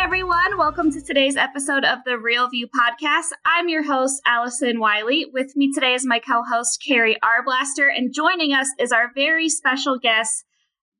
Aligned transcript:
Everyone. 0.00 0.56
Welcome 0.56 0.92
to 0.92 1.02
today's 1.02 1.36
episode 1.36 1.84
of 1.84 1.98
the 2.06 2.18
Real 2.18 2.48
View 2.48 2.68
podcast. 2.68 3.30
I'm 3.44 3.68
your 3.68 3.82
host, 3.82 4.22
Allison 4.24 4.78
Wiley. 4.78 5.26
With 5.32 5.56
me 5.56 5.72
today 5.72 5.94
is 5.94 6.06
my 6.06 6.20
co 6.20 6.44
host, 6.44 6.80
Carrie 6.86 7.18
Arblaster, 7.20 7.88
and 7.94 8.14
joining 8.14 8.52
us 8.52 8.68
is 8.78 8.92
our 8.92 9.10
very 9.12 9.48
special 9.48 9.98
guest, 9.98 10.44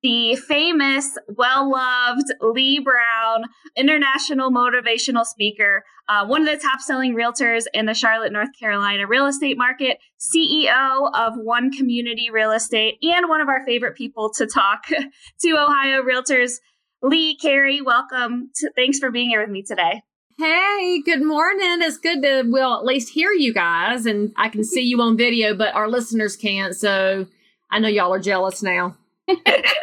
the 0.02 0.34
famous, 0.34 1.16
well 1.28 1.70
loved 1.70 2.26
Leigh 2.40 2.80
Brown, 2.80 3.44
international 3.76 4.50
motivational 4.50 5.24
speaker, 5.24 5.84
uh, 6.08 6.26
one 6.26 6.42
of 6.42 6.48
the 6.48 6.60
top 6.60 6.80
selling 6.80 7.14
realtors 7.14 7.66
in 7.72 7.86
the 7.86 7.94
Charlotte, 7.94 8.32
North 8.32 8.50
Carolina 8.58 9.06
real 9.06 9.26
estate 9.26 9.56
market, 9.56 9.98
CEO 10.18 11.10
of 11.14 11.34
One 11.36 11.70
Community 11.70 12.30
Real 12.32 12.50
Estate, 12.50 12.98
and 13.02 13.28
one 13.28 13.40
of 13.40 13.48
our 13.48 13.64
favorite 13.64 13.96
people 13.96 14.32
to 14.38 14.46
talk 14.46 14.86
to 15.40 15.50
Ohio 15.50 16.02
realtors. 16.02 16.54
Leigh, 17.02 17.36
Carrie, 17.36 17.80
welcome. 17.80 18.50
To, 18.56 18.72
thanks 18.74 18.98
for 18.98 19.10
being 19.10 19.28
here 19.28 19.40
with 19.40 19.50
me 19.50 19.62
today. 19.62 20.02
Hey, 20.36 21.00
good 21.04 21.22
morning. 21.22 21.78
It's 21.80 21.96
good 21.96 22.22
to, 22.22 22.42
well, 22.48 22.78
at 22.78 22.84
least 22.84 23.10
hear 23.10 23.30
you 23.30 23.54
guys. 23.54 24.04
And 24.04 24.32
I 24.36 24.48
can 24.48 24.64
see 24.64 24.82
you 24.82 25.00
on 25.00 25.16
video, 25.16 25.54
but 25.54 25.74
our 25.74 25.88
listeners 25.88 26.36
can't. 26.36 26.74
So 26.74 27.26
I 27.70 27.78
know 27.78 27.88
y'all 27.88 28.14
are 28.14 28.20
jealous 28.20 28.62
now. 28.62 28.96
it 29.28 29.74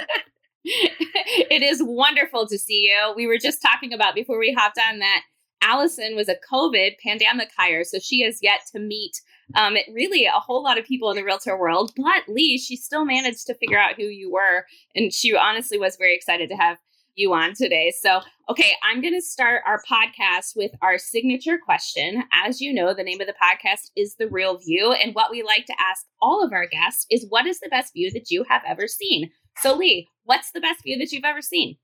is 1.61 1.81
wonderful 1.81 2.47
to 2.47 2.57
see 2.57 2.89
you. 2.89 3.13
We 3.16 3.27
were 3.27 3.38
just 3.38 3.61
talking 3.61 3.94
about 3.94 4.16
before 4.16 4.38
we 4.38 4.53
hopped 4.53 4.79
on 4.89 5.00
that 5.00 5.22
Allison 5.61 6.16
was 6.16 6.27
a 6.27 6.35
COVID 6.52 6.97
pandemic 7.02 7.50
hire. 7.57 7.85
So 7.85 8.00
she 8.00 8.22
has 8.22 8.39
yet 8.41 8.61
to 8.73 8.79
meet 8.79 9.22
um, 9.55 9.77
it 9.77 9.85
really 9.94 10.25
a 10.25 10.31
whole 10.31 10.63
lot 10.63 10.77
of 10.77 10.85
people 10.85 11.09
in 11.11 11.16
the 11.16 11.23
realtor 11.23 11.57
world. 11.57 11.91
But 11.95 12.23
Leigh, 12.27 12.57
she 12.57 12.75
still 12.75 13.05
managed 13.05 13.47
to 13.47 13.55
figure 13.55 13.79
out 13.79 13.95
who 13.95 14.03
you 14.03 14.31
were. 14.31 14.66
And 14.95 15.13
she 15.13 15.35
honestly 15.35 15.77
was 15.77 15.95
very 15.95 16.16
excited 16.16 16.50
to 16.50 16.55
have 16.55 16.77
you 17.16 17.33
on 17.33 17.53
today. 17.53 17.94
So, 17.99 18.21
okay, 18.49 18.73
I'm 18.83 19.02
going 19.02 19.13
to 19.13 19.21
start 19.21 19.61
our 19.66 19.81
podcast 19.89 20.55
with 20.55 20.71
our 20.81 20.97
signature 20.97 21.57
question. 21.57 22.23
As 22.31 22.61
you 22.61 22.73
know, 22.73 22.94
the 22.94 23.03
name 23.03 23.22
of 23.22 23.27
the 23.27 23.33
podcast 23.33 23.91
is 23.95 24.16
The 24.16 24.27
Real 24.27 24.57
View. 24.57 24.94
And 24.94 25.16
what 25.16 25.31
we 25.31 25.44
like 25.44 25.66
to 25.66 25.75
ask 25.80 26.05
all 26.22 26.44
of 26.44 26.53
our 26.53 26.67
guests 26.67 27.05
is 27.09 27.25
what 27.30 27.45
is 27.45 27.59
the 27.59 27.69
best 27.69 27.94
view 27.94 28.11
that 28.11 28.30
you 28.30 28.44
have 28.49 28.61
ever 28.67 28.88
seen? 28.88 29.31
So, 29.57 29.75
Leigh, 29.75 30.07
what's 30.23 30.52
the 30.52 30.61
best 30.61 30.83
view 30.83 30.97
that 30.97 31.11
you've 31.11 31.25
ever 31.25 31.41
seen? 31.41 31.77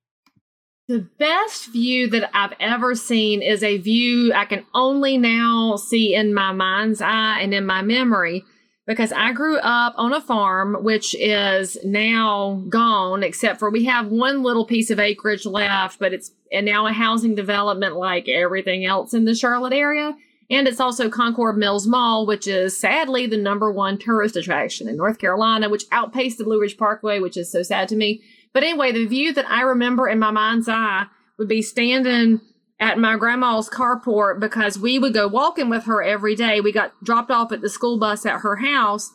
The 0.87 1.07
best 1.19 1.71
view 1.71 2.09
that 2.09 2.29
I've 2.33 2.53
ever 2.59 2.95
seen 2.95 3.41
is 3.41 3.63
a 3.63 3.77
view 3.77 4.33
I 4.33 4.43
can 4.45 4.65
only 4.73 5.17
now 5.17 5.77
see 5.77 6.13
in 6.13 6.33
my 6.33 6.51
mind's 6.51 7.01
eye 7.01 7.39
and 7.39 7.53
in 7.53 7.65
my 7.65 7.81
memory 7.81 8.43
because 8.91 9.13
I 9.13 9.31
grew 9.31 9.57
up 9.59 9.93
on 9.95 10.11
a 10.11 10.19
farm, 10.19 10.83
which 10.83 11.15
is 11.15 11.77
now 11.83 12.61
gone, 12.67 13.23
except 13.23 13.59
for 13.59 13.69
we 13.69 13.85
have 13.85 14.07
one 14.07 14.43
little 14.43 14.65
piece 14.65 14.89
of 14.89 14.99
acreage 14.99 15.45
left, 15.45 15.97
but 15.97 16.13
it's 16.13 16.31
and 16.51 16.65
now 16.65 16.85
a 16.87 16.91
housing 16.91 17.33
development 17.33 17.95
like 17.95 18.27
everything 18.27 18.85
else 18.85 19.13
in 19.13 19.23
the 19.23 19.33
Charlotte 19.33 19.71
area. 19.71 20.17
And 20.49 20.67
it's 20.67 20.81
also 20.81 21.09
Concord 21.09 21.57
Mills 21.57 21.87
Mall, 21.87 22.25
which 22.25 22.45
is 22.45 22.77
sadly 22.77 23.25
the 23.25 23.37
number 23.37 23.71
one 23.71 23.97
tourist 23.97 24.35
attraction 24.35 24.89
in 24.89 24.97
North 24.97 25.17
Carolina, 25.19 25.69
which 25.69 25.85
outpaced 25.93 26.37
the 26.37 26.43
Blue 26.43 26.59
Ridge 26.59 26.77
Parkway, 26.77 27.21
which 27.21 27.37
is 27.37 27.49
so 27.49 27.63
sad 27.63 27.87
to 27.87 27.95
me. 27.95 28.21
But 28.51 28.63
anyway, 28.63 28.91
the 28.91 29.05
view 29.05 29.33
that 29.33 29.49
I 29.49 29.61
remember 29.61 30.09
in 30.09 30.19
my 30.19 30.31
mind's 30.31 30.67
eye 30.67 31.05
would 31.37 31.47
be 31.47 31.61
standing 31.61 32.41
at 32.81 32.97
my 32.97 33.15
grandma's 33.15 33.69
carport 33.69 34.39
because 34.39 34.77
we 34.77 34.97
would 34.97 35.13
go 35.13 35.27
walking 35.27 35.69
with 35.69 35.85
her 35.85 36.01
every 36.01 36.35
day. 36.35 36.59
We 36.59 36.71
got 36.71 37.01
dropped 37.03 37.29
off 37.29 37.51
at 37.51 37.61
the 37.61 37.69
school 37.69 37.99
bus 37.99 38.25
at 38.25 38.41
her 38.41 38.57
house 38.57 39.11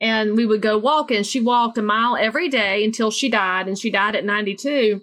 and 0.00 0.36
we 0.36 0.46
would 0.46 0.62
go 0.62 0.78
walking. 0.78 1.22
She 1.22 1.40
walked 1.40 1.76
a 1.76 1.82
mile 1.82 2.16
every 2.16 2.48
day 2.48 2.82
until 2.82 3.10
she 3.10 3.28
died, 3.28 3.68
and 3.68 3.78
she 3.78 3.90
died 3.90 4.16
at 4.16 4.24
92. 4.24 5.02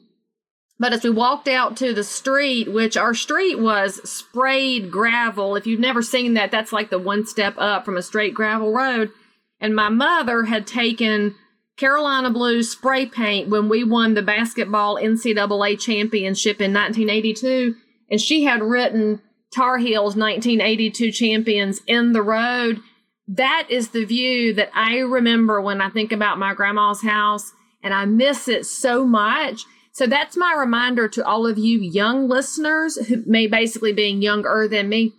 But 0.80 0.92
as 0.92 1.04
we 1.04 1.12
walked 1.12 1.48
out 1.48 1.78
to 1.78 1.94
the 1.94 2.04
street, 2.04 2.72
which 2.72 2.98
our 2.98 3.14
street 3.14 3.60
was 3.60 4.02
sprayed 4.10 4.92
gravel, 4.92 5.56
if 5.56 5.68
you've 5.68 5.80
never 5.80 6.02
seen 6.02 6.34
that, 6.34 6.50
that's 6.50 6.74
like 6.74 6.90
the 6.90 6.98
one 6.98 7.28
step 7.28 7.54
up 7.60 7.86
from 7.86 7.96
a 7.96 8.02
straight 8.02 8.34
gravel 8.34 8.74
road. 8.74 9.12
And 9.60 9.76
my 9.76 9.90
mother 9.90 10.44
had 10.44 10.66
taken 10.66 11.36
Carolina 11.78 12.32
Blue 12.32 12.64
spray 12.64 13.06
paint 13.06 13.50
when 13.50 13.70
we 13.70 13.84
won 13.84 14.16
the 14.16 14.24
basketball 14.24 14.96
NCAA 14.96 15.80
championship 15.80 16.60
in 16.60 16.74
1982 16.74 17.76
and 18.10 18.22
she 18.22 18.44
had 18.44 18.62
written 18.62 19.22
Tar 19.54 19.78
Heels 19.78 20.16
1982 20.16 21.12
champions 21.12 21.82
in 21.88 22.14
the 22.14 22.22
road. 22.22 22.80
That 23.28 23.68
is 23.70 23.90
the 23.90 24.06
view 24.06 24.54
that 24.54 24.70
I 24.74 25.00
remember 25.00 25.62
when 25.62 25.82
I 25.82 25.90
think 25.90 26.12
about 26.12 26.40
my 26.40 26.54
grandma's 26.54 27.02
house, 27.02 27.52
and 27.84 27.94
I 27.94 28.06
miss 28.06 28.48
it 28.48 28.66
so 28.66 29.06
much. 29.06 29.64
So 29.92 30.06
that's 30.06 30.38
my 30.38 30.54
reminder 30.58 31.08
to 31.10 31.26
all 31.26 31.48
of 31.48 31.58
you 31.58 31.80
young 31.80 32.28
listeners 32.28 32.98
who 33.08 33.24
may 33.26 33.48
basically 33.48 33.94
being 33.94 34.22
younger 34.22 34.68
than 34.68 34.90
me. 34.90 35.14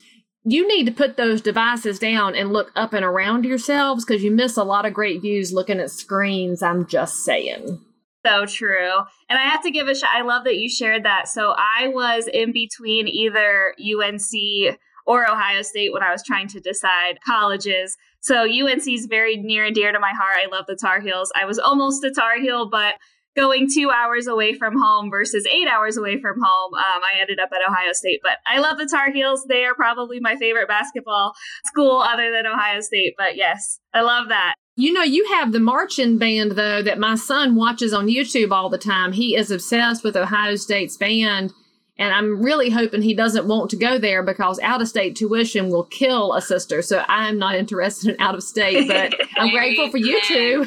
You 0.45 0.67
need 0.69 0.87
to 0.87 0.93
put 0.93 1.17
those 1.17 1.41
devices 1.41 1.99
down 1.99 2.35
and 2.35 2.53
look 2.53 2.71
up 2.77 2.93
and 2.93 3.05
around 3.05 3.45
yourselves 3.45 4.05
because 4.05 4.23
you 4.23 4.31
miss 4.31 4.57
a 4.57 4.65
lot 4.65 4.87
of 4.87 4.95
great 4.95 5.21
views 5.21 5.53
looking 5.53 5.81
at 5.81 5.91
screens. 5.91 6.63
I'm 6.63 6.87
just 6.87 7.25
saying 7.25 7.81
so 8.29 8.47
true. 8.47 8.93
And 9.29 9.39
I 9.39 9.43
have 9.43 9.63
to 9.63 9.71
give 9.71 9.89
a 9.89 9.95
shout. 9.95 10.11
I 10.13 10.23
love 10.23 10.45
that 10.45 10.57
you 10.57 10.69
shared 10.69 11.05
that. 11.05 11.29
So 11.29 11.55
I 11.57 11.89
was 11.89 12.29
in 12.33 12.53
between 12.53 13.09
either 13.09 13.75
UNC 13.79 14.79
or 15.07 15.31
Ohio 15.31 15.63
State 15.63 15.93
when 15.93 16.03
I 16.03 16.13
was 16.13 16.23
trying 16.23 16.49
to 16.49 16.61
decide 16.61 17.19
colleges. 17.27 17.97
So 18.21 18.43
UNC 18.43 18.87
is 18.87 19.07
very 19.07 19.37
near 19.37 19.65
and 19.65 19.75
dear 19.75 19.93
to 19.93 19.99
my 19.99 20.13
heart. 20.13 20.37
I 20.43 20.55
love 20.55 20.67
the 20.69 20.77
Tar 20.77 21.01
Heels. 21.01 21.33
I 21.35 21.47
was 21.47 21.59
almost 21.59 22.05
a 22.05 22.11
Tar 22.11 22.39
Heel, 22.41 22.69
but 22.69 22.95
going 23.37 23.69
two 23.73 23.91
hours 23.91 24.27
away 24.27 24.53
from 24.53 24.77
home 24.77 25.11
versus 25.11 25.47
eight 25.51 25.69
hours 25.69 25.97
away 25.97 26.21
from 26.21 26.37
home, 26.43 26.75
um, 26.75 27.03
I 27.03 27.21
ended 27.21 27.39
up 27.39 27.51
at 27.53 27.71
Ohio 27.71 27.93
State. 27.93 28.21
But 28.23 28.39
I 28.47 28.59
love 28.59 28.77
the 28.77 28.89
Tar 28.91 29.11
Heels. 29.13 29.47
They 29.49 29.65
are 29.65 29.75
probably 29.75 30.21
my 30.21 30.37
favorite 30.37 30.69
basketball 30.69 31.33
school 31.65 32.01
other 32.01 32.31
than 32.31 32.47
Ohio 32.47 32.81
State. 32.81 33.15
But 33.17 33.37
yes, 33.37 33.81
I 33.95 34.03
love 34.03 34.29
that. 34.29 34.55
You 34.79 34.93
know, 34.93 35.03
you 35.03 35.27
have 35.35 35.51
the 35.51 35.59
marching 35.59 36.19
band, 36.19 36.53
though, 36.53 36.83
that 36.83 37.01
my 37.01 37.17
son 37.17 37.57
watches 37.57 37.93
on 37.93 38.07
YouTube 38.07 38.53
all 38.53 38.69
the 38.69 38.79
time. 38.79 39.11
He 39.11 39.35
is 39.35 39.51
obsessed 39.51 40.05
with 40.05 40.17
Ohio 40.17 40.55
State's 40.55 40.97
band. 40.97 41.53
And 41.99 42.15
I'm 42.15 42.41
really 42.41 42.71
hoping 42.71 43.03
he 43.03 43.13
doesn't 43.13 43.49
want 43.49 43.71
to 43.71 43.77
go 43.77 43.99
there 43.99 44.23
because 44.23 44.61
out 44.61 44.81
of 44.81 44.87
state 44.87 45.17
tuition 45.17 45.69
will 45.69 45.83
kill 45.83 46.33
a 46.33 46.41
sister. 46.41 46.81
So 46.81 47.05
I'm 47.09 47.41
not 47.41 47.57
interested 47.57 48.15
in 48.15 48.21
out 48.21 48.37
of 48.37 48.43
state, 48.45 48.87
but 48.87 49.17
I'm 49.37 49.51
grateful 49.51 49.91
for 49.91 49.97
you 49.97 50.21
two. 50.29 50.65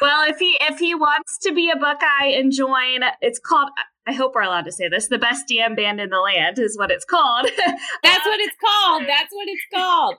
well, 0.00 0.30
if 0.30 0.38
he 0.38 0.56
if 0.60 0.78
he 0.78 0.94
wants 0.94 1.38
to 1.38 1.52
be 1.52 1.72
a 1.72 1.76
Buckeye 1.76 2.26
and 2.36 2.52
join, 2.52 3.00
it's 3.20 3.40
called 3.40 3.70
I 4.06 4.12
hope 4.12 4.36
we're 4.36 4.42
allowed 4.42 4.66
to 4.66 4.72
say 4.72 4.88
this. 4.88 5.08
The 5.08 5.18
best 5.18 5.48
DM 5.50 5.74
band 5.74 6.00
in 6.00 6.10
the 6.10 6.20
land 6.20 6.60
is 6.60 6.78
what 6.78 6.92
it's 6.92 7.04
called. 7.04 7.50
That's 8.04 8.24
what 8.24 8.38
it's 8.38 8.56
called. 8.64 9.02
Uh, 9.02 9.06
That's 9.06 9.32
what 9.32 9.48
it's 9.48 9.66
called 9.74 10.14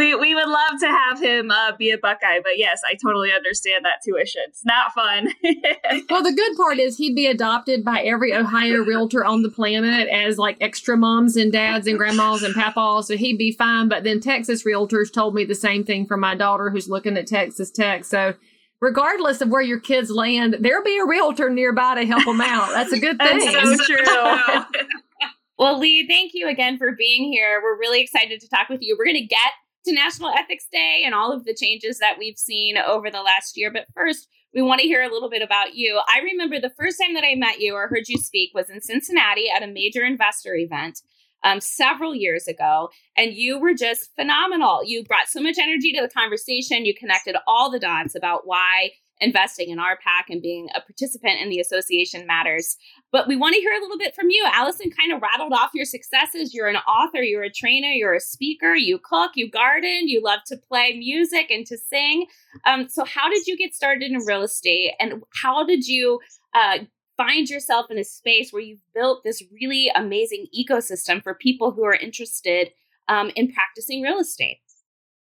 we, 0.00 0.14
we 0.14 0.34
would 0.34 0.48
love 0.48 0.80
to 0.80 0.86
have 0.86 1.20
him 1.20 1.50
uh, 1.50 1.72
be 1.76 1.90
a 1.90 1.98
Buckeye, 1.98 2.40
but 2.42 2.56
yes, 2.56 2.80
I 2.88 2.94
totally 2.94 3.32
understand 3.32 3.84
that 3.84 4.00
tuition. 4.02 4.40
It's 4.48 4.64
not 4.64 4.94
fun. 4.94 5.28
well, 6.08 6.22
the 6.22 6.32
good 6.32 6.56
part 6.56 6.78
is 6.78 6.96
he'd 6.96 7.14
be 7.14 7.26
adopted 7.26 7.84
by 7.84 8.00
every 8.00 8.34
Ohio 8.34 8.78
realtor 8.78 9.26
on 9.26 9.42
the 9.42 9.50
planet 9.50 10.08
as 10.08 10.38
like 10.38 10.56
extra 10.62 10.96
moms 10.96 11.36
and 11.36 11.52
dads 11.52 11.86
and 11.86 11.98
grandmas 11.98 12.42
and 12.42 12.54
papas, 12.54 13.08
so 13.08 13.16
he'd 13.18 13.36
be 13.36 13.52
fine. 13.52 13.90
But 13.90 14.04
then 14.04 14.20
Texas 14.20 14.64
realtors 14.64 15.12
told 15.12 15.34
me 15.34 15.44
the 15.44 15.54
same 15.54 15.84
thing 15.84 16.06
for 16.06 16.16
my 16.16 16.34
daughter 16.34 16.70
who's 16.70 16.88
looking 16.88 17.18
at 17.18 17.26
Texas 17.26 17.70
Tech. 17.70 18.06
So 18.06 18.32
regardless 18.80 19.42
of 19.42 19.50
where 19.50 19.60
your 19.60 19.80
kids 19.80 20.10
land, 20.10 20.56
there'll 20.60 20.82
be 20.82 20.98
a 20.98 21.04
realtor 21.04 21.50
nearby 21.50 21.96
to 21.96 22.06
help 22.06 22.24
them 22.24 22.40
out. 22.40 22.70
That's 22.72 22.92
a 22.92 22.98
good 22.98 23.18
thing. 23.18 23.52
That's 23.52 23.76
so 23.76 23.84
true. 23.84 24.64
well, 25.58 25.78
Leigh, 25.78 26.06
thank 26.08 26.32
you 26.32 26.48
again 26.48 26.78
for 26.78 26.92
being 26.92 27.30
here. 27.30 27.60
We're 27.62 27.78
really 27.78 28.00
excited 28.00 28.40
to 28.40 28.48
talk 28.48 28.70
with 28.70 28.80
you. 28.80 28.96
We're 28.98 29.04
going 29.04 29.20
to 29.20 29.26
get 29.26 29.52
to 29.84 29.92
National 29.92 30.30
Ethics 30.30 30.66
Day 30.70 31.02
and 31.04 31.14
all 31.14 31.32
of 31.32 31.44
the 31.44 31.54
changes 31.54 31.98
that 31.98 32.16
we've 32.18 32.38
seen 32.38 32.76
over 32.76 33.10
the 33.10 33.22
last 33.22 33.56
year. 33.56 33.70
But 33.72 33.86
first, 33.94 34.28
we 34.54 34.62
want 34.62 34.80
to 34.80 34.86
hear 34.86 35.02
a 35.02 35.12
little 35.12 35.30
bit 35.30 35.42
about 35.42 35.74
you. 35.74 36.00
I 36.08 36.20
remember 36.20 36.60
the 36.60 36.74
first 36.78 37.00
time 37.00 37.14
that 37.14 37.24
I 37.24 37.34
met 37.34 37.60
you 37.60 37.74
or 37.74 37.88
heard 37.88 38.08
you 38.08 38.18
speak 38.18 38.50
was 38.54 38.68
in 38.68 38.80
Cincinnati 38.80 39.46
at 39.48 39.62
a 39.62 39.68
major 39.68 40.04
investor 40.04 40.54
event 40.54 41.00
um, 41.42 41.60
several 41.60 42.14
years 42.14 42.46
ago, 42.48 42.90
and 43.16 43.32
you 43.32 43.58
were 43.58 43.74
just 43.74 44.10
phenomenal. 44.16 44.82
You 44.84 45.04
brought 45.04 45.28
so 45.28 45.40
much 45.40 45.56
energy 45.58 45.92
to 45.92 46.02
the 46.02 46.08
conversation. 46.08 46.84
You 46.84 46.94
connected 46.94 47.36
all 47.46 47.70
the 47.70 47.78
dots 47.78 48.14
about 48.14 48.42
why 48.44 48.90
investing 49.20 49.70
in 49.70 49.78
RPAC 49.78 50.30
and 50.30 50.40
being 50.40 50.68
a 50.74 50.80
participant 50.80 51.40
in 51.40 51.50
the 51.50 51.60
association 51.60 52.26
matters. 52.26 52.76
But 53.12 53.28
we 53.28 53.36
want 53.36 53.54
to 53.54 53.60
hear 53.60 53.72
a 53.72 53.80
little 53.80 53.98
bit 53.98 54.14
from 54.14 54.30
you. 54.30 54.44
Allison 54.52 54.90
kind 54.90 55.12
of 55.12 55.20
rattled 55.20 55.52
off 55.52 55.70
your 55.74 55.84
successes. 55.84 56.54
You're 56.54 56.68
an 56.68 56.76
author, 56.76 57.22
you're 57.22 57.42
a 57.42 57.52
trainer, 57.52 57.88
you're 57.88 58.14
a 58.14 58.20
speaker, 58.20 58.74
you 58.74 58.98
cook, 58.98 59.32
you 59.34 59.50
garden, 59.50 60.08
you 60.08 60.22
love 60.22 60.40
to 60.46 60.56
play 60.56 60.96
music 60.98 61.50
and 61.50 61.66
to 61.66 61.76
sing. 61.76 62.26
Um, 62.66 62.88
so, 62.88 63.04
how 63.04 63.28
did 63.28 63.46
you 63.46 63.56
get 63.56 63.74
started 63.74 64.10
in 64.10 64.24
real 64.26 64.42
estate? 64.42 64.92
And 64.98 65.22
how 65.34 65.64
did 65.64 65.86
you 65.86 66.20
uh, 66.54 66.78
find 67.16 67.48
yourself 67.48 67.90
in 67.90 67.98
a 67.98 68.04
space 68.04 68.52
where 68.52 68.62
you've 68.62 68.80
built 68.94 69.22
this 69.24 69.42
really 69.52 69.90
amazing 69.94 70.46
ecosystem 70.58 71.22
for 71.22 71.34
people 71.34 71.72
who 71.72 71.84
are 71.84 71.94
interested 71.94 72.70
um, 73.08 73.30
in 73.36 73.52
practicing 73.52 74.00
real 74.00 74.18
estate? 74.18 74.60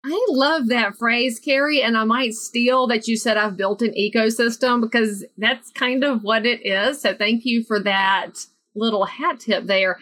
I 0.07 0.27
love 0.29 0.69
that 0.69 0.97
phrase, 0.97 1.41
Carrie, 1.41 1.83
and 1.83 1.97
I 1.97 2.05
might 2.05 2.35
steal 2.35 2.87
that 2.89 3.09
you 3.09 3.17
said 3.17 3.39
I've 3.39 3.57
built 3.57 3.81
an 3.81 3.95
ecosystem 3.99 4.83
because 4.83 5.25
that's 5.39 5.71
kind 5.71 6.05
of 6.05 6.23
what 6.23 6.45
it 6.45 6.61
is. 6.65 7.01
So 7.01 7.15
thank 7.15 7.47
you 7.47 7.65
for 7.65 7.81
that 7.81 8.33
little 8.75 9.07
hat 9.07 9.41
tip 9.41 9.65
there. 9.65 9.99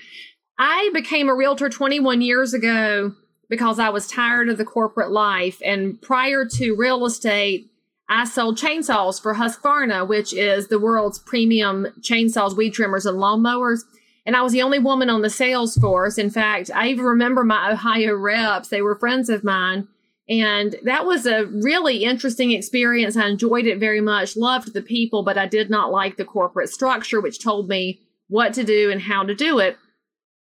I 0.59 0.91
became 0.93 1.29
a 1.29 1.35
realtor 1.35 1.69
21 1.69 2.21
years 2.21 2.53
ago 2.53 3.15
because 3.49 3.79
I 3.79 3.91
was 3.91 4.09
tired 4.09 4.49
of 4.49 4.59
the 4.59 4.65
corporate 4.65 5.13
life. 5.13 5.61
And 5.65 6.01
prior 6.03 6.47
to 6.47 6.75
real 6.75 7.07
estate, 7.07 7.71
I 8.09 8.25
sold 8.25 8.59
chainsaws 8.59 9.23
for 9.23 9.35
Husqvarna, 9.35 10.09
which 10.09 10.35
is 10.35 10.67
the 10.67 10.81
world's 10.81 11.21
premium 11.21 11.87
chainsaws, 12.01 12.57
weed 12.57 12.71
trimmers, 12.71 13.07
and 13.07 13.19
lawnmowers. 13.19 13.83
And 14.27 14.37
I 14.37 14.43
was 14.43 14.53
the 14.53 14.63
only 14.63 14.79
woman 14.79 15.11
on 15.11 15.23
the 15.23 15.31
sales 15.31 15.77
force. 15.77 16.19
In 16.19 16.31
fact, 16.31 16.71
I 16.75 16.89
even 16.89 17.05
remember 17.05 17.45
my 17.45 17.73
Ohio 17.73 18.15
reps, 18.15 18.69
they 18.69 18.83
were 18.83 18.99
friends 18.99 19.29
of 19.29 19.45
mine. 19.45 19.89
And 20.29 20.77
that 20.85 21.05
was 21.05 21.27
a 21.27 21.47
really 21.47 22.05
interesting 22.05 22.53
experience. 22.53 23.17
I 23.17 23.27
enjoyed 23.27 23.67
it 23.67 23.79
very 23.79 24.01
much, 24.01 24.37
loved 24.37 24.73
the 24.73 24.83
people, 24.83 25.23
but 25.25 25.37
I 25.37 25.47
did 25.47 25.69
not 25.69 25.91
like 25.91 26.17
the 26.17 26.25
corporate 26.25 26.71
structure, 26.71 27.21
which 27.21 27.43
told 27.43 27.69
me 27.69 28.01
what 28.29 28.55
to 28.55 28.65
do 28.65 28.91
and 28.91 29.03
how 29.03 29.25
to 29.25 29.35
do 29.35 29.59
it. 29.59 29.77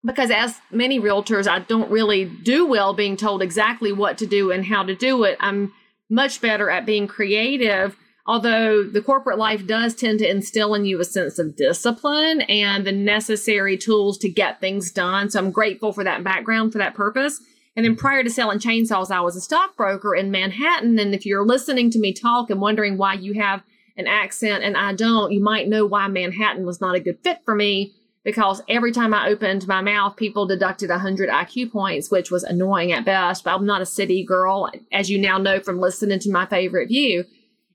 Because, 0.05 0.31
as 0.31 0.57
many 0.71 0.99
realtors, 1.01 1.49
I 1.49 1.59
don't 1.59 1.91
really 1.91 2.25
do 2.25 2.67
well 2.67 2.95
being 2.95 3.17
told 3.17 3.43
exactly 3.43 3.93
what 3.93 4.17
to 4.19 4.27
do 4.27 4.51
and 4.51 4.65
how 4.65 4.85
to 4.85 4.95
do 4.95 5.25
it. 5.25 5.37
I'm 5.41 5.73
much 6.09 6.41
better 6.41 6.71
at 6.71 6.87
being 6.87 7.07
creative 7.07 7.97
although 8.29 8.85
the 8.85 9.01
corporate 9.01 9.39
life 9.39 9.67
does 9.67 9.95
tend 9.95 10.19
to 10.19 10.31
instill 10.31 10.75
in 10.75 10.85
you 10.85 11.01
a 11.01 11.05
sense 11.05 11.39
of 11.39 11.57
discipline 11.57 12.43
and 12.43 12.87
the 12.87 12.93
necessary 12.93 13.77
tools 13.77 14.19
to 14.19 14.29
get 14.29 14.61
things 14.61 14.93
done. 14.93 15.31
So 15.31 15.41
I'm 15.41 15.51
grateful 15.51 15.93
for 15.93 16.05
that 16.05 16.23
background 16.23 16.71
for 16.71 16.79
that 16.79 16.95
purpose. 16.95 17.41
And 17.79 17.85
then 17.85 17.95
prior 17.95 18.25
to 18.25 18.29
selling 18.29 18.59
chainsaws, 18.59 19.13
I 19.13 19.21
was 19.21 19.37
a 19.37 19.41
stockbroker 19.41 20.13
in 20.13 20.33
Manhattan. 20.33 20.99
And 20.99 21.15
if 21.15 21.25
you're 21.25 21.47
listening 21.47 21.93
to 21.93 22.01
me 22.01 22.13
talk 22.13 22.51
and 22.51 22.61
wondering 22.61 22.99
why 22.99 23.15
you 23.15 23.35
have 23.35 23.63
an 23.97 24.09
accent 24.09 24.65
and 24.65 24.77
I 24.77 24.95
don't, 24.95 25.31
you 25.31 25.41
might 25.41 25.69
know 25.69 25.87
why 25.87 26.09
Manhattan 26.09 26.67
was 26.67 26.81
not 26.81 26.97
a 26.97 27.01
good 27.01 27.21
fit 27.23 27.39
for 27.45 27.55
me 27.55 27.95
because 28.25 28.63
every 28.69 28.91
time 28.91 29.15
I 29.15 29.29
opened 29.29 29.69
my 29.69 29.81
mouth, 29.81 30.17
people 30.17 30.45
deducted 30.45 30.91
100 30.91 31.29
IQ 31.29 31.71
points, 31.71 32.11
which 32.11 32.33
was 32.33 32.43
annoying 32.43 32.91
at 32.91 33.05
best. 33.05 33.45
But 33.45 33.55
I'm 33.55 33.65
not 33.65 33.81
a 33.81 33.87
city 33.87 34.25
girl, 34.25 34.69
as 34.91 35.09
you 35.09 35.17
now 35.17 35.39
know 35.39 35.61
from 35.61 35.79
listening 35.79 36.19
to 36.19 36.33
my 36.33 36.47
favorite 36.47 36.89
view. 36.89 37.27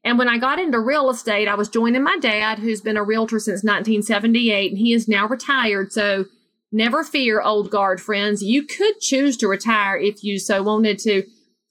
And 0.03 0.17
when 0.17 0.27
I 0.27 0.37
got 0.37 0.59
into 0.59 0.81
real 0.81 1.11
estate, 1.11 1.47
I 1.47 1.55
was 1.55 1.69
joining 1.69 2.03
my 2.03 2.17
dad, 2.17 2.59
who's 2.59 2.81
been 2.81 2.97
a 2.97 3.03
realtor 3.05 3.39
since 3.39 3.63
1978, 3.63 4.71
and 4.71 4.77
he 4.77 4.91
is 4.91 5.07
now 5.07 5.29
retired. 5.29 5.93
So 5.93 6.25
never 6.73 7.03
fear, 7.03 7.41
old 7.41 7.69
guard 7.69 8.01
friends. 8.01 8.43
You 8.43 8.63
could 8.63 8.99
choose 8.99 9.37
to 9.37 9.47
retire 9.47 9.97
if 9.97 10.23
you 10.23 10.39
so 10.39 10.63
wanted 10.63 10.99
to. 10.99 11.23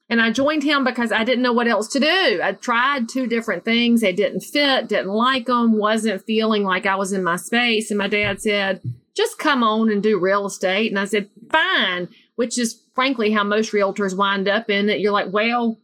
And 0.08 0.20
I 0.20 0.30
joined 0.30 0.62
him 0.62 0.84
because 0.84 1.10
I 1.10 1.24
didn't 1.24 1.42
know 1.42 1.52
what 1.52 1.68
else 1.68 1.88
to 1.88 2.00
do. 2.00 2.40
I 2.42 2.52
tried 2.52 3.08
two 3.08 3.26
different 3.26 3.64
things. 3.64 4.00
They 4.00 4.12
didn't 4.12 4.40
fit, 4.40 4.88
didn't 4.88 5.12
like 5.12 5.46
them, 5.46 5.78
wasn't 5.78 6.24
feeling 6.24 6.64
like 6.64 6.86
I 6.86 6.96
was 6.96 7.12
in 7.12 7.24
my 7.24 7.36
space. 7.36 7.90
And 7.90 7.98
my 7.98 8.08
dad 8.08 8.40
said, 8.40 8.82
just 9.16 9.38
come 9.38 9.62
on 9.62 9.90
and 9.90 10.02
do 10.02 10.18
real 10.18 10.46
estate. 10.46 10.90
And 10.90 10.98
I 10.98 11.06
said, 11.06 11.30
fine, 11.50 12.08
which 12.36 12.58
is 12.58 12.82
frankly 12.94 13.30
how 13.30 13.44
most 13.44 13.72
realtors 13.72 14.16
wind 14.16 14.48
up 14.48 14.68
in 14.70 14.88
it. 14.88 15.00
You're 15.00 15.12
like, 15.12 15.32
well, 15.32 15.78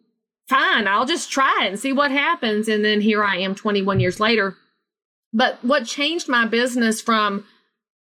fine, 0.49 0.87
I'll 0.87 1.07
just 1.07 1.31
try 1.31 1.61
it 1.63 1.69
and 1.69 1.79
see 1.79 1.93
what 1.93 2.11
happens. 2.11 2.69
And 2.69 2.85
then 2.85 3.01
here 3.01 3.25
I 3.25 3.37
am 3.37 3.55
21 3.55 4.01
years 4.01 4.21
later. 4.21 4.57
But 5.33 5.59
what 5.63 5.87
changed 5.87 6.29
my 6.29 6.47
business 6.47 7.01
from 7.01 7.45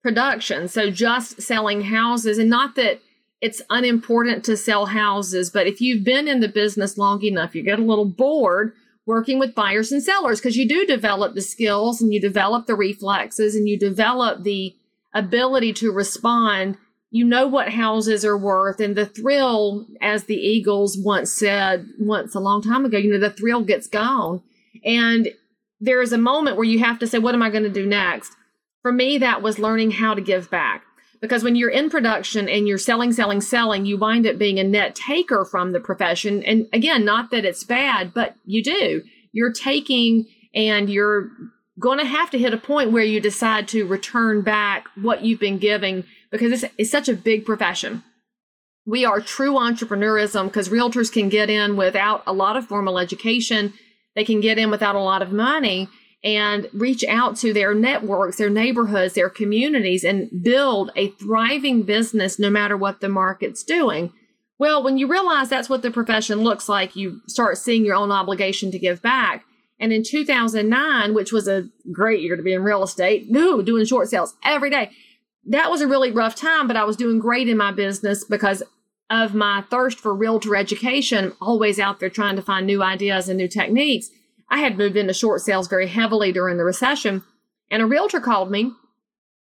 production, 0.07 0.69
so 0.69 0.89
just 0.89 1.41
selling 1.41 1.81
houses, 1.81 2.37
and 2.37 2.49
not 2.49 2.75
that 2.75 3.01
it's 3.41 3.61
unimportant 3.69 4.45
to 4.45 4.55
sell 4.55 4.85
houses, 4.85 5.49
but 5.49 5.67
if 5.67 5.81
you've 5.81 6.05
been 6.05 6.29
in 6.29 6.39
the 6.39 6.47
business 6.47 6.97
long 6.97 7.21
enough, 7.23 7.53
you 7.53 7.61
get 7.61 7.77
a 7.77 7.83
little 7.83 8.05
bored 8.05 8.71
working 9.05 9.37
with 9.37 9.53
buyers 9.53 9.91
and 9.91 10.01
sellers 10.01 10.39
because 10.39 10.55
you 10.55 10.65
do 10.65 10.85
develop 10.85 11.33
the 11.33 11.41
skills 11.41 12.01
and 12.01 12.13
you 12.13 12.21
develop 12.21 12.67
the 12.67 12.75
reflexes 12.75 13.53
and 13.53 13.67
you 13.67 13.77
develop 13.77 14.43
the 14.43 14.73
ability 15.13 15.73
to 15.73 15.91
respond. 15.91 16.77
You 17.11 17.25
know 17.25 17.45
what 17.45 17.73
houses 17.73 18.23
are 18.23 18.37
worth 18.37 18.79
and 18.79 18.95
the 18.95 19.05
thrill 19.05 19.87
as 20.01 20.23
the 20.23 20.37
eagles 20.37 20.97
once 20.97 21.33
said 21.33 21.85
once 21.99 22.33
a 22.33 22.39
long 22.39 22.61
time 22.61 22.85
ago 22.85 22.97
you 22.97 23.11
know 23.11 23.19
the 23.19 23.29
thrill 23.29 23.61
gets 23.61 23.87
gone. 23.87 24.41
And 24.85 25.33
there 25.81 26.01
is 26.01 26.13
a 26.13 26.17
moment 26.17 26.55
where 26.55 26.65
you 26.65 26.79
have 26.79 26.97
to 26.99 27.07
say 27.07 27.19
what 27.19 27.35
am 27.35 27.43
i 27.43 27.49
going 27.49 27.63
to 27.63 27.69
do 27.69 27.85
next 27.85 28.33
for 28.81 28.91
me 28.91 29.17
that 29.17 29.41
was 29.41 29.59
learning 29.59 29.91
how 29.91 30.13
to 30.13 30.21
give 30.21 30.49
back 30.49 30.83
because 31.19 31.43
when 31.43 31.55
you're 31.55 31.69
in 31.69 31.89
production 31.89 32.47
and 32.47 32.67
you're 32.67 32.77
selling 32.77 33.11
selling 33.11 33.41
selling 33.41 33.85
you 33.85 33.97
wind 33.97 34.25
up 34.27 34.37
being 34.37 34.59
a 34.59 34.63
net 34.63 34.95
taker 34.95 35.45
from 35.45 35.71
the 35.71 35.79
profession 35.79 36.43
and 36.43 36.67
again 36.73 37.03
not 37.03 37.31
that 37.31 37.45
it's 37.45 37.63
bad 37.63 38.13
but 38.13 38.35
you 38.45 38.63
do 38.63 39.01
you're 39.31 39.53
taking 39.53 40.25
and 40.53 40.89
you're 40.89 41.29
going 41.79 41.99
to 41.99 42.05
have 42.05 42.31
to 42.31 42.39
hit 42.39 42.53
a 42.53 42.57
point 42.57 42.91
where 42.91 43.03
you 43.03 43.19
decide 43.19 43.67
to 43.69 43.85
return 43.85 44.41
back 44.41 44.87
what 44.95 45.23
you've 45.23 45.39
been 45.39 45.59
giving 45.59 46.03
because 46.31 46.63
it's, 46.63 46.73
it's 46.77 46.91
such 46.91 47.07
a 47.07 47.13
big 47.13 47.45
profession. 47.45 48.03
We 48.85 49.05
are 49.05 49.19
true 49.19 49.53
entrepreneurism 49.53 50.45
because 50.45 50.69
realtors 50.69 51.11
can 51.11 51.29
get 51.29 51.49
in 51.49 51.75
without 51.75 52.23
a 52.25 52.33
lot 52.33 52.57
of 52.57 52.65
formal 52.65 52.97
education. 52.97 53.73
They 54.15 54.23
can 54.23 54.41
get 54.41 54.57
in 54.57 54.71
without 54.71 54.95
a 54.95 54.99
lot 54.99 55.21
of 55.21 55.31
money 55.31 55.89
and 56.23 56.67
reach 56.73 57.03
out 57.05 57.37
to 57.37 57.53
their 57.53 57.73
networks, 57.73 58.37
their 58.37 58.49
neighborhoods, 58.49 59.13
their 59.13 59.29
communities, 59.29 60.03
and 60.03 60.29
build 60.43 60.91
a 60.95 61.09
thriving 61.11 61.83
business 61.83 62.39
no 62.39 62.49
matter 62.49 62.75
what 62.75 62.99
the 63.01 63.09
market's 63.09 63.63
doing. 63.63 64.11
Well, 64.59 64.83
when 64.83 64.97
you 64.97 65.07
realize 65.07 65.49
that's 65.49 65.69
what 65.69 65.83
the 65.83 65.91
profession 65.91 66.39
looks 66.39 66.67
like, 66.67 66.95
you 66.95 67.21
start 67.27 67.57
seeing 67.57 67.85
your 67.85 67.95
own 67.95 68.11
obligation 68.11 68.71
to 68.71 68.79
give 68.79 69.01
back. 69.01 69.45
And 69.79 69.93
in 69.93 70.03
2009, 70.03 71.13
which 71.13 71.31
was 71.31 71.47
a 71.47 71.69
great 71.91 72.21
year 72.21 72.35
to 72.35 72.41
be 72.41 72.53
in 72.53 72.63
real 72.63 72.81
estate, 72.81 73.29
no, 73.29 73.61
doing 73.61 73.85
short 73.85 74.09
sales 74.09 74.35
every 74.43 74.71
day 74.71 74.89
that 75.47 75.71
was 75.71 75.81
a 75.81 75.87
really 75.87 76.11
rough 76.11 76.35
time, 76.35 76.67
but 76.67 76.75
I 76.75 76.83
was 76.83 76.97
doing 76.97 77.19
great 77.19 77.47
in 77.47 77.57
my 77.57 77.71
business 77.71 78.23
because 78.23 78.61
of 79.09 79.33
my 79.33 79.63
thirst 79.69 79.99
for 79.99 80.13
realtor 80.13 80.55
education, 80.55 81.33
always 81.41 81.79
out 81.79 81.99
there 81.99 82.09
trying 82.09 82.35
to 82.35 82.41
find 82.41 82.67
new 82.67 82.83
ideas 82.83 83.29
and 83.29 83.37
new 83.37 83.47
techniques. 83.47 84.09
I 84.49 84.59
had 84.59 84.77
moved 84.77 84.97
into 84.97 85.13
short 85.13 85.41
sales 85.41 85.67
very 85.67 85.87
heavily 85.87 86.31
during 86.31 86.57
the 86.57 86.63
recession, 86.63 87.23
and 87.69 87.81
a 87.81 87.85
realtor 87.85 88.19
called 88.19 88.49
me 88.49 88.71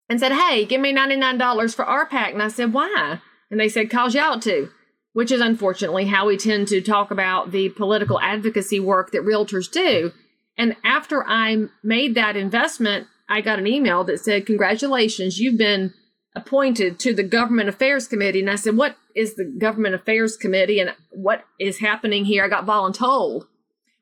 and 0.09 0.19
said, 0.19 0.31
Hey, 0.31 0.65
give 0.65 0.81
me 0.81 0.93
$99 0.93 1.75
for 1.75 1.85
RPAC. 1.85 2.33
And 2.33 2.41
I 2.41 2.47
said, 2.47 2.73
Why? 2.73 3.19
And 3.49 3.59
they 3.59 3.69
said, 3.69 3.89
Cause 3.89 4.15
you 4.15 4.21
ought 4.21 4.41
to, 4.43 4.69
which 5.13 5.31
is 5.31 5.41
unfortunately 5.41 6.05
how 6.05 6.27
we 6.27 6.37
tend 6.37 6.67
to 6.69 6.81
talk 6.81 7.11
about 7.11 7.51
the 7.51 7.69
political 7.69 8.19
advocacy 8.19 8.79
work 8.79 9.11
that 9.11 9.23
realtors 9.23 9.71
do. 9.71 10.11
And 10.57 10.75
after 10.83 11.23
I 11.27 11.67
made 11.83 12.15
that 12.15 12.35
investment, 12.35 13.07
I 13.29 13.41
got 13.41 13.59
an 13.59 13.67
email 13.67 14.03
that 14.05 14.19
said, 14.19 14.45
Congratulations, 14.45 15.39
you've 15.39 15.57
been 15.57 15.93
appointed 16.35 16.99
to 16.99 17.13
the 17.13 17.23
Government 17.23 17.69
Affairs 17.69 18.07
Committee. 18.07 18.39
And 18.39 18.49
I 18.49 18.55
said, 18.55 18.77
What 18.77 18.95
is 19.15 19.35
the 19.35 19.45
Government 19.45 19.95
Affairs 19.95 20.37
Committee 20.37 20.79
and 20.79 20.93
what 21.11 21.43
is 21.59 21.79
happening 21.79 22.25
here? 22.25 22.45
I 22.45 22.49
got 22.49 22.65
voluntold. 22.65 23.45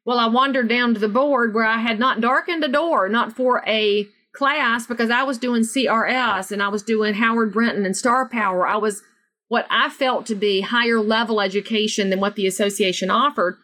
Well, 0.05 0.19
I 0.19 0.27
wandered 0.27 0.69
down 0.69 0.93
to 0.93 0.99
the 0.99 1.09
board 1.09 1.53
where 1.53 1.65
I 1.65 1.79
had 1.79 1.99
not 1.99 2.21
darkened 2.21 2.63
a 2.63 2.67
door, 2.67 3.09
not 3.09 3.33
for 3.33 3.63
a 3.67 4.07
class, 4.33 4.85
because 4.85 5.09
I 5.09 5.23
was 5.23 5.37
doing 5.37 5.63
CRS 5.63 6.51
and 6.51 6.61
I 6.61 6.67
was 6.67 6.83
doing 6.83 7.15
Howard 7.15 7.53
Brinton 7.53 7.85
and 7.85 7.97
Star 7.97 8.29
Power. 8.29 8.67
I 8.67 8.77
was 8.77 9.01
what 9.47 9.65
I 9.69 9.89
felt 9.89 10.25
to 10.27 10.35
be 10.35 10.61
higher 10.61 10.99
level 10.99 11.41
education 11.41 12.09
than 12.09 12.19
what 12.19 12.35
the 12.35 12.47
association 12.47 13.09
offered. 13.09 13.57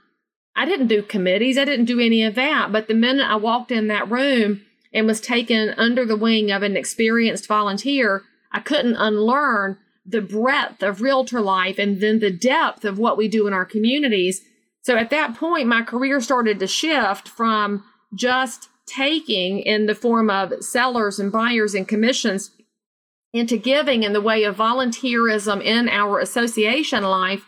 I 0.55 0.65
didn't 0.65 0.87
do 0.87 1.01
committees, 1.01 1.57
I 1.57 1.65
didn't 1.65 1.85
do 1.85 1.99
any 1.99 2.23
of 2.23 2.35
that. 2.35 2.71
But 2.71 2.87
the 2.87 2.93
minute 2.93 3.29
I 3.29 3.35
walked 3.35 3.71
in 3.71 3.87
that 3.87 4.09
room, 4.09 4.61
and 4.93 5.07
was 5.07 5.21
taken 5.21 5.69
under 5.77 6.05
the 6.05 6.17
wing 6.17 6.51
of 6.51 6.63
an 6.63 6.75
experienced 6.75 7.47
volunteer, 7.47 8.23
I 8.51 8.59
couldn't 8.59 8.97
unlearn 8.97 9.77
the 10.05 10.21
breadth 10.21 10.83
of 10.83 11.01
realtor 11.01 11.41
life 11.41 11.77
and 11.77 12.01
then 12.01 12.19
the 12.19 12.31
depth 12.31 12.83
of 12.83 12.99
what 12.99 13.17
we 13.17 13.27
do 13.27 13.47
in 13.47 13.53
our 13.53 13.65
communities. 13.65 14.41
So 14.83 14.97
at 14.97 15.09
that 15.11 15.35
point, 15.35 15.67
my 15.67 15.83
career 15.83 16.21
started 16.21 16.59
to 16.59 16.67
shift 16.67 17.27
from 17.27 17.83
just 18.13 18.69
taking 18.85 19.59
in 19.59 19.85
the 19.85 19.95
form 19.95 20.29
of 20.29 20.63
sellers 20.63 21.19
and 21.19 21.31
buyers 21.31 21.73
and 21.73 21.87
commissions 21.87 22.51
into 23.33 23.57
giving 23.57 24.03
in 24.03 24.13
the 24.13 24.21
way 24.21 24.43
of 24.43 24.57
volunteerism 24.57 25.63
in 25.63 25.87
our 25.87 26.19
association 26.19 27.03
life, 27.03 27.45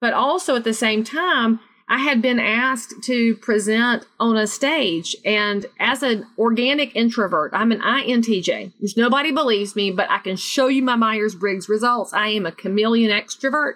but 0.00 0.12
also 0.12 0.54
at 0.54 0.64
the 0.64 0.74
same 0.74 1.02
time, 1.02 1.58
I 1.88 1.98
had 1.98 2.22
been 2.22 2.38
asked 2.38 3.02
to 3.04 3.36
present 3.36 4.06
on 4.18 4.36
a 4.36 4.46
stage. 4.46 5.16
And 5.24 5.66
as 5.78 6.02
an 6.02 6.26
organic 6.38 6.94
introvert, 6.96 7.50
I'm 7.52 7.72
an 7.72 7.80
INTJ, 7.80 8.72
which 8.78 8.96
nobody 8.96 9.32
believes 9.32 9.76
me, 9.76 9.90
but 9.90 10.10
I 10.10 10.18
can 10.18 10.36
show 10.36 10.68
you 10.68 10.82
my 10.82 10.96
Myers 10.96 11.34
Briggs 11.34 11.68
results. 11.68 12.12
I 12.12 12.28
am 12.28 12.46
a 12.46 12.52
chameleon 12.52 13.10
extrovert. 13.10 13.74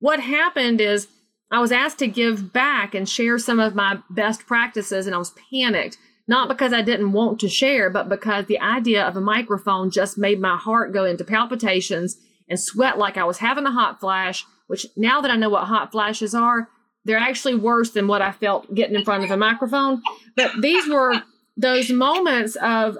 What 0.00 0.20
happened 0.20 0.80
is 0.80 1.08
I 1.50 1.60
was 1.60 1.72
asked 1.72 1.98
to 2.00 2.08
give 2.08 2.52
back 2.52 2.94
and 2.94 3.08
share 3.08 3.38
some 3.38 3.60
of 3.60 3.74
my 3.74 3.98
best 4.10 4.46
practices, 4.46 5.06
and 5.06 5.14
I 5.14 5.18
was 5.18 5.32
panicked. 5.50 5.98
Not 6.28 6.48
because 6.48 6.72
I 6.72 6.82
didn't 6.82 7.12
want 7.12 7.38
to 7.40 7.48
share, 7.48 7.88
but 7.88 8.08
because 8.08 8.46
the 8.46 8.58
idea 8.58 9.06
of 9.06 9.16
a 9.16 9.20
microphone 9.20 9.90
just 9.90 10.18
made 10.18 10.40
my 10.40 10.56
heart 10.56 10.92
go 10.92 11.04
into 11.04 11.22
palpitations 11.22 12.16
and 12.48 12.58
sweat 12.58 12.98
like 12.98 13.16
I 13.16 13.24
was 13.24 13.38
having 13.38 13.64
a 13.64 13.70
hot 13.70 14.00
flash, 14.00 14.44
which 14.66 14.86
now 14.96 15.20
that 15.20 15.30
I 15.30 15.36
know 15.36 15.48
what 15.48 15.64
hot 15.64 15.92
flashes 15.92 16.34
are, 16.34 16.68
they're 17.04 17.16
actually 17.16 17.54
worse 17.54 17.90
than 17.90 18.08
what 18.08 18.22
I 18.22 18.32
felt 18.32 18.74
getting 18.74 18.96
in 18.96 19.04
front 19.04 19.22
of 19.22 19.30
a 19.30 19.36
microphone. 19.36 20.02
But 20.34 20.60
these 20.60 20.88
were 20.88 21.22
those 21.56 21.90
moments 21.90 22.56
of, 22.56 22.98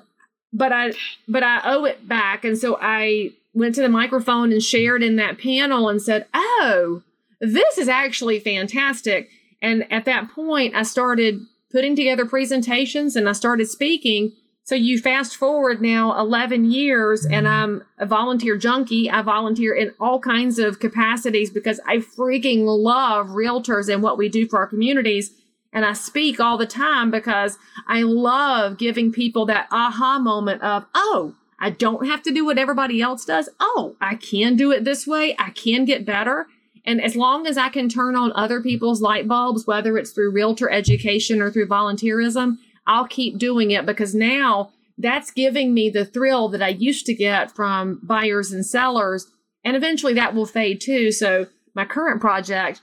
but 0.53 0.71
I, 0.73 0.93
but 1.27 1.43
I 1.43 1.63
owe 1.65 1.85
it 1.85 2.07
back. 2.07 2.45
And 2.45 2.57
so 2.57 2.79
I 2.81 3.33
went 3.53 3.75
to 3.75 3.81
the 3.81 3.89
microphone 3.89 4.53
and 4.53 4.63
shared 4.63 5.03
in 5.03 5.17
that 5.17 5.39
panel 5.39 5.89
and 5.89 6.01
said, 6.01 6.27
Oh, 6.33 7.03
this 7.41 7.79
is 7.79 7.89
actually 7.89 8.41
fantastic. 8.41 9.31
And 9.63 9.91
at 9.93 10.05
that 10.05 10.31
point, 10.31 10.75
I 10.75 10.83
started 10.83 11.41
putting 11.71 11.97
together 11.97 12.27
presentations 12.27 13.17
and 13.17 13.29
I 13.29 13.33
started 13.33 13.69
speaking 13.69 14.33
so 14.67 14.75
you 14.75 14.99
fast 14.99 15.37
forward 15.37 15.81
now 15.81 16.19
11 16.19 16.73
years 16.73 17.25
and 17.25 17.47
I'm 17.47 17.85
a 17.99 18.07
volunteer 18.07 18.57
junkie. 18.57 19.09
I 19.09 19.23
volunteer 19.23 19.73
in 19.73 19.93
all 20.01 20.19
kinds 20.19 20.59
of 20.59 20.81
capacities 20.81 21.51
because 21.51 21.79
I 21.87 21.99
freaking 21.99 22.65
love 22.65 23.29
realtors 23.29 23.89
and 23.89 24.03
what 24.03 24.19
we 24.19 24.29
do 24.29 24.49
for 24.49 24.59
our 24.59 24.67
communities. 24.67 25.31
And 25.73 25.85
I 25.85 25.93
speak 25.93 26.41
all 26.41 26.59
the 26.59 26.67
time 26.67 27.13
because 27.13 27.59
I 27.87 28.03
love 28.03 28.77
giving 28.77 29.13
people 29.13 29.47
that 29.47 29.69
aha 29.71 30.19
moment 30.19 30.63
of, 30.63 30.85
oh, 30.95 31.37
I 31.61 31.71
don't 31.71 32.09
have 32.09 32.25
to 32.25 32.33
do 32.33 32.45
what 32.45 32.59
everybody 32.59 33.01
else 33.01 33.25
does. 33.25 33.49
Oh, 33.61 33.95
I 34.01 34.17
can 34.17 34.57
do 34.57 34.73
it 34.73 34.83
this 34.83 35.07
way. 35.07 35.37
I 35.39 35.51
can 35.51 35.85
get 35.85 36.05
better. 36.05 36.49
And 36.87 37.03
as 37.03 37.17
long 37.17 37.47
as 37.47 37.59
I 37.59 37.69
can 37.69 37.89
turn 37.89 38.15
on 38.15 38.33
other 38.35 38.63
people's 38.63 39.03
light 39.03 39.27
bulbs, 39.27 39.67
whether 39.67 39.99
it's 39.99 40.13
through 40.13 40.31
realtor 40.31 40.71
education 40.71 41.43
or 41.43 41.51
through 41.51 41.67
volunteerism, 41.67 42.59
I'll 42.87 43.09
keep 43.09 43.39
doing 43.39 43.73
it 43.73 43.85
because 43.85 44.15
now 44.15 44.71
that's 44.97 45.33
giving 45.33 45.75
me 45.75 45.91
the 45.91 46.05
thrill 46.05 46.49
that 46.51 46.63
I 46.63 46.69
used 46.69 47.05
to 47.07 47.15
get 47.15 47.51
from 47.51 48.01
buyers 48.03 48.53
and 48.53 48.65
sellers. 48.65 49.27
And 49.65 49.77
eventually 49.77 50.15
that 50.15 50.35
will 50.35 50.47
fade 50.47 50.81
too. 50.81 51.11
So 51.11 51.49
my 51.75 51.85
current 51.85 52.21
project, 52.21 52.81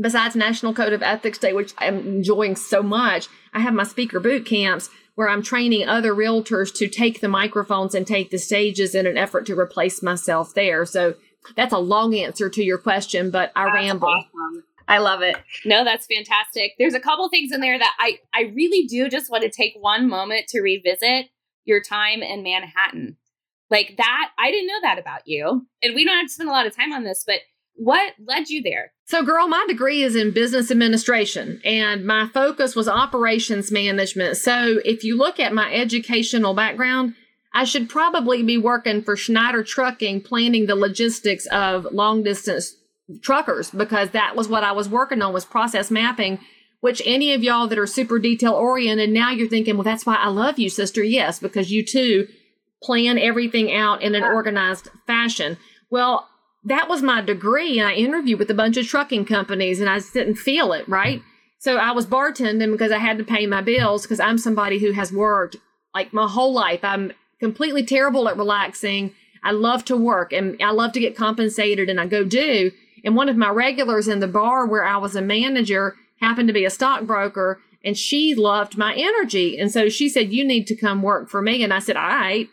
besides 0.00 0.34
National 0.34 0.72
Code 0.72 0.94
of 0.94 1.02
Ethics 1.02 1.38
Day, 1.38 1.52
which 1.52 1.74
I'm 1.78 1.98
enjoying 1.98 2.56
so 2.56 2.82
much, 2.82 3.28
I 3.52 3.60
have 3.60 3.74
my 3.74 3.84
speaker 3.84 4.18
boot 4.18 4.46
camps 4.46 4.88
where 5.14 5.28
I'm 5.28 5.42
training 5.42 5.86
other 5.86 6.14
realtors 6.14 6.74
to 6.76 6.88
take 6.88 7.20
the 7.20 7.28
microphones 7.28 7.94
and 7.94 8.06
take 8.06 8.30
the 8.30 8.38
stages 8.38 8.94
in 8.94 9.06
an 9.06 9.18
effort 9.18 9.44
to 9.46 9.58
replace 9.58 10.02
myself 10.02 10.54
there. 10.54 10.86
So 10.86 11.14
that's 11.56 11.72
a 11.72 11.78
long 11.78 12.14
answer 12.14 12.48
to 12.48 12.62
your 12.62 12.78
question, 12.78 13.30
but 13.30 13.52
I 13.56 13.64
that's 13.66 13.74
ramble. 13.74 14.08
Awesome. 14.08 14.64
I 14.88 14.98
love 14.98 15.22
it. 15.22 15.36
No, 15.64 15.84
that's 15.84 16.06
fantastic. 16.06 16.72
There's 16.78 16.94
a 16.94 17.00
couple 17.00 17.28
things 17.28 17.52
in 17.52 17.60
there 17.60 17.78
that 17.78 17.92
I 17.98 18.18
I 18.34 18.52
really 18.54 18.86
do 18.86 19.08
just 19.08 19.30
want 19.30 19.42
to 19.42 19.50
take 19.50 19.74
one 19.78 20.08
moment 20.08 20.48
to 20.48 20.60
revisit 20.60 21.26
your 21.64 21.80
time 21.80 22.22
in 22.22 22.42
Manhattan. 22.42 23.16
Like 23.70 23.94
that, 23.96 24.30
I 24.38 24.50
didn't 24.50 24.66
know 24.66 24.80
that 24.82 24.98
about 24.98 25.26
you. 25.26 25.66
And 25.82 25.94
we 25.94 26.04
don't 26.04 26.16
have 26.16 26.26
to 26.26 26.32
spend 26.32 26.48
a 26.48 26.52
lot 26.52 26.66
of 26.66 26.76
time 26.76 26.92
on 26.92 27.04
this, 27.04 27.24
but 27.26 27.40
what 27.74 28.12
led 28.18 28.50
you 28.50 28.62
there? 28.62 28.92
So, 29.06 29.24
girl, 29.24 29.48
my 29.48 29.64
degree 29.66 30.02
is 30.02 30.14
in 30.14 30.30
business 30.30 30.70
administration 30.70 31.60
and 31.64 32.04
my 32.04 32.28
focus 32.28 32.76
was 32.76 32.86
operations 32.86 33.72
management. 33.72 34.36
So, 34.36 34.80
if 34.84 35.04
you 35.04 35.16
look 35.16 35.40
at 35.40 35.54
my 35.54 35.72
educational 35.72 36.54
background, 36.54 37.14
I 37.54 37.64
should 37.64 37.88
probably 37.88 38.42
be 38.42 38.56
working 38.56 39.02
for 39.02 39.16
Schneider 39.16 39.62
Trucking, 39.62 40.22
planning 40.22 40.66
the 40.66 40.74
logistics 40.74 41.46
of 41.46 41.86
long 41.92 42.22
distance 42.22 42.74
truckers 43.20 43.70
because 43.70 44.10
that 44.10 44.36
was 44.36 44.48
what 44.48 44.64
I 44.64 44.72
was 44.72 44.88
working 44.88 45.22
on 45.22 45.32
was 45.32 45.44
process 45.44 45.90
mapping 45.90 46.38
which 46.80 47.00
any 47.04 47.32
of 47.32 47.42
y'all 47.44 47.68
that 47.68 47.78
are 47.78 47.86
super 47.86 48.18
detail 48.18 48.52
oriented 48.52 49.10
now 49.10 49.30
you're 49.30 49.48
thinking 49.48 49.74
well 49.74 49.84
that's 49.84 50.06
why 50.06 50.16
I 50.16 50.28
love 50.28 50.58
you 50.58 50.70
sister. 50.70 51.02
Yes 51.02 51.38
because 51.38 51.70
you 51.70 51.84
too 51.84 52.26
plan 52.82 53.18
everything 53.18 53.72
out 53.72 54.02
in 54.02 54.14
an 54.14 54.24
organized 54.24 54.88
fashion. 55.06 55.58
Well 55.90 56.28
that 56.64 56.88
was 56.88 57.02
my 57.02 57.20
degree 57.20 57.78
and 57.78 57.88
I 57.88 57.94
interviewed 57.94 58.38
with 58.38 58.50
a 58.50 58.54
bunch 58.54 58.76
of 58.76 58.86
trucking 58.86 59.24
companies 59.26 59.80
and 59.80 59.90
I 59.90 59.98
just 59.98 60.14
didn't 60.14 60.36
feel 60.36 60.72
it 60.72 60.88
right? 60.88 61.22
So 61.58 61.76
I 61.76 61.92
was 61.92 62.06
bartending 62.06 62.72
because 62.72 62.92
I 62.92 62.98
had 62.98 63.18
to 63.18 63.24
pay 63.24 63.46
my 63.46 63.62
bills 63.62 64.02
because 64.02 64.20
I'm 64.20 64.38
somebody 64.38 64.78
who 64.78 64.92
has 64.92 65.12
worked 65.12 65.56
like 65.94 66.12
my 66.12 66.26
whole 66.26 66.52
life. 66.52 66.80
I'm 66.82 67.12
completely 67.42 67.84
terrible 67.84 68.28
at 68.28 68.36
relaxing 68.36 69.12
I 69.44 69.50
love 69.50 69.84
to 69.86 69.96
work 69.96 70.32
and 70.32 70.56
I 70.62 70.70
love 70.70 70.92
to 70.92 71.00
get 71.00 71.16
compensated 71.16 71.90
and 71.90 72.00
I 72.00 72.06
go 72.06 72.24
do 72.24 72.70
and 73.04 73.16
one 73.16 73.28
of 73.28 73.36
my 73.36 73.50
regulars 73.50 74.08
in 74.08 74.20
the 74.20 74.28
bar 74.28 74.64
where 74.64 74.84
I 74.84 74.96
was 74.96 75.16
a 75.16 75.22
manager 75.22 75.96
happened 76.20 76.46
to 76.48 76.54
be 76.54 76.64
a 76.64 76.70
stockbroker 76.70 77.60
and 77.84 77.96
she 77.96 78.34
loved 78.34 78.78
my 78.78 78.94
energy. 78.94 79.58
And 79.58 79.72
so 79.72 79.88
she 79.88 80.08
said, 80.08 80.32
You 80.32 80.44
need 80.44 80.66
to 80.68 80.76
come 80.76 81.02
work 81.02 81.28
for 81.28 81.42
me. 81.42 81.64
And 81.64 81.74
I 81.74 81.80
said, 81.80 81.96
All 81.96 82.06
right, 82.06 82.48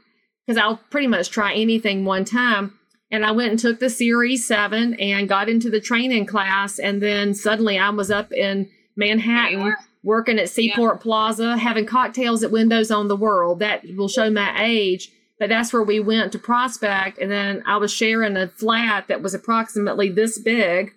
because 0.46 0.60
I'll 0.60 0.77
pretty 0.89 1.08
much 1.08 1.29
try 1.29 1.53
anything 1.53 2.05
one 2.05 2.25
time. 2.25 2.74
And 3.12 3.25
I 3.25 3.31
went 3.31 3.51
and 3.51 3.60
took 3.60 3.79
the 3.79 3.89
Series 3.89 4.48
7 4.48 4.96
and 4.96 5.29
got 5.29 5.50
into 5.50 5.69
the 5.69 5.81
training 5.81 6.25
class. 6.25 6.79
And 6.79 7.01
then 7.01 7.34
suddenly 7.34 7.77
I 7.77 7.89
was 7.89 8.12
up 8.12 8.31
in 8.31 8.69
Manhattan 8.96 9.75
working 10.03 10.39
at 10.39 10.50
Seaport 10.50 10.96
yeah. 10.98 11.01
Plaza, 11.01 11.58
having 11.58 11.86
cocktails 11.86 12.44
at 12.44 12.51
Windows 12.51 12.91
on 12.91 13.08
the 13.08 13.15
World. 13.15 13.60
That 13.60 13.84
will 13.96 14.08
show 14.08 14.29
my 14.29 14.56
age 14.63 15.12
but 15.39 15.48
that's 15.48 15.72
where 15.72 15.84
we 15.84 16.00
went 16.00 16.32
to 16.34 16.39
prospect 16.39 17.18
and 17.18 17.32
then 17.32 17.63
i 17.65 17.77
was 17.77 17.91
sharing 17.91 18.38
a 18.38 18.48
flat 18.48 19.08
that 19.08 19.22
was 19.22 19.34
approximately 19.34 20.10
this 20.10 20.38
big 20.38 20.94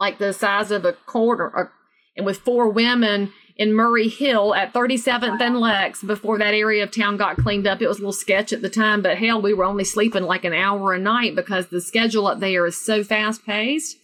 like 0.00 0.18
the 0.18 0.32
size 0.32 0.70
of 0.70 0.84
a 0.84 0.92
quarter 0.92 1.70
and 2.16 2.26
with 2.26 2.38
four 2.38 2.68
women 2.68 3.32
in 3.56 3.74
murray 3.74 4.08
hill 4.08 4.54
at 4.54 4.72
37th 4.72 5.40
and 5.40 5.60
lex 5.60 6.02
before 6.02 6.38
that 6.38 6.54
area 6.54 6.82
of 6.82 6.90
town 6.90 7.16
got 7.16 7.36
cleaned 7.36 7.66
up 7.66 7.82
it 7.82 7.88
was 7.88 7.98
a 7.98 8.00
little 8.00 8.12
sketch 8.12 8.52
at 8.52 8.62
the 8.62 8.70
time 8.70 9.02
but 9.02 9.18
hell 9.18 9.40
we 9.40 9.54
were 9.54 9.64
only 9.64 9.84
sleeping 9.84 10.24
like 10.24 10.44
an 10.44 10.54
hour 10.54 10.94
a 10.94 10.98
night 10.98 11.36
because 11.36 11.68
the 11.68 11.80
schedule 11.80 12.26
up 12.26 12.40
there 12.40 12.66
is 12.66 12.80
so 12.80 13.04
fast 13.04 13.44
paced 13.44 13.98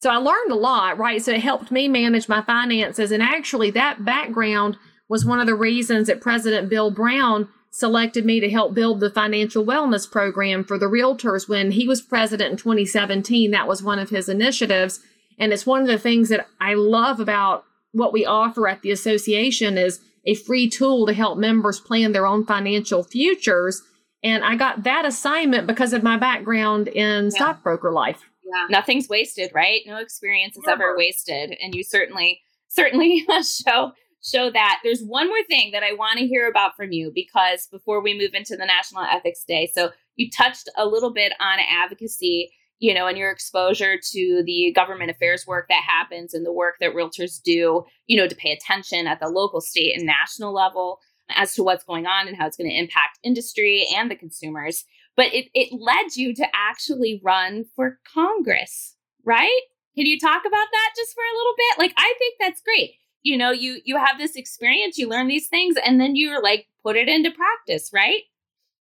so 0.00 0.10
i 0.10 0.16
learned 0.16 0.50
a 0.50 0.56
lot 0.56 0.98
right 0.98 1.22
so 1.22 1.32
it 1.32 1.40
helped 1.40 1.70
me 1.70 1.88
manage 1.88 2.28
my 2.28 2.42
finances 2.42 3.10
and 3.10 3.22
actually 3.22 3.70
that 3.70 4.04
background 4.04 4.76
was 5.08 5.24
one 5.24 5.40
of 5.40 5.46
the 5.46 5.54
reasons 5.54 6.06
that 6.06 6.20
president 6.20 6.68
bill 6.68 6.90
brown 6.90 7.48
selected 7.76 8.24
me 8.24 8.40
to 8.40 8.48
help 8.48 8.72
build 8.72 9.00
the 9.00 9.10
financial 9.10 9.62
wellness 9.62 10.10
program 10.10 10.64
for 10.64 10.78
the 10.78 10.86
realtors 10.86 11.46
when 11.46 11.72
he 11.72 11.86
was 11.86 12.00
president 12.00 12.52
in 12.52 12.56
2017. 12.56 13.50
That 13.50 13.68
was 13.68 13.82
one 13.82 13.98
of 13.98 14.08
his 14.08 14.30
initiatives. 14.30 15.00
And 15.38 15.52
it's 15.52 15.66
one 15.66 15.82
of 15.82 15.86
the 15.86 15.98
things 15.98 16.30
that 16.30 16.46
I 16.58 16.72
love 16.72 17.20
about 17.20 17.64
what 17.92 18.14
we 18.14 18.24
offer 18.24 18.66
at 18.66 18.80
the 18.80 18.90
association 18.92 19.76
is 19.76 20.00
a 20.24 20.34
free 20.34 20.70
tool 20.70 21.06
to 21.06 21.12
help 21.12 21.36
members 21.36 21.78
plan 21.78 22.12
their 22.12 22.26
own 22.26 22.46
financial 22.46 23.04
futures. 23.04 23.82
And 24.24 24.42
I 24.42 24.56
got 24.56 24.84
that 24.84 25.04
assignment 25.04 25.66
because 25.66 25.92
of 25.92 26.02
my 26.02 26.16
background 26.16 26.88
in 26.88 27.24
yeah. 27.24 27.30
stockbroker 27.30 27.92
life. 27.92 28.24
Yeah. 28.46 28.66
Nothing's 28.70 29.08
wasted, 29.08 29.50
right? 29.54 29.80
No 29.86 29.96
experience 29.96 30.56
is 30.56 30.62
Never. 30.66 30.90
ever 30.90 30.96
wasted. 30.96 31.56
And 31.62 31.74
you 31.74 31.82
certainly, 31.82 32.40
certainly 32.68 33.26
show 33.42 33.92
show 34.22 34.50
that 34.50 34.80
there's 34.82 35.02
one 35.02 35.28
more 35.28 35.42
thing 35.48 35.70
that 35.70 35.84
I 35.84 35.92
want 35.92 36.18
to 36.18 36.26
hear 36.26 36.48
about 36.48 36.74
from 36.76 36.90
you 36.90 37.12
because 37.14 37.68
before 37.70 38.02
we 38.02 38.18
move 38.18 38.34
into 38.34 38.56
the 38.56 38.66
National 38.66 39.04
Ethics 39.04 39.44
Day, 39.44 39.70
so 39.72 39.90
you 40.16 40.30
touched 40.30 40.68
a 40.76 40.86
little 40.86 41.12
bit 41.12 41.32
on 41.38 41.58
advocacy, 41.60 42.50
you 42.78 42.92
know, 42.92 43.06
and 43.06 43.16
your 43.16 43.30
exposure 43.30 43.96
to 44.12 44.42
the 44.44 44.72
government 44.74 45.10
affairs 45.10 45.46
work 45.46 45.66
that 45.68 45.82
happens 45.86 46.34
and 46.34 46.44
the 46.44 46.52
work 46.52 46.76
that 46.80 46.92
realtors 46.92 47.40
do, 47.40 47.84
you 48.06 48.16
know, 48.16 48.26
to 48.26 48.34
pay 48.34 48.50
attention 48.50 49.06
at 49.06 49.20
the 49.20 49.28
local, 49.28 49.60
state, 49.60 49.96
and 49.96 50.04
national 50.04 50.52
level 50.52 50.98
as 51.30 51.54
to 51.54 51.62
what's 51.62 51.84
going 51.84 52.06
on 52.06 52.26
and 52.26 52.36
how 52.36 52.46
it's 52.46 52.56
going 52.56 52.70
to 52.70 52.76
impact 52.76 53.18
industry 53.22 53.86
and 53.94 54.10
the 54.10 54.16
consumers. 54.16 54.84
But 55.16 55.32
it, 55.32 55.46
it 55.54 55.72
led 55.72 56.14
you 56.16 56.34
to 56.34 56.46
actually 56.54 57.20
run 57.24 57.64
for 57.74 57.98
Congress, 58.12 58.96
right? 59.24 59.60
Can 59.96 60.04
you 60.04 60.18
talk 60.20 60.42
about 60.42 60.68
that 60.70 60.90
just 60.94 61.14
for 61.14 61.22
a 61.22 61.36
little 61.36 61.54
bit? 61.56 61.78
Like, 61.78 61.94
I 61.96 62.14
think 62.18 62.34
that's 62.38 62.60
great. 62.60 62.96
You 63.26 63.36
know 63.36 63.50
you 63.50 63.80
you 63.84 63.96
have 63.96 64.18
this 64.18 64.36
experience 64.36 64.98
you 64.98 65.08
learn 65.08 65.26
these 65.26 65.48
things 65.48 65.74
and 65.84 66.00
then 66.00 66.14
you're 66.14 66.40
like 66.40 66.68
put 66.84 66.94
it 66.94 67.08
into 67.08 67.32
practice 67.32 67.90
right? 67.92 68.22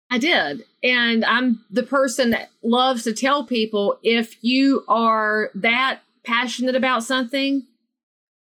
I 0.10 0.18
did. 0.18 0.64
And 0.82 1.24
i'm 1.24 1.64
the 1.70 1.84
person 1.84 2.32
that 2.32 2.50
loves 2.64 3.04
to 3.04 3.14
tell 3.14 3.46
people 3.46 4.00
if 4.02 4.44
you 4.44 4.86
are 4.88 5.52
that 5.54 6.00
passionate 6.26 6.76
about 6.76 7.04
something 7.04 7.68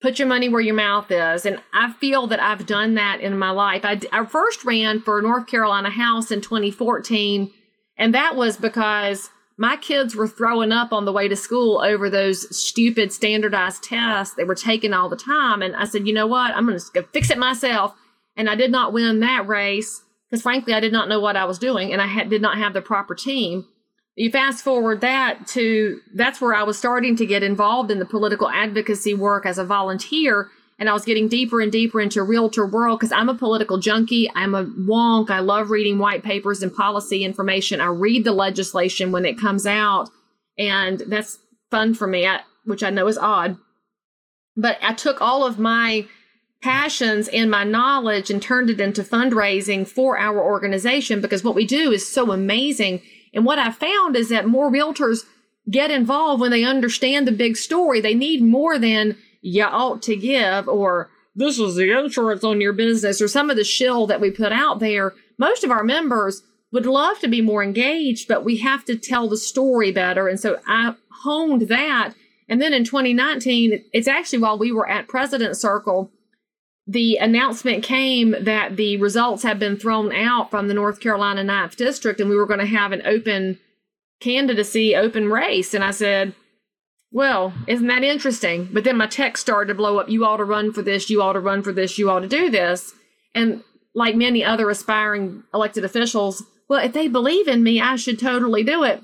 put 0.01 0.19
your 0.19 0.29
money 0.29 0.49
where 0.49 0.61
your 0.61 0.75
mouth 0.75 1.13
is. 1.13 1.47
And 1.47 1.61
i 1.73 1.93
feel 1.93 2.27
that 2.27 2.43
i've 2.43 2.67
done 2.67 2.95
that 2.95 3.21
in 3.21 3.39
my 3.39 3.51
life. 3.51 3.85
I, 3.85 4.01
I 4.11 4.25
first 4.27 4.65
ran 4.65 5.01
for 5.01 5.23
north 5.23 5.47
carolina 5.47 5.91
house 5.91 6.33
in 6.33 6.41
2014 6.41 7.53
and 7.99 8.15
that 8.15 8.37
was 8.37 8.57
because 8.57 9.31
my 9.59 9.77
kids 9.77 10.15
were 10.15 10.29
throwing 10.29 10.71
up 10.71 10.93
on 10.93 11.05
the 11.05 11.13
way 11.13 11.27
to 11.27 11.35
school 11.35 11.81
over 11.81 12.09
those 12.09 12.57
stupid 12.57 13.13
standardized 13.13 13.83
tests 13.83 14.37
they 14.37 14.45
were 14.45 14.55
taking 14.55 14.95
all 14.95 15.09
the 15.09 15.17
time. 15.17 15.63
And 15.63 15.75
I 15.75 15.85
said, 15.85 16.07
you 16.07 16.15
know 16.15 16.29
what? 16.29 16.55
I'm 16.55 16.65
going 16.65 16.79
to 16.79 16.85
go 16.95 17.03
fix 17.13 17.29
it 17.31 17.39
myself. 17.39 17.95
And 18.37 18.49
I 18.49 18.55
did 18.55 18.71
not 18.71 18.93
win 18.93 19.19
that 19.21 19.49
race 19.49 20.03
because, 20.31 20.43
frankly, 20.43 20.75
I 20.75 20.81
did 20.81 20.93
not 20.93 21.09
know 21.09 21.19
what 21.19 21.37
I 21.37 21.45
was 21.45 21.59
doing 21.59 21.93
and 21.93 22.01
I 22.01 22.25
did 22.25 22.41
not 22.41 22.57
have 22.57 22.73
the 22.73 22.81
proper 22.81 23.17
team. 23.17 23.67
You 24.15 24.31
fast 24.31 24.63
forward 24.63 25.01
that 25.01 25.47
to 25.49 26.01
that's 26.15 26.41
where 26.41 26.55
I 26.55 26.63
was 26.63 26.79
starting 26.79 27.17
to 27.17 27.27
get 27.27 27.43
involved 27.43 27.91
in 27.91 27.99
the 27.99 28.05
political 28.05 28.49
advocacy 28.49 29.15
work 29.15 29.45
as 29.45 29.59
a 29.59 29.65
volunteer 29.65 30.51
and 30.79 30.89
I 30.89 30.93
was 30.93 31.05
getting 31.05 31.29
deeper 31.29 31.61
and 31.61 31.73
deeper 31.73 32.01
into 32.01 32.23
realtor 32.23 32.67
world 32.67 33.01
because 33.01 33.13
I'm 33.13 33.29
a 33.29 33.35
political 33.35 33.79
junkie. 33.79 34.31
I'm 34.35 34.55
a 34.55 34.65
wonk. 34.65 35.29
I 35.29 35.41
love 35.41 35.71
reading 35.71 35.99
white 35.99 36.23
papers 36.23 36.63
and 36.63 36.73
policy 36.75 37.25
information. 37.25 37.81
I 37.81 37.87
read 37.87 38.25
the 38.25 38.33
legislation 38.33 39.11
when 39.11 39.25
it 39.25 39.41
comes 39.41 39.67
out, 39.67 40.09
and 40.57 41.01
that's 41.01 41.39
fun 41.71 41.95
for 41.95 42.07
me, 42.07 42.27
I, 42.27 42.41
which 42.65 42.85
I 42.85 42.91
know 42.91 43.09
is 43.09 43.19
odd. 43.19 43.57
But 44.57 44.79
I 44.81 44.95
took 44.95 45.21
all 45.21 45.45
of 45.45 45.59
my 45.59 46.07
passions 46.63 47.29
and 47.29 47.51
my 47.51 47.65
knowledge 47.65 48.31
and 48.31 48.43
turned 48.43 48.71
it 48.71 48.81
into 48.81 49.03
fundraising 49.03 49.87
for 49.87 50.19
our 50.19 50.41
organization 50.41 51.21
because 51.21 51.45
what 51.45 51.55
we 51.55 51.65
do 51.65 51.93
is 51.93 52.11
so 52.11 52.33
amazing. 52.33 53.01
And 53.33 53.45
what 53.45 53.59
I 53.59 53.71
found 53.71 54.17
is 54.17 54.29
that 54.31 54.49
more 54.49 54.71
realtors 54.71 55.25
get 55.71 55.91
involved 55.91 56.41
when 56.41 56.51
they 56.51 56.65
understand 56.65 57.27
the 57.27 57.33
big 57.33 57.57
story. 57.57 58.01
They 58.01 58.15
need 58.15 58.43
more 58.43 58.79
than 58.79 59.17
you 59.41 59.65
ought 59.65 60.03
to 60.03 60.17
give 60.17 60.69
or 60.69 61.11
this 61.35 61.59
is 61.59 61.77
the 61.77 61.97
insurance 61.97 62.43
on 62.43 62.61
your 62.61 62.73
business 62.73 63.21
or 63.21 63.29
some 63.29 63.49
of 63.49 63.57
the 63.57 63.65
shill 63.65 64.07
that 64.09 64.21
we 64.21 64.31
put 64.31 64.53
out 64.53 64.81
there. 64.81 65.15
Most 65.39 65.63
of 65.63 65.71
our 65.71 65.85
members 65.85 66.43
would 66.73 66.85
love 66.85 67.19
to 67.21 67.29
be 67.29 67.41
more 67.41 67.63
engaged, 67.63 68.29
but 68.29 68.45
we 68.45 68.59
have 68.59 68.85
to 68.87 68.97
tell 68.97 69.29
the 69.29 69.37
story 69.37 69.93
better. 69.93 70.29
And 70.29 70.39
so 70.39 70.59
I 70.67 70.95
honed 71.23 71.69
that. 71.69 72.15
And 72.49 72.61
then 72.61 72.73
in 72.73 72.85
2019, 72.85 73.85
it's 73.93 74.09
actually 74.09 74.41
while 74.41 74.59
we 74.59 74.73
were 74.73 74.89
at 74.89 75.09
President 75.09 75.57
Circle, 75.57 76.11
the 76.87 77.17
announcement 77.17 77.85
came 77.85 78.35
that 78.41 78.77
the 78.77 78.97
results 78.97 79.43
had 79.43 79.59
been 79.59 79.77
thrown 79.77 80.13
out 80.13 80.51
from 80.51 80.69
the 80.69 80.75
North 80.75 81.01
Carolina 81.01 81.43
9th 81.43 81.77
District 81.77 82.19
and 82.19 82.31
we 82.31 82.37
were 82.37 82.47
going 82.47 82.61
to 82.61 82.67
have 82.67 82.93
an 82.93 83.03
open 83.05 83.59
candidacy, 84.21 84.97
open 84.97 85.31
race. 85.31 85.75
And 85.75 85.85
I 85.85 85.91
said, 85.91 86.35
well, 87.11 87.53
isn't 87.67 87.87
that 87.87 88.05
interesting? 88.05 88.69
But 88.73 88.85
then 88.85 88.97
my 88.97 89.07
text 89.07 89.41
started 89.41 89.69
to 89.69 89.75
blow 89.75 89.99
up. 89.99 90.09
You 90.09 90.25
ought 90.25 90.37
to 90.39 90.45
run 90.45 90.73
for 90.73 90.83
this. 90.83 91.09
You 91.09 91.23
ought 91.23 91.33
to 91.33 91.41
run 91.41 91.63
for 91.63 91.73
this. 91.73 91.99
You 91.99 92.11
ought 92.11 92.21
to 92.21 92.29
do 92.29 92.51
this. 92.51 92.93
And 93.35 93.63
like 93.95 94.15
many 94.15 94.45
other 94.45 94.69
aspiring 94.69 95.43
elected 95.55 95.85
officials, 95.85 96.43
well, 96.69 96.85
if 96.85 96.93
they 96.93 97.09
believe 97.09 97.49
in 97.49 97.63
me, 97.63 97.81
I 97.81 97.97
should 97.97 98.19
totally 98.19 98.63
do 98.63 98.83
it. 98.85 99.03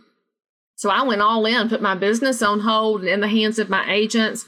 So 0.76 0.90
I 0.90 1.02
went 1.02 1.23
all 1.23 1.46
in, 1.46 1.68
put 1.68 1.80
my 1.80 1.94
business 1.94 2.42
on 2.42 2.61
hold 2.61 3.00
and 3.00 3.08
in 3.08 3.20
the 3.20 3.28
hands 3.28 3.58
of 3.58 3.70
my 3.70 3.90
agents. 3.90 4.44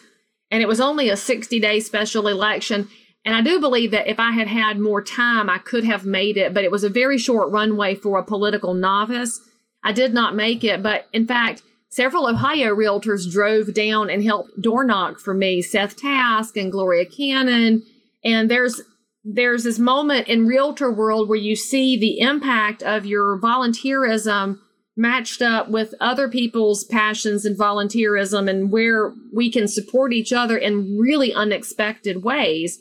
And 0.51 0.63
it 0.63 0.69
was 0.69 0.81
only 0.81 1.09
a 1.09 1.17
60 1.17 1.59
day 1.59 1.81
special 1.81 2.29
election. 2.29 2.89
And 3.25 3.35
I 3.35 3.41
do 3.41 3.59
believe 3.59 3.91
that 3.91 4.07
if 4.07 4.21
I 4.21 4.33
had 4.33 4.47
had 4.49 4.79
more 4.79 5.03
time, 5.03 5.49
I 5.49 5.59
could 5.59 5.85
have 5.85 6.05
made 6.05 6.37
it, 6.37 6.55
but 6.55 6.63
it 6.63 6.71
was 6.71 6.85
a 6.85 6.89
very 6.89 7.19
short 7.19 7.51
runway 7.51 7.95
for 7.95 8.19
a 8.19 8.25
political 8.25 8.75
novice. 8.75 9.41
I 9.83 9.93
did 9.93 10.15
not 10.15 10.37
make 10.37 10.63
it, 10.63 10.83
but 10.83 11.07
in 11.13 11.27
fact, 11.27 11.63
Several 11.89 12.27
Ohio 12.27 12.75
realtors 12.75 13.31
drove 13.31 13.73
down 13.73 14.11
and 14.11 14.23
helped 14.23 14.61
door 14.61 14.85
knock 14.85 15.19
for 15.19 15.35
me, 15.35 15.63
Seth 15.63 15.97
Task 15.97 16.57
and 16.57 16.71
Gloria 16.73 17.07
Cannon. 17.07 17.83
And 18.25 18.51
there's 18.51 18.81
there's 19.29 19.65
this 19.65 19.79
moment 19.79 20.29
in 20.29 20.47
realtor 20.47 20.91
world 20.91 21.29
where 21.29 21.39
you 21.39 21.57
see 21.57 21.97
the 21.97 22.21
impact 22.21 22.83
of 22.85 23.05
your 23.05 23.39
volunteerism 23.41 24.61
matched 24.97 25.43
up 25.43 25.69
with 25.69 25.95
other 26.01 26.29
people's 26.29 26.85
passions 26.85 27.45
and 27.45 27.59
volunteerism 27.59 28.49
and 28.49 28.71
where 28.71 29.13
we 29.35 29.51
can 29.51 29.67
support 29.67 30.13
each 30.13 30.33
other 30.33 30.57
in 30.57 30.97
really 30.97 31.35
unexpected 31.35 32.23
ways. 32.23 32.79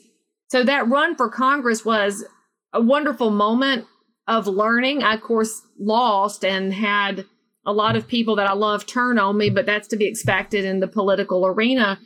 So 0.48 0.62
that 0.62 0.88
run 0.88 1.16
for 1.16 1.28
Congress 1.28 1.84
was 1.84 2.24
a 2.72 2.80
wonderful 2.80 3.30
moment 3.30 3.86
of 4.28 4.46
learning. 4.46 5.02
I, 5.02 5.14
of 5.14 5.22
course, 5.22 5.62
lost 5.78 6.44
and 6.44 6.72
had 6.72 7.26
a 7.66 7.72
lot 7.72 7.96
of 7.96 8.06
people 8.06 8.36
that 8.36 8.48
I 8.48 8.52
love 8.52 8.86
turn 8.86 9.18
on 9.18 9.36
me, 9.36 9.50
but 9.50 9.66
that's 9.66 9.88
to 9.88 9.96
be 9.96 10.06
expected 10.06 10.64
in 10.64 10.80
the 10.80 10.86
political 10.86 11.44
arena. 11.44 11.98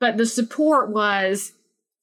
But 0.00 0.16
the 0.16 0.26
support 0.26 0.90
was 0.90 1.52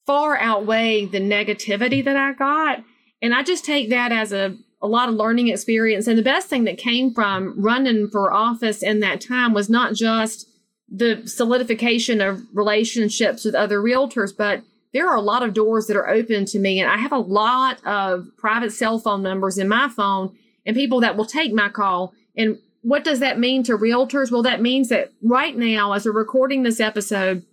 far 0.06 0.38
outweigh 0.38 1.06
the 1.06 1.20
negativity 1.20 2.04
that 2.04 2.16
I 2.16 2.34
got. 2.34 2.84
And 3.22 3.34
I 3.34 3.42
just 3.42 3.64
take 3.64 3.88
that 3.90 4.12
as 4.12 4.32
a, 4.32 4.56
a 4.82 4.86
lot 4.86 5.08
of 5.08 5.14
learning 5.14 5.48
experience. 5.48 6.06
And 6.06 6.18
the 6.18 6.22
best 6.22 6.48
thing 6.48 6.64
that 6.64 6.78
came 6.78 7.12
from 7.12 7.54
running 7.60 8.08
for 8.08 8.32
office 8.32 8.82
in 8.82 9.00
that 9.00 9.20
time 9.20 9.54
was 9.54 9.70
not 9.70 9.94
just 9.94 10.46
the 10.88 11.26
solidification 11.26 12.20
of 12.20 12.42
relationships 12.52 13.44
with 13.44 13.54
other 13.54 13.80
realtors, 13.80 14.30
but 14.36 14.62
there 14.92 15.08
are 15.08 15.16
a 15.16 15.22
lot 15.22 15.42
of 15.42 15.54
doors 15.54 15.86
that 15.86 15.96
are 15.96 16.08
open 16.08 16.44
to 16.46 16.58
me. 16.58 16.78
And 16.80 16.90
I 16.90 16.98
have 16.98 17.12
a 17.12 17.18
lot 17.18 17.84
of 17.84 18.28
private 18.36 18.72
cell 18.72 18.98
phone 18.98 19.22
numbers 19.22 19.58
in 19.58 19.68
my 19.68 19.88
phone 19.88 20.36
and 20.64 20.76
people 20.76 21.00
that 21.00 21.16
will 21.16 21.26
take 21.26 21.52
my 21.52 21.68
call. 21.68 22.12
And 22.36 22.58
what 22.86 23.02
does 23.02 23.18
that 23.18 23.36
mean 23.36 23.64
to 23.64 23.76
realtors? 23.76 24.30
Well, 24.30 24.44
that 24.44 24.62
means 24.62 24.90
that 24.90 25.10
right 25.20 25.56
now, 25.56 25.90
as 25.92 26.06
we're 26.06 26.12
recording 26.12 26.62
this 26.62 26.78
episode, 26.78 27.44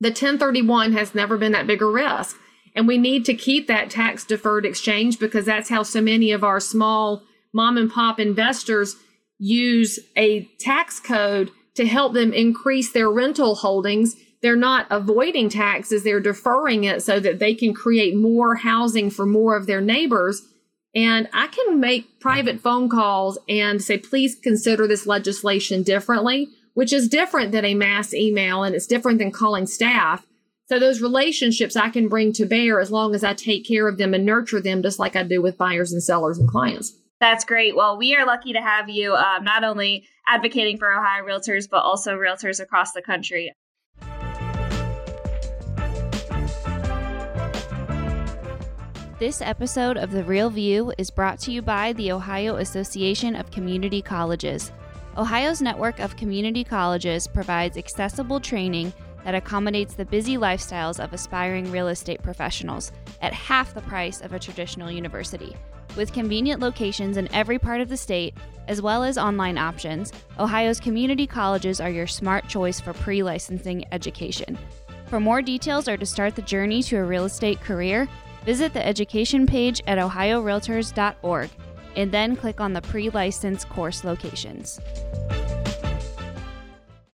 the 0.00 0.08
1031 0.08 0.94
has 0.94 1.14
never 1.14 1.38
been 1.38 1.52
that 1.52 1.68
big 1.68 1.80
a 1.80 1.86
risk. 1.86 2.36
And 2.74 2.88
we 2.88 2.98
need 2.98 3.24
to 3.26 3.34
keep 3.34 3.68
that 3.68 3.88
tax 3.88 4.24
deferred 4.24 4.66
exchange 4.66 5.20
because 5.20 5.44
that's 5.44 5.68
how 5.68 5.84
so 5.84 6.00
many 6.00 6.32
of 6.32 6.42
our 6.42 6.58
small 6.58 7.22
mom 7.52 7.76
and 7.76 7.88
pop 7.88 8.18
investors 8.18 8.96
use 9.38 10.00
a 10.16 10.50
tax 10.58 10.98
code 10.98 11.52
to 11.76 11.86
help 11.86 12.12
them 12.12 12.32
increase 12.32 12.90
their 12.90 13.08
rental 13.08 13.54
holdings. 13.54 14.16
They're 14.42 14.56
not 14.56 14.88
avoiding 14.90 15.50
taxes, 15.50 16.02
they're 16.02 16.18
deferring 16.18 16.82
it 16.82 17.04
so 17.04 17.20
that 17.20 17.38
they 17.38 17.54
can 17.54 17.74
create 17.74 18.16
more 18.16 18.56
housing 18.56 19.08
for 19.08 19.24
more 19.24 19.56
of 19.56 19.66
their 19.68 19.80
neighbors 19.80 20.42
and 20.94 21.28
I 21.32 21.48
can 21.48 21.80
make 21.80 22.20
private 22.20 22.60
phone 22.60 22.88
calls 22.88 23.38
and 23.48 23.82
say, 23.82 23.98
please 23.98 24.34
consider 24.34 24.86
this 24.86 25.06
legislation 25.06 25.82
differently, 25.82 26.48
which 26.74 26.92
is 26.92 27.08
different 27.08 27.52
than 27.52 27.64
a 27.64 27.74
mass 27.74 28.14
email 28.14 28.62
and 28.62 28.74
it's 28.74 28.86
different 28.86 29.18
than 29.18 29.30
calling 29.30 29.66
staff. 29.66 30.26
So 30.68 30.78
those 30.78 31.00
relationships 31.00 31.76
I 31.76 31.88
can 31.88 32.08
bring 32.08 32.32
to 32.34 32.44
bear 32.44 32.80
as 32.80 32.90
long 32.90 33.14
as 33.14 33.24
I 33.24 33.32
take 33.32 33.66
care 33.66 33.88
of 33.88 33.96
them 33.96 34.12
and 34.12 34.26
nurture 34.26 34.60
them, 34.60 34.82
just 34.82 34.98
like 34.98 35.16
I 35.16 35.22
do 35.22 35.40
with 35.40 35.56
buyers 35.56 35.92
and 35.92 36.02
sellers 36.02 36.38
and 36.38 36.48
clients. 36.48 36.94
That's 37.20 37.44
great. 37.44 37.74
Well, 37.74 37.98
we 37.98 38.14
are 38.14 38.26
lucky 38.26 38.52
to 38.52 38.60
have 38.60 38.88
you 38.88 39.14
um, 39.14 39.44
not 39.44 39.64
only 39.64 40.06
advocating 40.26 40.78
for 40.78 40.92
Ohio 40.92 41.24
realtors, 41.24 41.68
but 41.68 41.82
also 41.82 42.16
realtors 42.16 42.60
across 42.60 42.92
the 42.92 43.02
country. 43.02 43.52
This 49.18 49.42
episode 49.42 49.96
of 49.96 50.12
The 50.12 50.22
Real 50.22 50.48
View 50.48 50.92
is 50.96 51.10
brought 51.10 51.40
to 51.40 51.50
you 51.50 51.60
by 51.60 51.92
the 51.94 52.12
Ohio 52.12 52.58
Association 52.58 53.34
of 53.34 53.50
Community 53.50 54.00
Colleges. 54.00 54.70
Ohio's 55.16 55.60
network 55.60 55.98
of 55.98 56.14
community 56.14 56.62
colleges 56.62 57.26
provides 57.26 57.76
accessible 57.76 58.38
training 58.38 58.92
that 59.24 59.34
accommodates 59.34 59.94
the 59.94 60.04
busy 60.04 60.36
lifestyles 60.36 61.02
of 61.02 61.12
aspiring 61.12 61.68
real 61.72 61.88
estate 61.88 62.22
professionals 62.22 62.92
at 63.20 63.32
half 63.32 63.74
the 63.74 63.80
price 63.80 64.20
of 64.20 64.34
a 64.34 64.38
traditional 64.38 64.88
university. 64.88 65.56
With 65.96 66.12
convenient 66.12 66.60
locations 66.60 67.16
in 67.16 67.28
every 67.34 67.58
part 67.58 67.80
of 67.80 67.88
the 67.88 67.96
state, 67.96 68.36
as 68.68 68.80
well 68.80 69.02
as 69.02 69.18
online 69.18 69.58
options, 69.58 70.12
Ohio's 70.38 70.78
community 70.78 71.26
colleges 71.26 71.80
are 71.80 71.90
your 71.90 72.06
smart 72.06 72.46
choice 72.46 72.78
for 72.78 72.92
pre 72.92 73.24
licensing 73.24 73.84
education. 73.90 74.56
For 75.06 75.18
more 75.18 75.42
details 75.42 75.88
or 75.88 75.96
to 75.96 76.06
start 76.06 76.36
the 76.36 76.42
journey 76.42 76.84
to 76.84 76.98
a 76.98 77.04
real 77.04 77.24
estate 77.24 77.60
career, 77.60 78.06
Visit 78.44 78.72
the 78.72 78.86
education 78.86 79.46
page 79.46 79.80
at 79.86 79.98
ohiorealtors.org 79.98 81.50
and 81.96 82.12
then 82.12 82.36
click 82.36 82.60
on 82.60 82.72
the 82.72 82.82
pre 82.82 83.10
license 83.10 83.64
course 83.64 84.04
locations. 84.04 84.80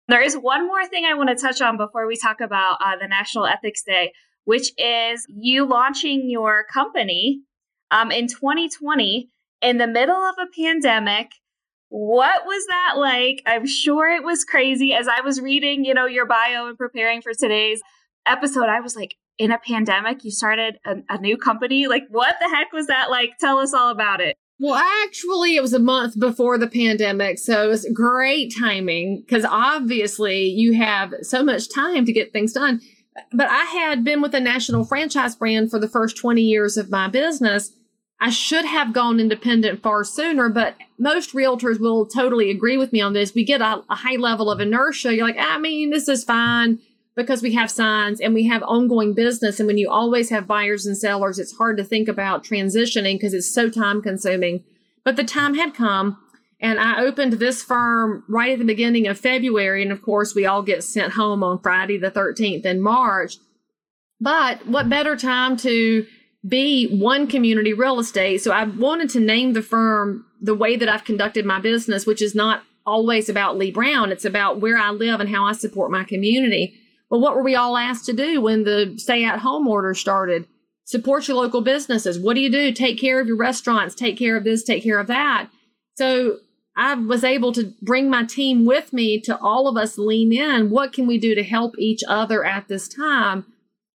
There 0.08 0.22
is 0.22 0.36
one 0.36 0.66
more 0.66 0.86
thing 0.86 1.04
I 1.04 1.14
want 1.14 1.28
to 1.28 1.34
touch 1.36 1.60
on 1.60 1.76
before 1.76 2.06
we 2.06 2.16
talk 2.16 2.40
about 2.40 2.78
uh, 2.80 2.96
the 2.98 3.06
National 3.06 3.44
Ethics 3.46 3.82
Day, 3.82 4.12
which 4.44 4.72
is 4.78 5.26
you 5.28 5.66
launching 5.66 6.30
your 6.30 6.64
company 6.72 7.42
um, 7.90 8.10
in 8.10 8.26
2020 8.26 9.28
in 9.60 9.76
the 9.76 9.86
middle 9.86 10.16
of 10.16 10.36
a 10.38 10.46
pandemic. 10.58 11.32
What 11.90 12.46
was 12.46 12.66
that 12.68 12.94
like? 12.96 13.42
I'm 13.46 13.66
sure 13.66 14.10
it 14.10 14.22
was 14.22 14.44
crazy. 14.44 14.94
As 14.94 15.08
I 15.08 15.20
was 15.20 15.40
reading, 15.40 15.84
you 15.84 15.92
know, 15.92 16.06
your 16.06 16.26
bio 16.26 16.68
and 16.68 16.78
preparing 16.78 17.20
for 17.20 17.32
today's 17.34 17.82
episode, 18.26 18.68
I 18.68 18.80
was 18.80 18.96
like, 18.96 19.16
in 19.38 19.52
a 19.52 19.58
pandemic, 19.58 20.24
you 20.24 20.30
started 20.30 20.78
a, 20.84 20.96
a 21.08 21.18
new 21.18 21.36
company. 21.36 21.86
Like, 21.86 22.04
what 22.10 22.36
the 22.40 22.48
heck 22.48 22.72
was 22.72 22.88
that 22.88 23.10
like? 23.10 23.38
Tell 23.38 23.58
us 23.58 23.72
all 23.72 23.90
about 23.90 24.20
it. 24.20 24.36
Well, 24.60 24.74
actually, 24.74 25.54
it 25.54 25.62
was 25.62 25.72
a 25.72 25.78
month 25.78 26.18
before 26.18 26.58
the 26.58 26.66
pandemic. 26.66 27.38
So 27.38 27.62
it 27.62 27.68
was 27.68 27.88
great 27.94 28.52
timing 28.58 29.20
because 29.20 29.44
obviously 29.44 30.46
you 30.46 30.72
have 30.74 31.14
so 31.22 31.44
much 31.44 31.72
time 31.72 32.04
to 32.04 32.12
get 32.12 32.32
things 32.32 32.52
done. 32.52 32.80
But 33.32 33.48
I 33.48 33.64
had 33.64 34.02
been 34.02 34.20
with 34.20 34.34
a 34.34 34.40
national 34.40 34.84
franchise 34.84 35.36
brand 35.36 35.70
for 35.70 35.78
the 35.78 35.88
first 35.88 36.16
20 36.16 36.42
years 36.42 36.76
of 36.76 36.90
my 36.90 37.08
business. 37.08 37.72
I 38.20 38.30
should 38.30 38.64
have 38.64 38.92
gone 38.92 39.20
independent 39.20 39.80
far 39.80 40.02
sooner, 40.02 40.48
but 40.48 40.74
most 40.98 41.34
realtors 41.34 41.78
will 41.78 42.04
totally 42.04 42.50
agree 42.50 42.76
with 42.76 42.92
me 42.92 43.00
on 43.00 43.12
this. 43.12 43.32
We 43.32 43.44
get 43.44 43.60
a, 43.60 43.84
a 43.88 43.94
high 43.94 44.16
level 44.16 44.50
of 44.50 44.58
inertia. 44.60 45.14
You're 45.14 45.26
like, 45.26 45.38
I 45.38 45.58
mean, 45.58 45.90
this 45.90 46.08
is 46.08 46.24
fine 46.24 46.80
because 47.18 47.42
we 47.42 47.52
have 47.52 47.68
signs 47.68 48.20
and 48.20 48.32
we 48.32 48.46
have 48.46 48.62
ongoing 48.62 49.12
business. 49.12 49.58
And 49.58 49.66
when 49.66 49.76
you 49.76 49.90
always 49.90 50.30
have 50.30 50.46
buyers 50.46 50.86
and 50.86 50.96
sellers, 50.96 51.40
it's 51.40 51.58
hard 51.58 51.76
to 51.76 51.84
think 51.84 52.06
about 52.06 52.44
transitioning 52.44 53.14
because 53.14 53.34
it's 53.34 53.52
so 53.52 53.68
time 53.68 54.00
consuming. 54.00 54.62
But 55.04 55.16
the 55.16 55.24
time 55.24 55.54
had 55.54 55.74
come 55.74 56.16
and 56.60 56.78
I 56.78 57.02
opened 57.02 57.34
this 57.34 57.60
firm 57.60 58.22
right 58.28 58.52
at 58.52 58.60
the 58.60 58.64
beginning 58.64 59.08
of 59.08 59.18
February. 59.18 59.82
And 59.82 59.90
of 59.90 60.00
course, 60.00 60.34
we 60.34 60.46
all 60.46 60.62
get 60.62 60.84
sent 60.84 61.14
home 61.14 61.42
on 61.42 61.58
Friday 61.58 61.98
the 61.98 62.10
13th 62.10 62.64
in 62.64 62.80
March. 62.80 63.38
But 64.20 64.66
what 64.68 64.88
better 64.88 65.16
time 65.16 65.56
to 65.58 66.06
be 66.46 66.86
one 66.86 67.26
community 67.26 67.72
real 67.72 67.98
estate? 67.98 68.42
So 68.42 68.52
I 68.52 68.62
wanted 68.62 69.10
to 69.10 69.20
name 69.20 69.54
the 69.54 69.62
firm 69.62 70.24
the 70.40 70.54
way 70.54 70.76
that 70.76 70.88
I've 70.88 71.04
conducted 71.04 71.44
my 71.44 71.58
business, 71.58 72.06
which 72.06 72.22
is 72.22 72.36
not 72.36 72.62
always 72.86 73.28
about 73.28 73.58
Leigh 73.58 73.72
Brown. 73.72 74.12
It's 74.12 74.24
about 74.24 74.60
where 74.60 74.78
I 74.78 74.90
live 74.90 75.18
and 75.18 75.28
how 75.28 75.44
I 75.44 75.52
support 75.52 75.90
my 75.90 76.04
community. 76.04 76.78
Well, 77.10 77.20
what 77.20 77.34
were 77.34 77.42
we 77.42 77.54
all 77.54 77.76
asked 77.76 78.06
to 78.06 78.12
do 78.12 78.40
when 78.40 78.64
the 78.64 78.94
stay 78.98 79.24
at 79.24 79.40
home 79.40 79.66
order 79.66 79.94
started? 79.94 80.46
Support 80.84 81.28
your 81.28 81.36
local 81.36 81.60
businesses. 81.60 82.18
What 82.18 82.34
do 82.34 82.40
you 82.40 82.50
do? 82.50 82.72
Take 82.72 82.98
care 82.98 83.20
of 83.20 83.26
your 83.26 83.36
restaurants, 83.36 83.94
take 83.94 84.18
care 84.18 84.36
of 84.36 84.44
this, 84.44 84.62
take 84.62 84.82
care 84.82 84.98
of 84.98 85.06
that. 85.08 85.48
So 85.96 86.38
I 86.76 86.94
was 86.94 87.24
able 87.24 87.52
to 87.52 87.74
bring 87.82 88.08
my 88.08 88.24
team 88.24 88.64
with 88.64 88.92
me 88.92 89.20
to 89.22 89.36
all 89.38 89.68
of 89.68 89.76
us 89.76 89.98
lean 89.98 90.32
in. 90.32 90.70
What 90.70 90.92
can 90.92 91.06
we 91.06 91.18
do 91.18 91.34
to 91.34 91.42
help 91.42 91.74
each 91.78 92.02
other 92.06 92.44
at 92.44 92.68
this 92.68 92.88
time? 92.88 93.46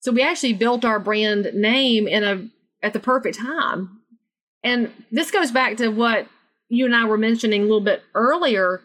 So 0.01 0.11
we 0.11 0.23
actually 0.23 0.55
built 0.55 0.85
our 0.85 0.99
brand 0.99 1.53
name 1.55 2.09
in 2.09 2.25
a 2.25 2.49
at 2.83 2.95
the 2.95 3.01
perfect 3.01 3.39
time. 3.39 4.01
And 4.65 4.91
this 5.13 5.31
goes 5.31 5.51
back 5.51 5.77
to 5.77 5.89
what 5.89 6.27
you 6.69 6.87
and 6.87 6.97
I 6.97 7.05
were 7.05 7.19
mentioning 7.19 7.63
a 7.63 7.65
little 7.65 7.81
bit 7.81 8.03
earlier. 8.15 8.81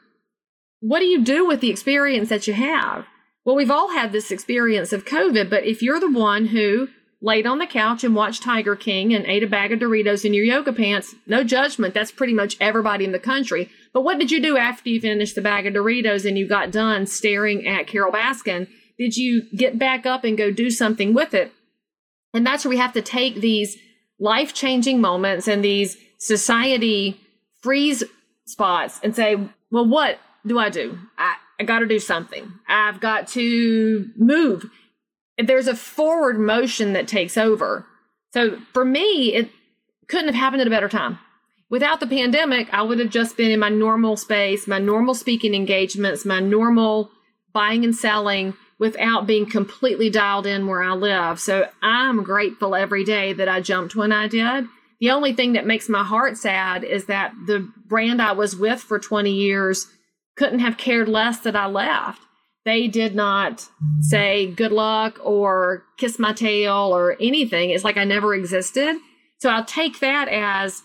What 0.81 0.99
do 0.99 1.05
you 1.05 1.23
do 1.23 1.47
with 1.47 1.61
the 1.61 1.69
experience 1.69 2.29
that 2.29 2.47
you 2.47 2.53
have? 2.53 3.05
Well, 3.45 3.55
we've 3.55 3.71
all 3.71 3.93
had 3.93 4.11
this 4.11 4.31
experience 4.31 4.91
of 4.91 5.05
COVID, 5.05 5.49
but 5.49 5.63
if 5.63 5.81
you're 5.81 5.99
the 5.99 6.11
one 6.11 6.47
who 6.47 6.89
laid 7.21 7.45
on 7.45 7.59
the 7.59 7.67
couch 7.67 8.03
and 8.03 8.15
watched 8.15 8.43
Tiger 8.43 8.75
King 8.75 9.13
and 9.13 9.25
ate 9.25 9.43
a 9.43 9.47
bag 9.47 9.71
of 9.71 9.79
Doritos 9.79 10.25
in 10.25 10.33
your 10.33 10.43
yoga 10.43 10.73
pants, 10.73 11.15
no 11.25 11.43
judgment. 11.43 11.93
That's 11.93 12.11
pretty 12.11 12.33
much 12.33 12.57
everybody 12.59 13.05
in 13.05 13.11
the 13.11 13.19
country. 13.19 13.69
But 13.93 14.01
what 14.01 14.19
did 14.19 14.31
you 14.31 14.41
do 14.41 14.57
after 14.57 14.89
you 14.89 14.99
finished 14.99 15.35
the 15.35 15.41
bag 15.41 15.65
of 15.65 15.73
Doritos 15.73 16.27
and 16.27 16.37
you 16.37 16.47
got 16.47 16.71
done 16.71 17.05
staring 17.07 17.65
at 17.65 17.87
Carole 17.87 18.11
Baskin? 18.11 18.67
Did 18.97 19.17
you 19.17 19.43
get 19.55 19.79
back 19.79 20.05
up 20.05 20.23
and 20.23 20.37
go 20.37 20.51
do 20.51 20.69
something 20.69 21.13
with 21.13 21.33
it? 21.33 21.51
And 22.33 22.45
that's 22.45 22.65
where 22.65 22.69
we 22.69 22.77
have 22.77 22.93
to 22.93 23.01
take 23.01 23.35
these 23.35 23.77
life 24.19 24.53
changing 24.53 25.01
moments 25.01 25.47
and 25.47 25.63
these 25.63 25.97
society 26.19 27.19
freeze 27.61 28.03
spots 28.45 28.99
and 29.03 29.15
say, 29.15 29.35
well, 29.71 29.87
what 29.87 30.19
do 30.45 30.59
I 30.59 30.69
do? 30.69 30.97
I, 31.17 31.35
I 31.59 31.63
got 31.63 31.79
to 31.79 31.85
do 31.85 31.99
something. 31.99 32.51
I've 32.67 32.99
got 32.99 33.27
to 33.29 34.09
move. 34.17 34.65
There's 35.37 35.67
a 35.67 35.75
forward 35.75 36.39
motion 36.39 36.93
that 36.93 37.07
takes 37.07 37.37
over. 37.37 37.85
So 38.33 38.59
for 38.73 38.83
me, 38.83 39.33
it 39.33 39.49
couldn't 40.07 40.27
have 40.27 40.35
happened 40.35 40.61
at 40.61 40.67
a 40.67 40.71
better 40.71 40.89
time. 40.89 41.19
Without 41.69 41.99
the 41.99 42.07
pandemic, 42.07 42.71
I 42.73 42.81
would 42.83 42.99
have 42.99 43.09
just 43.09 43.37
been 43.37 43.51
in 43.51 43.59
my 43.59 43.69
normal 43.69 44.17
space, 44.17 44.67
my 44.67 44.77
normal 44.77 45.13
speaking 45.13 45.55
engagements, 45.55 46.25
my 46.25 46.39
normal 46.39 47.09
buying 47.53 47.83
and 47.83 47.95
selling 47.95 48.53
without 48.77 49.25
being 49.25 49.49
completely 49.49 50.09
dialed 50.09 50.45
in 50.45 50.67
where 50.67 50.83
I 50.83 50.91
live. 50.91 51.39
So 51.39 51.67
I'm 51.81 52.23
grateful 52.23 52.75
every 52.75 53.03
day 53.03 53.33
that 53.33 53.47
I 53.47 53.61
jumped 53.61 53.95
when 53.95 54.11
I 54.11 54.27
did. 54.27 54.67
The 54.99 55.11
only 55.11 55.33
thing 55.33 55.53
that 55.53 55.65
makes 55.65 55.89
my 55.89 56.03
heart 56.03 56.37
sad 56.37 56.83
is 56.83 57.05
that 57.05 57.33
the 57.47 57.69
brand 57.85 58.21
I 58.21 58.33
was 58.33 58.55
with 58.55 58.79
for 58.79 58.99
20 58.99 59.31
years 59.31 59.87
couldn't 60.37 60.59
have 60.59 60.77
cared 60.77 61.07
less 61.07 61.39
that 61.39 61.55
I 61.55 61.67
left. 61.67 62.21
They 62.65 62.87
did 62.87 63.15
not 63.15 63.69
say 64.01 64.47
good 64.47 64.71
luck 64.71 65.19
or 65.23 65.83
kiss 65.97 66.17
my 66.17 66.33
tail 66.33 66.95
or 66.95 67.15
anything. 67.21 67.69
It's 67.69 67.83
like 67.83 67.97
I 67.97 68.03
never 68.03 68.33
existed. 68.33 68.97
So 69.39 69.49
I'll 69.49 69.65
take 69.65 69.99
that 69.99 70.27
as 70.27 70.81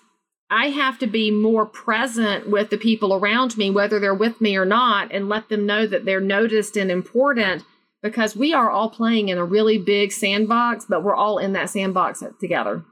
I 0.50 0.66
have 0.66 0.98
to 0.98 1.06
be 1.06 1.30
more 1.30 1.64
present 1.64 2.50
with 2.50 2.70
the 2.70 2.76
people 2.76 3.14
around 3.14 3.56
me, 3.56 3.70
whether 3.70 3.98
they're 3.98 4.14
with 4.14 4.40
me 4.40 4.56
or 4.56 4.64
not, 4.64 5.10
and 5.12 5.28
let 5.28 5.48
them 5.48 5.64
know 5.64 5.86
that 5.86 6.04
they're 6.04 6.20
noticed 6.20 6.76
and 6.76 6.90
important 6.90 7.64
because 8.02 8.34
we 8.34 8.52
are 8.52 8.68
all 8.70 8.90
playing 8.90 9.28
in 9.28 9.38
a 9.38 9.44
really 9.44 9.78
big 9.78 10.10
sandbox, 10.12 10.86
but 10.88 11.02
we're 11.02 11.14
all 11.14 11.38
in 11.38 11.52
that 11.52 11.70
sandbox 11.70 12.22
together. 12.40 12.84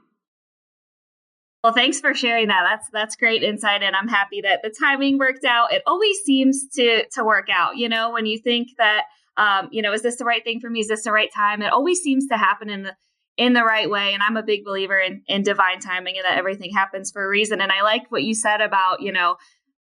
Well, 1.63 1.73
thanks 1.73 1.99
for 1.99 2.13
sharing 2.13 2.47
that. 2.47 2.63
That's 2.69 2.89
that's 2.93 3.15
great 3.17 3.43
insight, 3.43 3.83
and 3.83 3.95
I'm 3.95 4.07
happy 4.07 4.41
that 4.41 4.61
the 4.63 4.69
timing 4.69 5.17
worked 5.17 5.43
out. 5.43 5.73
It 5.73 5.83
always 5.85 6.17
seems 6.19 6.67
to 6.75 7.05
to 7.13 7.23
work 7.23 7.47
out. 7.53 7.75
You 7.75 7.89
know, 7.89 8.11
when 8.11 8.25
you 8.25 8.39
think 8.39 8.69
that, 8.77 9.03
um, 9.35 9.67
you 9.71 9.81
know, 9.81 9.91
is 9.91 10.01
this 10.01 10.15
the 10.15 10.25
right 10.25 10.43
thing 10.43 10.61
for 10.61 10.69
me? 10.69 10.79
Is 10.79 10.87
this 10.87 11.03
the 11.03 11.11
right 11.11 11.29
time? 11.35 11.61
It 11.61 11.73
always 11.73 11.99
seems 11.99 12.27
to 12.27 12.37
happen 12.37 12.69
in 12.69 12.83
the 12.83 12.95
in 13.35 13.53
the 13.53 13.63
right 13.63 13.89
way. 13.89 14.13
And 14.13 14.21
I'm 14.21 14.37
a 14.37 14.43
big 14.43 14.63
believer 14.63 14.97
in 14.97 15.23
in 15.27 15.43
divine 15.43 15.79
timing 15.79 16.15
and 16.17 16.25
that 16.25 16.37
everything 16.37 16.73
happens 16.73 17.11
for 17.11 17.25
a 17.25 17.29
reason. 17.29 17.59
And 17.61 17.71
I 17.71 17.81
like 17.81 18.09
what 18.09 18.23
you 18.23 18.33
said 18.35 18.61
about, 18.61 19.01
you 19.01 19.11
know, 19.11 19.35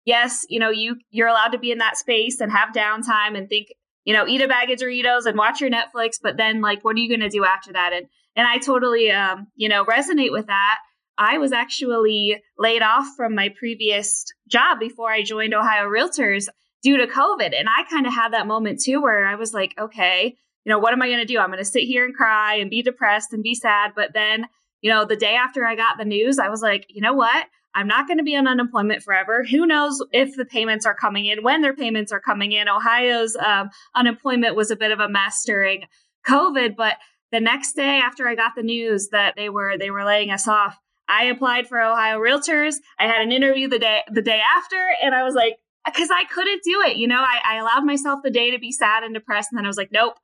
yes, 0.05 0.45
you 0.49 0.59
know, 0.59 0.71
you 0.71 0.95
you're 1.11 1.27
allowed 1.27 1.49
to 1.49 1.59
be 1.59 1.71
in 1.71 1.79
that 1.79 1.97
space 1.97 2.39
and 2.39 2.51
have 2.51 2.69
downtime 2.73 3.37
and 3.37 3.49
think, 3.49 3.67
you 4.03 4.13
know, 4.13 4.27
eat 4.27 4.41
a 4.41 4.47
bag 4.47 4.71
of 4.71 4.79
Doritos 4.79 5.27
and 5.27 5.37
watch 5.37 5.61
your 5.61 5.69
Netflix, 5.69 6.13
but 6.21 6.37
then 6.37 6.61
like, 6.61 6.83
what 6.83 6.95
are 6.95 6.99
you 6.99 7.09
going 7.09 7.27
to 7.27 7.35
do 7.35 7.45
after 7.45 7.73
that? 7.73 7.93
And 7.93 8.07
and 8.35 8.47
I 8.47 8.57
totally, 8.57 9.11
um, 9.11 9.47
you 9.55 9.69
know, 9.69 9.85
resonate 9.85 10.31
with 10.31 10.47
that. 10.47 10.77
I 11.17 11.37
was 11.37 11.51
actually 11.51 12.41
laid 12.57 12.81
off 12.81 13.07
from 13.15 13.35
my 13.35 13.49
previous 13.57 14.25
job 14.47 14.79
before 14.79 15.11
I 15.11 15.23
joined 15.23 15.53
Ohio 15.53 15.87
Realtors 15.87 16.47
due 16.83 16.97
to 16.97 17.07
COVID. 17.07 17.57
And 17.57 17.67
I 17.67 17.83
kind 17.89 18.05
of 18.05 18.13
had 18.13 18.33
that 18.33 18.47
moment 18.47 18.81
too 18.81 19.01
where 19.01 19.25
I 19.25 19.35
was 19.35 19.53
like, 19.53 19.73
okay, 19.79 20.35
you 20.63 20.69
know, 20.71 20.79
what 20.79 20.93
am 20.93 21.01
I 21.01 21.07
going 21.07 21.19
to 21.19 21.25
do? 21.25 21.39
I'm 21.39 21.47
going 21.47 21.59
to 21.59 21.65
sit 21.65 21.83
here 21.83 22.05
and 22.05 22.15
cry 22.15 22.55
and 22.55 22.69
be 22.69 22.81
depressed 22.81 23.33
and 23.33 23.41
be 23.41 23.55
sad. 23.55 23.93
But 23.95 24.13
then, 24.13 24.47
you 24.81 24.91
know, 24.91 25.05
the 25.05 25.15
day 25.15 25.35
after 25.35 25.65
I 25.65 25.75
got 25.75 25.97
the 25.97 26.05
news, 26.05 26.39
I 26.39 26.49
was 26.49 26.61
like, 26.61 26.85
you 26.89 27.01
know 27.01 27.13
what? 27.13 27.47
I'm 27.73 27.87
not 27.87 28.07
going 28.07 28.17
to 28.17 28.23
be 28.23 28.35
on 28.35 28.47
unemployment 28.47 29.03
forever. 29.03 29.43
Who 29.43 29.65
knows 29.65 30.03
if 30.11 30.35
the 30.35 30.45
payments 30.45 30.85
are 30.85 30.95
coming 30.95 31.25
in, 31.25 31.43
when 31.43 31.61
their 31.61 31.75
payments 31.75 32.11
are 32.11 32.19
coming 32.19 32.51
in. 32.51 32.67
Ohio's 32.67 33.35
um, 33.35 33.69
unemployment 33.95 34.55
was 34.55 34.71
a 34.71 34.75
bit 34.75 34.91
of 34.91 34.99
a 34.99 35.09
mess 35.09 35.43
during 35.45 35.83
COVID, 36.27 36.75
but 36.75 36.95
the 37.31 37.39
next 37.39 37.73
day 37.73 37.99
after 37.99 38.27
I 38.27 38.35
got 38.35 38.53
the 38.55 38.63
news 38.63 39.09
that 39.11 39.35
they 39.35 39.49
were 39.49 39.77
they 39.77 39.91
were 39.91 40.05
laying 40.05 40.31
us 40.31 40.47
off, 40.47 40.77
I 41.07 41.25
applied 41.25 41.67
for 41.67 41.79
Ohio 41.79 42.19
Realtors. 42.19 42.75
I 42.99 43.07
had 43.07 43.21
an 43.21 43.31
interview 43.31 43.67
the 43.67 43.79
day 43.79 44.01
the 44.11 44.21
day 44.21 44.41
after, 44.57 44.77
and 45.01 45.15
I 45.15 45.23
was 45.23 45.35
like, 45.35 45.55
because 45.85 46.09
I 46.11 46.25
couldn't 46.25 46.63
do 46.63 46.81
it. 46.85 46.97
You 46.97 47.07
know, 47.07 47.19
I, 47.19 47.39
I 47.45 47.57
allowed 47.57 47.85
myself 47.85 48.19
the 48.23 48.31
day 48.31 48.51
to 48.51 48.59
be 48.59 48.71
sad 48.71 49.03
and 49.03 49.13
depressed, 49.13 49.49
and 49.51 49.57
then 49.57 49.65
I 49.65 49.69
was 49.69 49.77
like, 49.77 49.91
nope. 49.91 50.15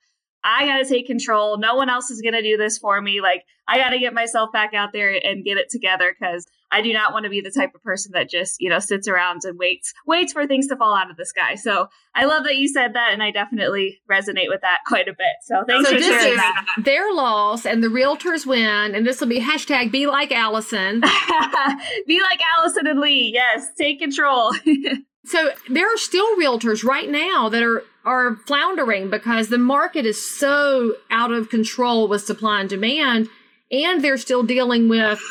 I 0.45 0.65
got 0.65 0.79
to 0.79 0.85
take 0.85 1.07
control. 1.07 1.57
No 1.57 1.75
one 1.75 1.89
else 1.89 2.11
is 2.11 2.21
going 2.21 2.33
to 2.33 2.41
do 2.41 2.57
this 2.57 2.77
for 2.77 3.01
me. 3.01 3.21
Like, 3.21 3.45
I 3.65 3.77
got 3.77 3.91
to 3.91 3.99
get 3.99 4.13
myself 4.13 4.51
back 4.51 4.73
out 4.73 4.91
there 4.91 5.09
and 5.23 5.45
get 5.45 5.55
it 5.55 5.69
together 5.69 6.13
because 6.19 6.45
I 6.73 6.81
do 6.81 6.91
not 6.91 7.13
want 7.13 7.25
to 7.25 7.29
be 7.29 7.39
the 7.39 7.51
type 7.51 7.75
of 7.75 7.83
person 7.83 8.11
that 8.13 8.29
just, 8.29 8.59
you 8.59 8.67
know, 8.67 8.79
sits 8.79 9.07
around 9.07 9.41
and 9.43 9.59
waits, 9.59 9.93
waits 10.07 10.33
for 10.33 10.47
things 10.47 10.65
to 10.67 10.75
fall 10.75 10.95
out 10.95 11.11
of 11.11 11.17
the 11.17 11.25
sky. 11.25 11.53
So 11.53 11.87
I 12.15 12.25
love 12.25 12.43
that 12.45 12.57
you 12.57 12.67
said 12.67 12.95
that. 12.95 13.13
And 13.13 13.21
I 13.21 13.29
definitely 13.29 14.01
resonate 14.09 14.49
with 14.49 14.61
that 14.61 14.79
quite 14.87 15.07
a 15.07 15.13
bit. 15.13 15.35
So 15.43 15.63
thanks 15.67 15.87
so 15.87 15.95
for 15.95 16.01
sharing 16.01 16.35
that. 16.35 16.65
Their 16.79 17.13
loss 17.13 17.67
and 17.67 17.83
the 17.83 17.89
realtors 17.89 18.47
win. 18.47 18.95
And 18.95 19.05
this 19.05 19.21
will 19.21 19.27
be 19.27 19.39
hashtag 19.39 19.91
be 19.91 20.07
like 20.07 20.31
Allison. 20.31 21.01
be 22.07 22.21
like 22.21 22.39
Allison 22.57 22.87
and 22.87 22.99
Leigh. 22.99 23.31
Yes. 23.31 23.67
Take 23.77 23.99
control. 23.99 24.51
so 25.25 25.51
there 25.69 25.93
are 25.93 25.97
still 25.97 26.35
realtors 26.37 26.83
right 26.83 27.09
now 27.09 27.49
that 27.49 27.61
are 27.61 27.83
are 28.05 28.35
floundering 28.47 29.09
because 29.09 29.47
the 29.47 29.57
market 29.57 30.05
is 30.05 30.29
so 30.29 30.93
out 31.09 31.31
of 31.31 31.49
control 31.49 32.09
with 32.09 32.21
supply 32.21 32.59
and 32.59 32.69
demand 32.69 33.29
and 33.71 34.03
they're 34.03 34.17
still 34.17 34.43
dealing 34.43 34.89
with 34.89 35.21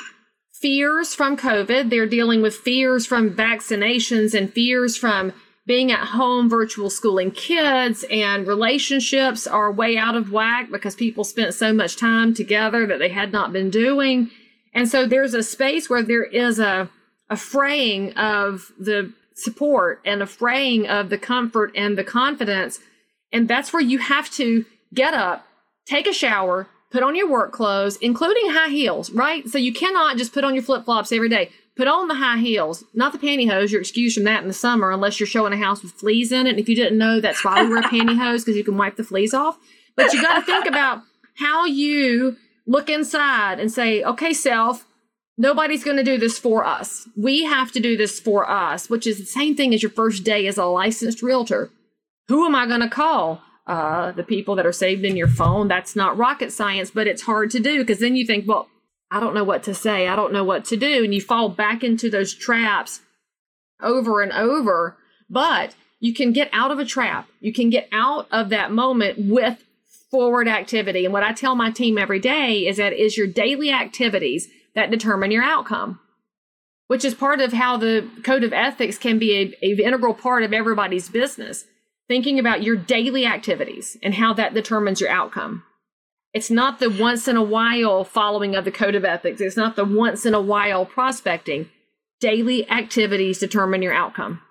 fears 0.62 1.14
from 1.14 1.36
covid 1.36 1.90
they're 1.90 2.06
dealing 2.06 2.40
with 2.40 2.54
fears 2.54 3.04
from 3.04 3.34
vaccinations 3.34 4.32
and 4.32 4.52
fears 4.52 4.96
from 4.96 5.32
being 5.66 5.92
at 5.92 6.08
home 6.08 6.48
virtual 6.48 6.88
schooling 6.88 7.30
kids 7.30 8.04
and 8.10 8.46
relationships 8.46 9.46
are 9.46 9.70
way 9.70 9.96
out 9.96 10.14
of 10.14 10.32
whack 10.32 10.70
because 10.70 10.94
people 10.94 11.24
spent 11.24 11.52
so 11.52 11.72
much 11.72 11.96
time 11.96 12.32
together 12.32 12.86
that 12.86 12.98
they 12.98 13.10
had 13.10 13.32
not 13.32 13.52
been 13.52 13.68
doing 13.68 14.30
and 14.72 14.88
so 14.88 15.06
there's 15.06 15.34
a 15.34 15.42
space 15.42 15.90
where 15.90 16.02
there 16.02 16.24
is 16.24 16.58
a 16.58 16.88
a 17.28 17.36
fraying 17.36 18.12
of 18.12 18.72
the 18.78 19.12
support 19.34 20.00
and 20.04 20.22
a 20.22 20.26
fraying 20.26 20.86
of 20.86 21.08
the 21.08 21.18
comfort 21.18 21.72
and 21.74 21.96
the 21.96 22.04
confidence. 22.04 22.78
And 23.32 23.48
that's 23.48 23.72
where 23.72 23.82
you 23.82 23.98
have 23.98 24.30
to 24.32 24.66
get 24.92 25.14
up, 25.14 25.46
take 25.86 26.06
a 26.06 26.12
shower, 26.12 26.68
put 26.92 27.02
on 27.02 27.16
your 27.16 27.28
work 27.28 27.52
clothes, 27.52 27.96
including 27.96 28.50
high 28.50 28.68
heels, 28.68 29.10
right? 29.10 29.48
So 29.48 29.58
you 29.58 29.72
cannot 29.72 30.18
just 30.18 30.32
put 30.32 30.44
on 30.44 30.54
your 30.54 30.62
flip 30.62 30.84
flops 30.84 31.10
every 31.10 31.30
day. 31.30 31.50
Put 31.74 31.88
on 31.88 32.06
the 32.06 32.14
high 32.14 32.36
heels, 32.36 32.84
not 32.92 33.12
the 33.12 33.18
pantyhose. 33.18 33.70
You're 33.70 33.80
excused 33.80 34.14
from 34.14 34.24
that 34.24 34.42
in 34.42 34.48
the 34.48 34.54
summer 34.54 34.92
unless 34.92 35.18
you're 35.18 35.26
showing 35.26 35.54
a 35.54 35.56
house 35.56 35.82
with 35.82 35.92
fleas 35.92 36.30
in 36.30 36.46
it. 36.46 36.50
And 36.50 36.58
if 36.60 36.68
you 36.68 36.76
didn't 36.76 36.98
know, 36.98 37.18
that's 37.18 37.42
why 37.42 37.62
we 37.62 37.70
wear 37.70 37.82
pantyhose 37.82 38.40
because 38.40 38.56
you 38.56 38.64
can 38.64 38.76
wipe 38.76 38.96
the 38.96 39.04
fleas 39.04 39.32
off. 39.32 39.58
But 39.96 40.12
you 40.12 40.20
got 40.20 40.38
to 40.38 40.42
think 40.44 40.66
about 40.66 41.02
how 41.36 41.64
you 41.64 42.36
look 42.66 42.90
inside 42.90 43.58
and 43.58 43.72
say, 43.72 44.02
okay, 44.04 44.34
self, 44.34 44.84
nobody's 45.38 45.82
going 45.82 45.96
to 45.96 46.04
do 46.04 46.18
this 46.18 46.38
for 46.38 46.62
us. 46.64 47.08
We 47.16 47.44
have 47.44 47.72
to 47.72 47.80
do 47.80 47.96
this 47.96 48.20
for 48.20 48.48
us, 48.48 48.90
which 48.90 49.06
is 49.06 49.18
the 49.18 49.24
same 49.24 49.56
thing 49.56 49.72
as 49.72 49.82
your 49.82 49.90
first 49.90 50.24
day 50.24 50.46
as 50.46 50.58
a 50.58 50.66
licensed 50.66 51.22
realtor. 51.22 51.70
Who 52.28 52.44
am 52.44 52.54
I 52.54 52.66
going 52.66 52.80
to 52.80 52.88
call? 52.88 53.40
Uh, 53.64 54.10
the 54.10 54.24
people 54.24 54.56
that 54.56 54.66
are 54.66 54.72
saved 54.72 55.04
in 55.04 55.16
your 55.16 55.28
phone. 55.28 55.68
That's 55.68 55.94
not 55.94 56.18
rocket 56.18 56.52
science, 56.52 56.90
but 56.90 57.06
it's 57.06 57.22
hard 57.22 57.50
to 57.52 57.60
do 57.60 57.78
because 57.78 58.00
then 58.00 58.16
you 58.16 58.26
think, 58.26 58.48
well, 58.48 58.68
I 59.08 59.20
don't 59.20 59.34
know 59.34 59.44
what 59.44 59.62
to 59.64 59.74
say. 59.74 60.08
I 60.08 60.16
don't 60.16 60.32
know 60.32 60.42
what 60.42 60.64
to 60.66 60.76
do. 60.76 61.04
And 61.04 61.14
you 61.14 61.20
fall 61.20 61.48
back 61.48 61.84
into 61.84 62.10
those 62.10 62.34
traps 62.34 63.02
over 63.80 64.20
and 64.20 64.32
over. 64.32 64.96
But 65.30 65.76
you 66.00 66.12
can 66.12 66.32
get 66.32 66.50
out 66.52 66.72
of 66.72 66.80
a 66.80 66.84
trap. 66.84 67.28
You 67.40 67.52
can 67.52 67.70
get 67.70 67.88
out 67.92 68.26
of 68.32 68.48
that 68.48 68.72
moment 68.72 69.18
with 69.18 69.62
forward 70.10 70.48
activity. 70.48 71.04
And 71.04 71.12
what 71.12 71.22
I 71.22 71.32
tell 71.32 71.54
my 71.54 71.70
team 71.70 71.96
every 71.96 72.18
day 72.18 72.66
is 72.66 72.78
that 72.78 72.92
is 72.92 73.16
your 73.16 73.28
daily 73.28 73.70
activities 73.70 74.48
that 74.74 74.90
determine 74.90 75.30
your 75.30 75.44
outcome, 75.44 76.00
which 76.88 77.04
is 77.04 77.14
part 77.14 77.40
of 77.40 77.52
how 77.52 77.76
the 77.76 78.08
code 78.24 78.42
of 78.42 78.52
ethics 78.52 78.98
can 78.98 79.18
be 79.18 79.54
a, 79.62 79.66
a 79.66 79.84
integral 79.84 80.14
part 80.14 80.42
of 80.42 80.52
everybody's 80.52 81.08
business. 81.08 81.64
Thinking 82.12 82.38
about 82.38 82.62
your 82.62 82.76
daily 82.76 83.24
activities 83.24 83.96
and 84.02 84.12
how 84.12 84.34
that 84.34 84.52
determines 84.52 85.00
your 85.00 85.08
outcome. 85.08 85.62
It's 86.34 86.50
not 86.50 86.78
the 86.78 86.90
once 86.90 87.26
in 87.26 87.38
a 87.38 87.42
while 87.42 88.04
following 88.04 88.54
of 88.54 88.66
the 88.66 88.70
code 88.70 88.94
of 88.94 89.02
ethics. 89.02 89.40
It's 89.40 89.56
not 89.56 89.76
the 89.76 89.86
once 89.86 90.26
in 90.26 90.34
a 90.34 90.40
while 90.42 90.84
prospecting. 90.84 91.70
Daily 92.20 92.68
activities 92.68 93.38
determine 93.38 93.80
your 93.80 93.94
outcome. 93.94 94.42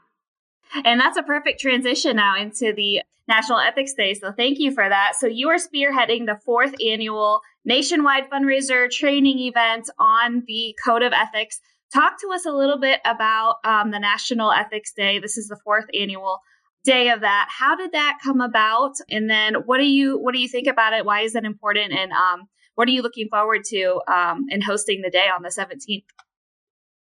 And 0.84 1.00
that's 1.00 1.20
a 1.20 1.22
perfect 1.22 1.60
transition 1.60 2.16
now 2.16 2.36
into 2.36 2.74
the 2.74 3.04
National 3.28 3.60
Ethics 3.60 3.94
Day. 3.94 4.16
So 4.16 4.32
thank 4.32 4.58
you 4.58 4.72
for 4.72 4.90
that. 4.90 5.12
So 5.20 5.28
you 5.28 5.48
are 5.50 5.58
spearheading 5.58 6.26
the 6.26 6.40
fourth 6.44 6.74
annual 6.84 7.42
nationwide 7.64 8.28
fundraiser 8.32 8.90
training 8.90 9.38
event 9.38 9.88
on 10.00 10.46
the 10.48 10.76
Code 10.84 11.04
of 11.04 11.14
Ethics. 11.14 11.62
Talk 11.94 12.20
to 12.22 12.32
us 12.34 12.48
a 12.48 12.52
little 12.52 12.80
bit 12.80 13.02
about 13.06 13.58
um, 13.64 13.92
the 13.92 14.00
National 14.00 14.52
Ethics 14.52 14.94
Day. 14.94 15.20
This 15.20 15.38
is 15.38 15.48
the 15.48 15.60
fourth 15.64 15.86
annual 15.94 16.40
day 16.84 17.10
of 17.10 17.22
that. 17.22 17.48
How 17.50 17.76
did 17.76 17.92
that 17.92 18.20
come 18.24 18.42
about? 18.42 18.94
And 19.10 19.30
then 19.30 19.56
what 19.66 19.78
do 19.78 19.86
you 19.86 20.20
what 20.20 20.34
do 20.34 20.40
you 20.40 20.48
think 20.48 20.68
about 20.68 20.94
it? 20.94 21.06
Why 21.06 21.22
is 21.22 21.36
it 21.36 21.46
important? 21.46 21.94
And 21.94 22.12
um, 22.12 22.48
what 22.76 22.88
are 22.88 22.92
you 22.92 23.02
looking 23.02 23.28
forward 23.30 23.64
to 23.66 24.02
um, 24.12 24.46
in 24.50 24.62
hosting 24.62 25.02
the 25.02 25.10
day 25.10 25.28
on 25.36 25.44
the 25.44 25.50
17th? 25.50 26.06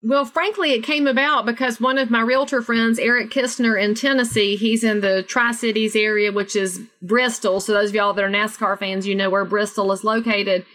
Well, 0.03 0.25
frankly, 0.25 0.71
it 0.71 0.83
came 0.83 1.05
about 1.05 1.45
because 1.45 1.79
one 1.79 1.99
of 1.99 2.09
my 2.09 2.21
realtor 2.21 2.63
friends, 2.63 2.97
Eric 2.97 3.29
Kistner 3.29 3.79
in 3.79 3.93
Tennessee, 3.93 4.55
he's 4.55 4.83
in 4.83 5.01
the 5.01 5.21
Tri 5.21 5.51
Cities 5.51 5.95
area, 5.95 6.31
which 6.31 6.55
is 6.55 6.81
Bristol. 7.03 7.59
So, 7.59 7.73
those 7.73 7.89
of 7.89 7.95
y'all 7.95 8.13
that 8.13 8.23
are 8.23 8.29
NASCAR 8.29 8.79
fans, 8.79 9.05
you 9.05 9.13
know 9.13 9.29
where 9.29 9.45
Bristol 9.45 9.91
is 9.91 10.03
located. 10.03 10.65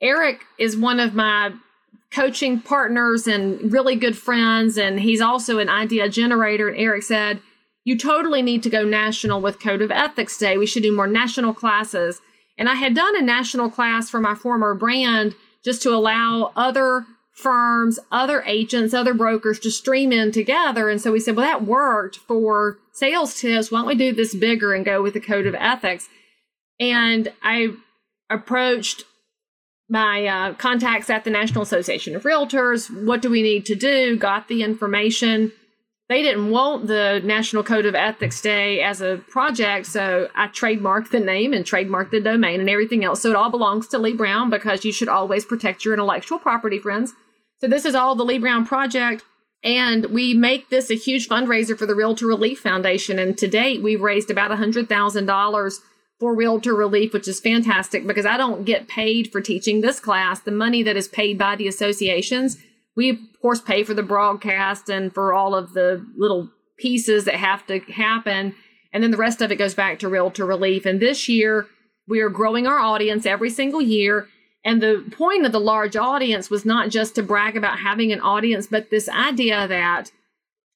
Eric 0.00 0.42
is 0.58 0.76
one 0.76 1.00
of 1.00 1.12
my 1.12 1.52
coaching 2.12 2.60
partners 2.60 3.26
and 3.26 3.72
really 3.72 3.96
good 3.96 4.16
friends, 4.16 4.78
and 4.78 5.00
he's 5.00 5.20
also 5.20 5.58
an 5.58 5.68
idea 5.68 6.08
generator. 6.08 6.68
And 6.68 6.78
Eric 6.78 7.02
said, 7.02 7.40
You 7.88 7.96
totally 7.96 8.42
need 8.42 8.62
to 8.64 8.68
go 8.68 8.84
national 8.84 9.40
with 9.40 9.60
Code 9.60 9.80
of 9.80 9.90
Ethics 9.90 10.36
Day. 10.36 10.58
We 10.58 10.66
should 10.66 10.82
do 10.82 10.94
more 10.94 11.06
national 11.06 11.54
classes. 11.54 12.20
And 12.58 12.68
I 12.68 12.74
had 12.74 12.94
done 12.94 13.16
a 13.16 13.22
national 13.22 13.70
class 13.70 14.10
for 14.10 14.20
my 14.20 14.34
former 14.34 14.74
brand 14.74 15.34
just 15.64 15.80
to 15.84 15.94
allow 15.94 16.52
other 16.54 17.06
firms, 17.32 17.98
other 18.12 18.42
agents, 18.42 18.92
other 18.92 19.14
brokers 19.14 19.58
to 19.60 19.70
stream 19.70 20.12
in 20.12 20.32
together. 20.32 20.90
And 20.90 21.00
so 21.00 21.12
we 21.12 21.18
said, 21.18 21.34
well, 21.34 21.46
that 21.46 21.64
worked 21.64 22.18
for 22.18 22.76
sales 22.92 23.40
tips. 23.40 23.70
Why 23.70 23.78
don't 23.78 23.86
we 23.86 23.94
do 23.94 24.12
this 24.12 24.34
bigger 24.34 24.74
and 24.74 24.84
go 24.84 25.00
with 25.00 25.14
the 25.14 25.20
code 25.20 25.46
of 25.46 25.54
ethics? 25.54 26.10
And 26.78 27.32
I 27.42 27.68
approached 28.28 29.04
my 29.88 30.26
uh, 30.26 30.52
contacts 30.52 31.08
at 31.08 31.24
the 31.24 31.30
National 31.30 31.62
Association 31.62 32.14
of 32.14 32.24
Realtors. 32.24 32.90
What 33.06 33.22
do 33.22 33.30
we 33.30 33.40
need 33.40 33.64
to 33.64 33.74
do? 33.74 34.18
Got 34.18 34.48
the 34.48 34.62
information. 34.62 35.52
They 36.08 36.22
didn't 36.22 36.48
want 36.48 36.86
the 36.86 37.20
National 37.22 37.62
Code 37.62 37.84
of 37.84 37.94
Ethics 37.94 38.40
Day 38.40 38.80
as 38.80 39.02
a 39.02 39.18
project, 39.28 39.86
so 39.86 40.28
I 40.34 40.46
trademarked 40.48 41.10
the 41.10 41.20
name 41.20 41.52
and 41.52 41.66
trademarked 41.66 42.10
the 42.10 42.20
domain 42.20 42.60
and 42.60 42.70
everything 42.70 43.04
else. 43.04 43.20
So 43.20 43.30
it 43.30 43.36
all 43.36 43.50
belongs 43.50 43.88
to 43.88 43.98
Leigh 43.98 44.14
Brown 44.14 44.48
because 44.48 44.86
you 44.86 44.92
should 44.92 45.08
always 45.08 45.44
protect 45.44 45.84
your 45.84 45.92
intellectual 45.92 46.38
property, 46.38 46.78
friends. 46.78 47.12
So 47.60 47.68
this 47.68 47.84
is 47.84 47.94
all 47.94 48.14
the 48.14 48.24
Leigh 48.24 48.38
Brown 48.38 48.64
project. 48.64 49.22
And 49.62 50.06
we 50.06 50.34
make 50.34 50.70
this 50.70 50.90
a 50.90 50.94
huge 50.94 51.28
fundraiser 51.28 51.76
for 51.76 51.84
the 51.84 51.94
Realtor 51.94 52.26
Relief 52.26 52.60
Foundation. 52.60 53.18
And 53.18 53.36
to 53.36 53.48
date, 53.48 53.82
we've 53.82 54.00
raised 54.00 54.30
about 54.30 54.50
$100,000 54.50 55.72
for 56.18 56.34
Realtor 56.34 56.74
Relief, 56.74 57.12
which 57.12 57.28
is 57.28 57.40
fantastic 57.40 58.06
because 58.06 58.24
I 58.24 58.36
don't 58.36 58.64
get 58.64 58.88
paid 58.88 59.30
for 59.30 59.40
teaching 59.40 59.80
this 59.80 60.00
class. 60.00 60.40
The 60.40 60.52
money 60.52 60.82
that 60.84 60.96
is 60.96 61.08
paid 61.08 61.38
by 61.38 61.56
the 61.56 61.68
associations, 61.68 62.56
we 62.98 63.10
of 63.10 63.18
course 63.40 63.60
pay 63.60 63.84
for 63.84 63.94
the 63.94 64.02
broadcast 64.02 64.90
and 64.90 65.14
for 65.14 65.32
all 65.32 65.54
of 65.54 65.72
the 65.72 66.04
little 66.16 66.50
pieces 66.78 67.26
that 67.26 67.36
have 67.36 67.64
to 67.68 67.78
happen. 67.78 68.52
And 68.92 69.04
then 69.04 69.12
the 69.12 69.16
rest 69.16 69.40
of 69.40 69.52
it 69.52 69.56
goes 69.56 69.72
back 69.72 70.00
to 70.00 70.08
Realtor 70.08 70.44
Relief. 70.44 70.84
And 70.84 70.98
this 70.98 71.28
year, 71.28 71.66
we 72.08 72.18
are 72.18 72.28
growing 72.28 72.66
our 72.66 72.78
audience 72.80 73.24
every 73.24 73.50
single 73.50 73.80
year. 73.80 74.26
And 74.64 74.82
the 74.82 75.04
point 75.12 75.46
of 75.46 75.52
the 75.52 75.60
large 75.60 75.94
audience 75.94 76.50
was 76.50 76.64
not 76.64 76.88
just 76.90 77.14
to 77.14 77.22
brag 77.22 77.56
about 77.56 77.78
having 77.78 78.10
an 78.10 78.20
audience, 78.20 78.66
but 78.66 78.90
this 78.90 79.08
idea 79.08 79.68
that 79.68 80.10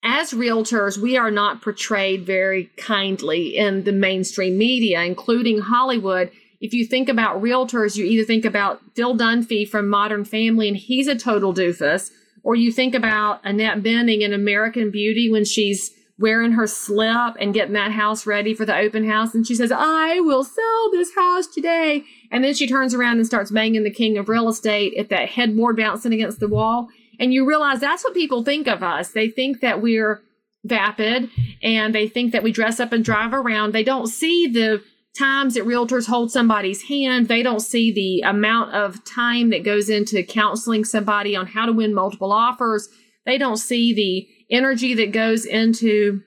as 0.04 0.32
realtors, 0.32 0.98
we 0.98 1.16
are 1.16 1.30
not 1.30 1.60
portrayed 1.60 2.24
very 2.24 2.70
kindly 2.76 3.56
in 3.56 3.82
the 3.82 3.92
mainstream 3.92 4.56
media, 4.56 5.02
including 5.02 5.58
Hollywood. 5.58 6.30
If 6.62 6.72
you 6.72 6.86
think 6.86 7.08
about 7.08 7.42
realtors, 7.42 7.96
you 7.96 8.04
either 8.04 8.24
think 8.24 8.44
about 8.44 8.80
Phil 8.94 9.16
Dunphy 9.16 9.68
from 9.68 9.88
Modern 9.88 10.24
Family, 10.24 10.68
and 10.68 10.76
he's 10.76 11.08
a 11.08 11.16
total 11.16 11.52
doofus, 11.52 12.12
or 12.44 12.54
you 12.54 12.70
think 12.70 12.94
about 12.94 13.40
Annette 13.42 13.82
Bening 13.82 14.20
in 14.20 14.32
American 14.32 14.92
Beauty 14.92 15.28
when 15.28 15.44
she's 15.44 15.90
wearing 16.20 16.52
her 16.52 16.68
slip 16.68 17.34
and 17.40 17.52
getting 17.52 17.72
that 17.72 17.90
house 17.90 18.26
ready 18.26 18.54
for 18.54 18.64
the 18.64 18.76
open 18.76 19.08
house. 19.08 19.34
And 19.34 19.44
she 19.44 19.56
says, 19.56 19.72
I 19.74 20.20
will 20.20 20.44
sell 20.44 20.90
this 20.92 21.12
house 21.16 21.48
today. 21.48 22.04
And 22.30 22.44
then 22.44 22.54
she 22.54 22.68
turns 22.68 22.94
around 22.94 23.16
and 23.16 23.26
starts 23.26 23.50
banging 23.50 23.82
the 23.82 23.90
king 23.90 24.16
of 24.16 24.28
real 24.28 24.48
estate 24.48 24.96
at 24.96 25.08
that 25.08 25.30
headboard 25.30 25.76
bouncing 25.76 26.14
against 26.14 26.38
the 26.38 26.46
wall. 26.46 26.88
And 27.18 27.34
you 27.34 27.44
realize 27.44 27.80
that's 27.80 28.04
what 28.04 28.14
people 28.14 28.44
think 28.44 28.68
of 28.68 28.84
us. 28.84 29.10
They 29.10 29.28
think 29.28 29.60
that 29.62 29.82
we're 29.82 30.22
vapid 30.64 31.28
and 31.60 31.92
they 31.92 32.06
think 32.06 32.30
that 32.30 32.44
we 32.44 32.52
dress 32.52 32.78
up 32.78 32.92
and 32.92 33.04
drive 33.04 33.34
around. 33.34 33.72
They 33.72 33.82
don't 33.82 34.06
see 34.06 34.46
the 34.46 34.80
times 35.18 35.54
that 35.54 35.64
realtors 35.64 36.06
hold 36.06 36.30
somebody's 36.30 36.82
hand. 36.82 37.28
They 37.28 37.42
don't 37.42 37.60
see 37.60 37.92
the 37.92 38.20
amount 38.22 38.74
of 38.74 39.04
time 39.04 39.50
that 39.50 39.64
goes 39.64 39.88
into 39.88 40.22
counseling 40.22 40.84
somebody 40.84 41.36
on 41.36 41.46
how 41.46 41.66
to 41.66 41.72
win 41.72 41.94
multiple 41.94 42.32
offers. 42.32 42.88
They 43.26 43.38
don't 43.38 43.58
see 43.58 43.92
the 43.92 44.28
energy 44.54 44.94
that 44.94 45.12
goes 45.12 45.44
into 45.44 46.22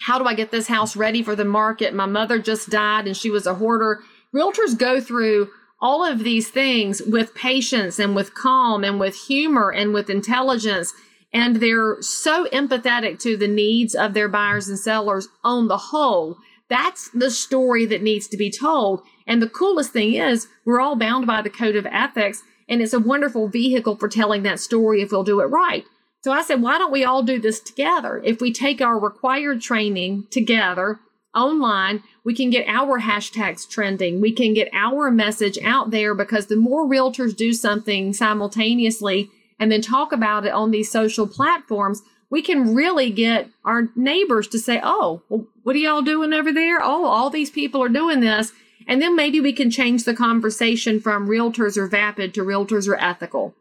how 0.00 0.18
do 0.18 0.26
I 0.26 0.34
get 0.34 0.50
this 0.50 0.68
house 0.68 0.96
ready 0.96 1.22
for 1.22 1.34
the 1.34 1.44
market? 1.44 1.94
My 1.94 2.06
mother 2.06 2.38
just 2.38 2.68
died 2.68 3.06
and 3.06 3.16
she 3.16 3.30
was 3.30 3.46
a 3.46 3.54
hoarder. 3.54 4.00
Realtors 4.34 4.76
go 4.76 5.00
through 5.00 5.48
all 5.80 6.04
of 6.04 6.24
these 6.24 6.48
things 6.48 7.02
with 7.02 7.34
patience 7.34 7.98
and 7.98 8.14
with 8.14 8.34
calm 8.34 8.84
and 8.84 9.00
with 9.00 9.14
humor 9.14 9.70
and 9.70 9.94
with 9.94 10.10
intelligence. 10.10 10.92
And 11.32 11.56
they're 11.56 12.00
so 12.00 12.46
empathetic 12.52 13.18
to 13.20 13.36
the 13.36 13.48
needs 13.48 13.94
of 13.94 14.14
their 14.14 14.28
buyers 14.28 14.68
and 14.68 14.78
sellers 14.78 15.28
on 15.42 15.68
the 15.68 15.76
whole. 15.76 16.36
That's 16.70 17.10
the 17.10 17.30
story 17.30 17.86
that 17.86 18.02
needs 18.02 18.26
to 18.28 18.36
be 18.36 18.50
told. 18.50 19.02
And 19.26 19.42
the 19.42 19.48
coolest 19.48 19.92
thing 19.92 20.14
is, 20.14 20.48
we're 20.64 20.80
all 20.80 20.96
bound 20.96 21.26
by 21.26 21.42
the 21.42 21.50
code 21.50 21.76
of 21.76 21.86
ethics, 21.86 22.42
and 22.68 22.80
it's 22.80 22.94
a 22.94 23.00
wonderful 23.00 23.48
vehicle 23.48 23.96
for 23.96 24.08
telling 24.08 24.42
that 24.44 24.60
story 24.60 25.02
if 25.02 25.12
we'll 25.12 25.24
do 25.24 25.40
it 25.40 25.46
right. 25.46 25.84
So 26.22 26.32
I 26.32 26.42
said, 26.42 26.62
why 26.62 26.78
don't 26.78 26.92
we 26.92 27.04
all 27.04 27.22
do 27.22 27.38
this 27.38 27.60
together? 27.60 28.22
If 28.24 28.40
we 28.40 28.50
take 28.50 28.80
our 28.80 28.98
required 28.98 29.60
training 29.60 30.26
together 30.30 31.00
online, 31.34 32.02
we 32.24 32.34
can 32.34 32.48
get 32.48 32.66
our 32.66 33.00
hashtags 33.00 33.68
trending. 33.68 34.22
We 34.22 34.32
can 34.32 34.54
get 34.54 34.70
our 34.72 35.10
message 35.10 35.58
out 35.62 35.90
there 35.90 36.14
because 36.14 36.46
the 36.46 36.56
more 36.56 36.86
realtors 36.86 37.36
do 37.36 37.52
something 37.52 38.14
simultaneously 38.14 39.30
and 39.60 39.70
then 39.70 39.82
talk 39.82 40.12
about 40.12 40.46
it 40.46 40.52
on 40.52 40.70
these 40.70 40.90
social 40.90 41.26
platforms, 41.26 42.02
we 42.34 42.42
can 42.42 42.74
really 42.74 43.10
get 43.10 43.48
our 43.64 43.90
neighbors 43.94 44.48
to 44.48 44.58
say, 44.58 44.80
Oh, 44.82 45.22
well, 45.28 45.46
what 45.62 45.76
are 45.76 45.78
y'all 45.78 46.02
doing 46.02 46.32
over 46.32 46.52
there? 46.52 46.82
Oh, 46.82 47.06
all 47.06 47.30
these 47.30 47.48
people 47.48 47.80
are 47.80 47.88
doing 47.88 48.18
this. 48.18 48.50
And 48.88 49.00
then 49.00 49.14
maybe 49.14 49.40
we 49.40 49.52
can 49.52 49.70
change 49.70 50.02
the 50.02 50.16
conversation 50.16 51.00
from 51.00 51.28
realtors 51.28 51.76
are 51.76 51.86
vapid 51.86 52.34
to 52.34 52.40
realtors 52.42 52.88
are 52.88 52.96
ethical. 52.96 53.54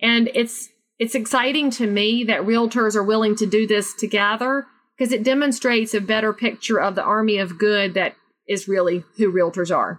And 0.00 0.30
it's 0.32 0.68
it's 1.00 1.16
exciting 1.16 1.70
to 1.72 1.88
me 1.88 2.22
that 2.22 2.42
realtors 2.42 2.94
are 2.94 3.02
willing 3.02 3.34
to 3.34 3.46
do 3.46 3.66
this 3.66 3.94
together 3.94 4.64
because 4.96 5.12
it 5.12 5.24
demonstrates 5.24 5.92
a 5.92 6.00
better 6.00 6.32
picture 6.32 6.80
of 6.80 6.94
the 6.94 7.02
army 7.02 7.38
of 7.38 7.58
good 7.58 7.94
that 7.94 8.14
is 8.46 8.68
really 8.68 9.02
who 9.16 9.32
realtors 9.32 9.76
are. 9.76 9.98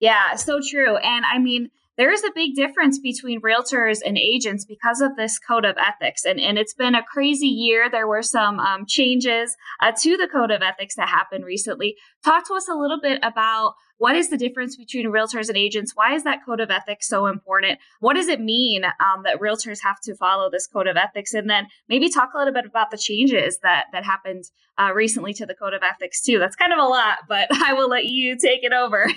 Yeah, 0.00 0.34
so 0.34 0.58
true. 0.60 0.96
And 0.96 1.24
I 1.24 1.38
mean, 1.38 1.70
there 1.96 2.12
is 2.12 2.22
a 2.24 2.32
big 2.34 2.54
difference 2.54 2.98
between 2.98 3.40
realtors 3.40 3.98
and 4.04 4.18
agents 4.18 4.64
because 4.64 5.00
of 5.00 5.16
this 5.16 5.38
code 5.38 5.64
of 5.64 5.76
ethics. 5.78 6.24
And, 6.24 6.38
and 6.38 6.58
it's 6.58 6.74
been 6.74 6.94
a 6.94 7.02
crazy 7.02 7.46
year. 7.46 7.88
There 7.90 8.06
were 8.06 8.22
some 8.22 8.60
um, 8.60 8.84
changes 8.86 9.56
uh, 9.80 9.92
to 10.00 10.16
the 10.16 10.28
code 10.28 10.50
of 10.50 10.62
ethics 10.62 10.96
that 10.96 11.08
happened 11.08 11.44
recently. 11.44 11.96
Talk 12.26 12.44
to 12.48 12.54
us 12.54 12.68
a 12.68 12.74
little 12.74 12.98
bit 13.00 13.20
about 13.22 13.74
what 13.98 14.16
is 14.16 14.30
the 14.30 14.36
difference 14.36 14.76
between 14.76 15.06
realtors 15.06 15.46
and 15.46 15.56
agents? 15.56 15.92
Why 15.94 16.12
is 16.12 16.24
that 16.24 16.44
code 16.44 16.58
of 16.58 16.72
ethics 16.72 17.06
so 17.06 17.26
important? 17.26 17.78
What 18.00 18.14
does 18.14 18.26
it 18.26 18.40
mean 18.40 18.84
um, 18.84 19.22
that 19.22 19.38
realtors 19.40 19.78
have 19.84 20.00
to 20.00 20.16
follow 20.16 20.50
this 20.50 20.66
code 20.66 20.88
of 20.88 20.96
ethics? 20.96 21.34
And 21.34 21.48
then 21.48 21.68
maybe 21.88 22.10
talk 22.10 22.30
a 22.34 22.38
little 22.38 22.52
bit 22.52 22.66
about 22.66 22.90
the 22.90 22.98
changes 22.98 23.60
that 23.62 23.84
that 23.92 24.04
happened 24.04 24.42
uh, 24.76 24.90
recently 24.92 25.34
to 25.34 25.46
the 25.46 25.54
code 25.54 25.72
of 25.72 25.82
ethics 25.84 26.20
too. 26.20 26.40
That's 26.40 26.56
kind 26.56 26.72
of 26.72 26.80
a 26.80 26.88
lot, 26.88 27.18
but 27.28 27.46
I 27.52 27.74
will 27.74 27.88
let 27.88 28.06
you 28.06 28.36
take 28.36 28.64
it 28.64 28.72
over. 28.72 29.08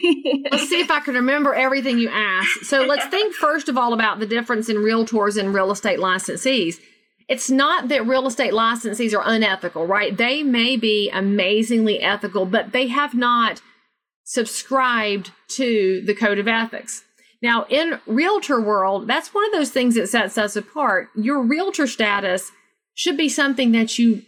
let's 0.51 0.69
see 0.69 0.79
if 0.79 0.91
I 0.91 0.99
can 0.99 1.15
remember 1.15 1.55
everything 1.55 1.97
you 1.97 2.09
asked. 2.09 2.65
So 2.65 2.83
let's 2.83 3.05
think 3.11 3.33
first 3.33 3.69
of 3.69 3.75
all 3.75 3.93
about 3.93 4.19
the 4.19 4.27
difference 4.27 4.69
in 4.69 4.77
realtors 4.77 5.35
and 5.35 5.51
real 5.51 5.71
estate 5.71 5.97
licensees 5.97 6.75
it's 7.29 7.49
not 7.49 7.89
that 7.89 8.07
real 8.07 8.25
estate 8.25 8.53
licensees 8.53 9.13
are 9.13 9.23
unethical, 9.23 9.85
right? 9.85 10.17
They 10.17 10.41
may 10.41 10.75
be 10.75 11.11
amazingly 11.11 12.01
ethical, 12.01 12.47
but 12.47 12.71
they 12.71 12.87
have 12.87 13.13
not 13.13 13.61
subscribed 14.23 15.31
to 15.49 16.01
the 16.05 16.15
code 16.15 16.39
of 16.39 16.47
ethics. 16.47 17.03
Now, 17.41 17.65
in 17.69 17.99
realtor 18.07 18.59
world, 18.59 19.07
that's 19.07 19.33
one 19.33 19.45
of 19.45 19.51
those 19.51 19.69
things 19.69 19.95
that 19.95 20.09
sets 20.09 20.37
us 20.39 20.55
apart. 20.55 21.09
Your 21.15 21.41
realtor 21.41 21.85
status 21.85 22.51
should 22.95 23.15
be 23.15 23.29
something 23.29 23.71
that 23.73 23.99
you 23.99 24.23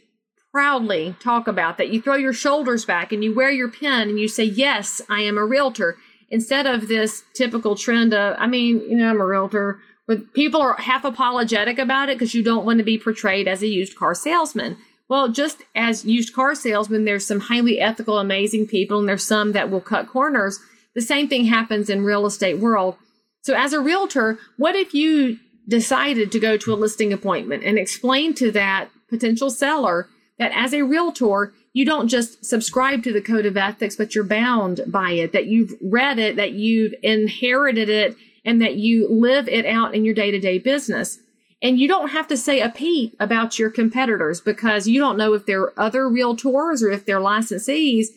proudly 0.52 1.16
talk 1.20 1.48
about, 1.48 1.78
that 1.78 1.90
you 1.90 2.02
throw 2.02 2.16
your 2.16 2.34
shoulders 2.34 2.86
back 2.86 3.12
and 3.12 3.24
you 3.24 3.34
wear 3.34 3.50
your 3.50 3.70
pin 3.70 4.10
and 4.10 4.20
you 4.20 4.28
say, 4.28 4.44
Yes, 4.44 5.02
I 5.10 5.22
am 5.22 5.38
a 5.38 5.46
realtor, 5.46 5.98
instead 6.30 6.68
of 6.68 6.88
this 6.88 7.24
typical 7.34 7.76
trend 7.76 8.14
of, 8.14 8.36
I 8.38 8.48
mean, 8.48 8.80
you 8.82 8.96
know, 8.96 9.10
I'm 9.10 9.20
a 9.20 9.26
realtor. 9.26 9.80
But 10.12 10.34
people 10.34 10.60
are 10.60 10.74
half 10.74 11.06
apologetic 11.06 11.80
about 11.80 12.10
it 12.10 12.17
because 12.17 12.34
you 12.34 12.43
don't 12.43 12.65
want 12.65 12.80
to 12.80 12.84
be 12.84 12.97
portrayed 12.97 13.47
as 13.47 13.63
a 13.63 13.67
used 13.67 13.95
car 13.95 14.13
salesman. 14.13 14.76
Well, 15.08 15.30
just 15.30 15.63
as 15.74 16.04
used 16.04 16.34
car 16.34 16.54
salesmen, 16.54 17.06
there's 17.06 17.26
some 17.26 17.39
highly 17.39 17.80
ethical, 17.80 18.19
amazing 18.19 18.67
people, 18.67 19.00
and 19.00 19.08
there's 19.08 19.26
some 19.26 19.54
that 19.54 19.71
will 19.71 19.80
cut 19.80 20.10
corners. 20.10 20.60
The 20.95 21.02
same 21.02 21.30
thing 21.30 21.45
happens 21.45 21.89
in 21.89 22.04
real 22.04 22.26
estate 22.26 22.60
world. 22.60 22.97
So 23.43 23.56
as 23.56 23.71
a 23.71 23.80
realtor, 23.80 24.38
what 24.58 24.76
if 24.76 24.93
you 24.93 25.39
decided 25.69 26.30
to 26.34 26.41
go 26.41 26.58
to 26.58 26.74
a 26.74 26.76
listing 26.76 27.13
appointment 27.13 27.63
and 27.63 27.78
explain 27.78 28.34
to 28.34 28.52
that 28.52 28.89
potential 29.08 29.50
seller 29.50 30.10
that 30.39 30.52
as 30.54 30.74
a 30.74 30.82
realtor, 30.82 31.54
you 31.71 31.86
don't 31.86 32.10
just 32.10 32.43
subscribe 32.43 33.02
to 33.04 33.13
the 33.13 33.21
code 33.21 33.45
of 33.45 33.56
ethics, 33.56 33.95
but 33.95 34.13
you're 34.13 34.26
bound 34.26 34.82
by 34.88 35.12
it, 35.12 35.32
that 35.32 35.45
you've 35.45 35.74
read 35.82 36.19
it, 36.19 36.36
that 36.36 36.52
you've 36.52 36.93
inherited 37.02 37.88
it, 37.88 38.17
and 38.43 38.62
that 38.62 38.75
you 38.75 39.08
live 39.10 39.47
it 39.47 39.65
out 39.65 39.93
in 39.93 40.06
your 40.06 40.13
day 40.13 40.32
to 40.32 40.39
day 40.39 40.60
business. 40.60 41.19
And 41.62 41.80
you 41.80 41.88
don't 41.88 42.10
have 42.10 42.27
to 42.27 42.38
say 42.38 42.60
a 42.60 42.69
peep 42.69 43.15
about 43.19 43.60
your 43.60 43.69
competitors 43.69 44.41
because 44.41 44.88
you 44.88 44.99
don't 44.99 45.17
know 45.17 45.34
if 45.34 45.45
they're 45.45 45.80
other 45.80 46.06
realtors 46.06 46.82
or 46.82 46.89
if 46.89 47.06
they're 47.06 47.19
licensees. 47.19 48.08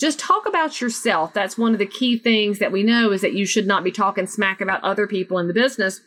Just 0.00 0.18
talk 0.18 0.46
about 0.46 0.80
yourself. 0.80 1.34
That's 1.34 1.58
one 1.58 1.72
of 1.72 1.78
the 1.78 1.86
key 1.86 2.18
things 2.18 2.58
that 2.58 2.72
we 2.72 2.82
know 2.82 3.12
is 3.12 3.20
that 3.20 3.34
you 3.34 3.44
should 3.44 3.66
not 3.66 3.84
be 3.84 3.90
talking 3.90 4.26
smack 4.26 4.60
about 4.60 4.82
other 4.82 5.06
people 5.06 5.38
in 5.38 5.46
the 5.46 5.54
business 5.54 6.00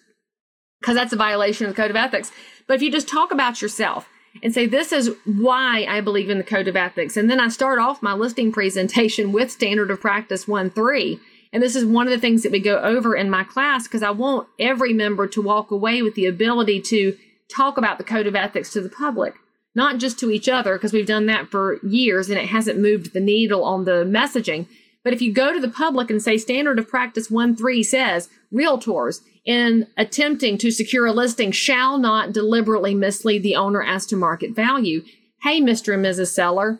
because 0.79 0.95
that's 0.95 1.13
a 1.13 1.17
violation 1.17 1.67
of 1.67 1.75
the 1.75 1.82
code 1.82 1.91
of 1.91 1.97
ethics. 1.97 2.32
But 2.67 2.75
if 2.75 2.82
you 2.82 2.91
just 2.91 3.08
talk 3.08 3.32
about 3.32 3.62
yourself 3.62 4.08
and 4.41 4.53
say, 4.53 4.65
this 4.65 4.91
is 4.91 5.12
why 5.25 5.86
I 5.88 6.01
believe 6.01 6.29
in 6.29 6.38
the 6.38 6.43
code 6.43 6.67
of 6.67 6.75
ethics. 6.75 7.17
And 7.17 7.29
then 7.29 7.39
I 7.39 7.49
start 7.49 7.79
off 7.79 8.01
my 8.01 8.13
listing 8.13 8.51
presentation 8.51 9.32
with 9.32 9.51
standard 9.51 9.91
of 9.91 10.01
practice 10.01 10.47
one, 10.47 10.69
three 10.69 11.19
and 11.51 11.63
this 11.63 11.75
is 11.75 11.85
one 11.85 12.07
of 12.07 12.12
the 12.12 12.19
things 12.19 12.43
that 12.43 12.51
we 12.51 12.59
go 12.59 12.77
over 12.79 13.15
in 13.15 13.29
my 13.29 13.43
class 13.43 13.88
because 13.88 14.03
I 14.03 14.12
want 14.12 14.47
every 14.59 14.93
member 14.93 15.27
to 15.27 15.41
walk 15.41 15.71
away 15.71 16.01
with 16.01 16.15
the 16.15 16.25
ability 16.25 16.81
to 16.81 17.17
talk 17.55 17.77
about 17.77 17.97
the 17.97 18.03
code 18.03 18.27
of 18.27 18.35
ethics 18.35 18.71
to 18.71 18.81
the 18.81 18.89
public, 18.89 19.33
not 19.73 19.97
just 19.97 20.19
to 20.19 20.29
each 20.29 20.47
other, 20.47 20.75
because 20.75 20.93
we've 20.93 21.07
done 21.07 21.25
that 21.25 21.49
for 21.49 21.83
years 21.83 22.29
and 22.29 22.38
it 22.38 22.49
hasn't 22.49 22.79
moved 22.79 23.13
the 23.13 23.19
needle 23.19 23.63
on 23.63 23.85
the 23.85 24.03
messaging. 24.05 24.67
But 25.03 25.13
if 25.13 25.21
you 25.21 25.33
go 25.33 25.51
to 25.51 25.59
the 25.59 25.69
public 25.69 26.12
and 26.12 26.21
say 26.21 26.38
standard 26.38 26.77
of 26.77 26.88
practice 26.88 27.31
1 27.31 27.55
3 27.55 27.81
says 27.83 28.29
realtors 28.53 29.21
in 29.45 29.88
attempting 29.97 30.57
to 30.59 30.69
secure 30.69 31.07
a 31.07 31.12
listing 31.12 31.51
shall 31.51 31.97
not 31.97 32.33
deliberately 32.33 32.93
mislead 32.93 33.41
the 33.41 33.55
owner 33.55 33.81
as 33.81 34.05
to 34.07 34.15
market 34.15 34.55
value. 34.55 35.01
Hey, 35.41 35.62
Mr. 35.62 35.93
and 35.93 36.05
Mrs. 36.05 36.27
Seller, 36.27 36.79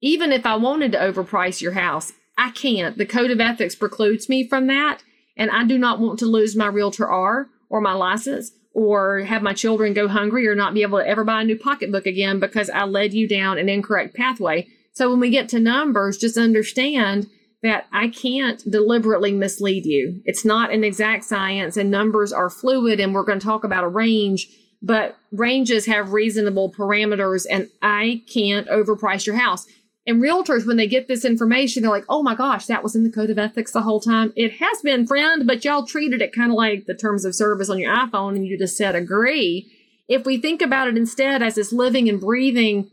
even 0.00 0.32
if 0.32 0.46
I 0.46 0.56
wanted 0.56 0.92
to 0.92 0.98
overprice 0.98 1.60
your 1.60 1.72
house, 1.72 2.12
I 2.38 2.50
can't. 2.52 2.96
The 2.96 3.04
code 3.04 3.30
of 3.30 3.40
ethics 3.40 3.74
precludes 3.74 4.28
me 4.28 4.46
from 4.48 4.68
that. 4.68 5.02
And 5.36 5.50
I 5.50 5.64
do 5.64 5.76
not 5.76 6.00
want 6.00 6.18
to 6.20 6.26
lose 6.26 6.56
my 6.56 6.66
realtor 6.66 7.08
R 7.08 7.48
or 7.68 7.80
my 7.80 7.92
license 7.92 8.52
or 8.72 9.20
have 9.20 9.42
my 9.42 9.52
children 9.52 9.92
go 9.92 10.08
hungry 10.08 10.46
or 10.46 10.54
not 10.54 10.74
be 10.74 10.82
able 10.82 10.98
to 10.98 11.06
ever 11.06 11.24
buy 11.24 11.42
a 11.42 11.44
new 11.44 11.58
pocketbook 11.58 12.06
again 12.06 12.38
because 12.38 12.70
I 12.70 12.84
led 12.84 13.12
you 13.12 13.28
down 13.28 13.58
an 13.58 13.68
incorrect 13.68 14.14
pathway. 14.14 14.68
So 14.92 15.10
when 15.10 15.20
we 15.20 15.30
get 15.30 15.48
to 15.50 15.60
numbers, 15.60 16.16
just 16.16 16.36
understand 16.36 17.28
that 17.62 17.86
I 17.92 18.08
can't 18.08 18.62
deliberately 18.70 19.32
mislead 19.32 19.84
you. 19.84 20.22
It's 20.24 20.44
not 20.44 20.72
an 20.72 20.84
exact 20.84 21.24
science 21.24 21.76
and 21.76 21.90
numbers 21.90 22.32
are 22.32 22.50
fluid 22.50 23.00
and 23.00 23.12
we're 23.12 23.24
going 23.24 23.40
to 23.40 23.46
talk 23.46 23.64
about 23.64 23.84
a 23.84 23.88
range, 23.88 24.48
but 24.80 25.16
ranges 25.32 25.86
have 25.86 26.12
reasonable 26.12 26.72
parameters 26.72 27.46
and 27.50 27.68
I 27.82 28.22
can't 28.32 28.68
overprice 28.68 29.26
your 29.26 29.36
house. 29.36 29.66
And 30.08 30.22
realtors, 30.22 30.66
when 30.66 30.78
they 30.78 30.86
get 30.86 31.06
this 31.06 31.22
information, 31.22 31.82
they're 31.82 31.90
like, 31.90 32.06
oh 32.08 32.22
my 32.22 32.34
gosh, 32.34 32.64
that 32.64 32.82
was 32.82 32.96
in 32.96 33.04
the 33.04 33.10
code 33.10 33.28
of 33.28 33.38
ethics 33.38 33.72
the 33.72 33.82
whole 33.82 34.00
time. 34.00 34.32
It 34.36 34.54
has 34.54 34.80
been, 34.80 35.06
friend, 35.06 35.46
but 35.46 35.66
y'all 35.66 35.84
treated 35.84 36.22
it 36.22 36.32
kind 36.32 36.50
of 36.50 36.56
like 36.56 36.86
the 36.86 36.94
terms 36.94 37.26
of 37.26 37.34
service 37.34 37.68
on 37.68 37.78
your 37.78 37.94
iPhone 37.94 38.34
and 38.34 38.46
you 38.46 38.56
just 38.56 38.78
said 38.78 38.94
agree. 38.94 39.70
If 40.08 40.24
we 40.24 40.38
think 40.38 40.62
about 40.62 40.88
it 40.88 40.96
instead 40.96 41.42
as 41.42 41.56
this 41.56 41.74
living 41.74 42.08
and 42.08 42.18
breathing 42.18 42.90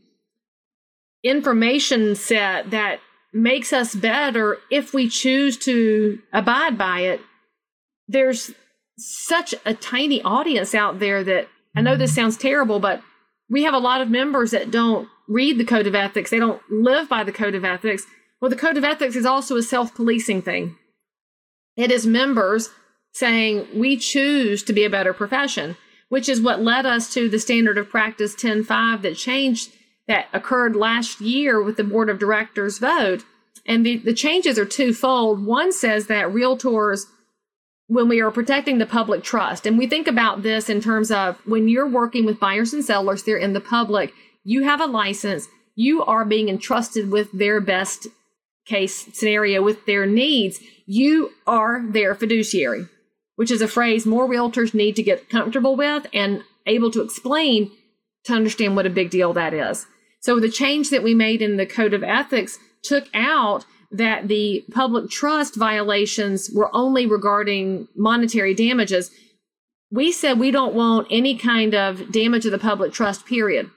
information 1.24 2.16
set 2.16 2.72
that 2.72 3.00
makes 3.32 3.72
us 3.72 3.96
better 3.96 4.58
if 4.70 4.94
we 4.94 5.08
choose 5.08 5.58
to 5.60 6.20
abide 6.34 6.78
by 6.78 7.00
it, 7.00 7.22
there's 8.10 8.52
such 8.98 9.56
a 9.66 9.74
tiny 9.74 10.22
audience 10.24 10.76
out 10.76 11.00
there 11.00 11.24
that 11.24 11.48
I 11.78 11.82
know 11.82 11.96
this 11.96 12.12
mm-hmm. 12.12 12.24
sounds 12.24 12.36
terrible, 12.36 12.82
but 12.82 13.02
we 13.50 13.64
have 13.64 13.74
a 13.74 13.80
lot 13.80 14.02
of 14.02 14.10
members 14.10 14.52
that 14.52 14.70
don't 14.70 15.08
read 15.28 15.58
the 15.58 15.66
code 15.66 15.88
of 15.88 15.96
ethics, 15.96 16.32
they 16.32 16.40
don't 16.40 16.62
live 16.70 17.10
by 17.10 17.24
the 17.24 17.32
code 17.32 17.56
of 17.56 17.66
ethics. 17.66 18.06
Well, 18.40 18.50
the 18.50 18.56
code 18.56 18.78
of 18.78 18.84
ethics 18.84 19.16
is 19.16 19.26
also 19.26 19.58
a 19.58 19.64
self 19.64 19.94
policing 19.96 20.42
thing. 20.42 20.78
It 21.76 21.92
is 21.92 22.06
members 22.06 22.70
saying, 23.14 23.68
we 23.74 23.98
choose 23.98 24.62
to 24.64 24.74
be 24.74 24.84
a 24.84 24.90
better 24.90 25.14
profession, 25.14 25.78
which 26.10 26.28
is 26.28 26.42
what 26.42 26.62
led 26.62 26.86
us 26.86 27.14
to 27.14 27.30
the 27.30 27.40
standard 27.40 27.78
of 27.78 27.90
practice 27.90 28.36
10.5 28.36 29.02
that 29.02 29.16
changed, 29.16 29.72
that 30.08 30.28
occurred 30.34 30.76
last 30.76 31.22
year 31.22 31.62
with 31.62 31.78
the 31.78 31.84
board 31.84 32.10
of 32.10 32.20
directors 32.20 32.78
vote. 32.78 33.24
And 33.66 33.86
the, 33.86 33.98
the 33.98 34.14
changes 34.14 34.60
are 34.60 34.66
twofold. 34.66 35.46
One 35.46 35.72
says 35.72 36.08
that 36.08 36.28
realtors, 36.28 37.06
when 37.88 38.10
we 38.10 38.22
are 38.22 38.32
protecting 38.32 38.78
the 38.78 38.86
public 38.86 39.24
trust, 39.24 39.66
and 39.66 39.78
we 39.78 39.88
think 39.88 40.08
about 40.08 40.44
this 40.44 40.70
in 40.70 40.82
terms 40.82 41.10
of 41.10 41.38
when 41.46 41.68
you're 41.68 41.88
working 41.88 42.26
with 42.26 42.40
buyers 42.40 42.74
and 42.74 42.84
sellers, 42.84 43.24
they're 43.24 43.38
in 43.38 43.54
the 43.54 43.62
public, 43.62 44.14
you 44.46 44.64
have 44.64 44.80
a 44.80 44.86
license, 44.86 45.48
you 45.76 46.06
are 46.06 46.24
being 46.24 46.48
entrusted 46.48 47.12
with 47.12 47.30
their 47.34 47.60
best 47.60 48.08
case 48.66 49.10
scenario, 49.14 49.62
with 49.62 49.86
their 49.86 50.06
needs. 50.06 50.60
You 50.86 51.32
are 51.46 51.84
their 51.86 52.16
fiduciary, 52.16 52.88
which 53.36 53.52
is 53.52 53.62
a 53.62 53.68
phrase 53.68 54.06
more 54.06 54.28
realtors 54.28 54.74
need 54.74 54.96
to 54.96 55.04
get 55.04 55.30
comfortable 55.30 55.76
with 55.76 56.08
and 56.14 56.44
able 56.66 56.92
to 56.92 57.02
explain 57.02 57.72
to 58.26 58.34
understand 58.34 58.76
what 58.76 58.86
a 58.86 58.92
big 58.92 59.10
deal 59.10 59.34
that 59.34 59.54
is. 59.54 59.86
So 60.22 60.40
the 60.40 60.50
change 60.50 60.90
that 60.92 61.04
we 61.04 61.14
made 61.14 61.42
in 61.42 61.58
the 61.58 61.66
code 61.66 61.94
of 61.94 62.04
ethics 62.04 62.58
took 62.84 63.08
out 63.14 63.66
that 63.92 64.28
the 64.28 64.66
public 64.72 65.10
trust 65.10 65.56
violations 65.56 66.50
were 66.54 66.70
only 66.74 67.06
regarding 67.06 67.88
monetary 67.96 68.54
damages. 68.54 69.12
We 69.92 70.12
said 70.12 70.40
we 70.40 70.52
don't 70.52 70.74
want 70.74 71.08
any 71.12 71.38
kind 71.38 71.76
of 71.76 72.12
damage 72.12 72.46
of 72.46 72.52
the 72.52 72.58
public 72.58 72.94
trust, 72.94 73.26
period. 73.26 73.70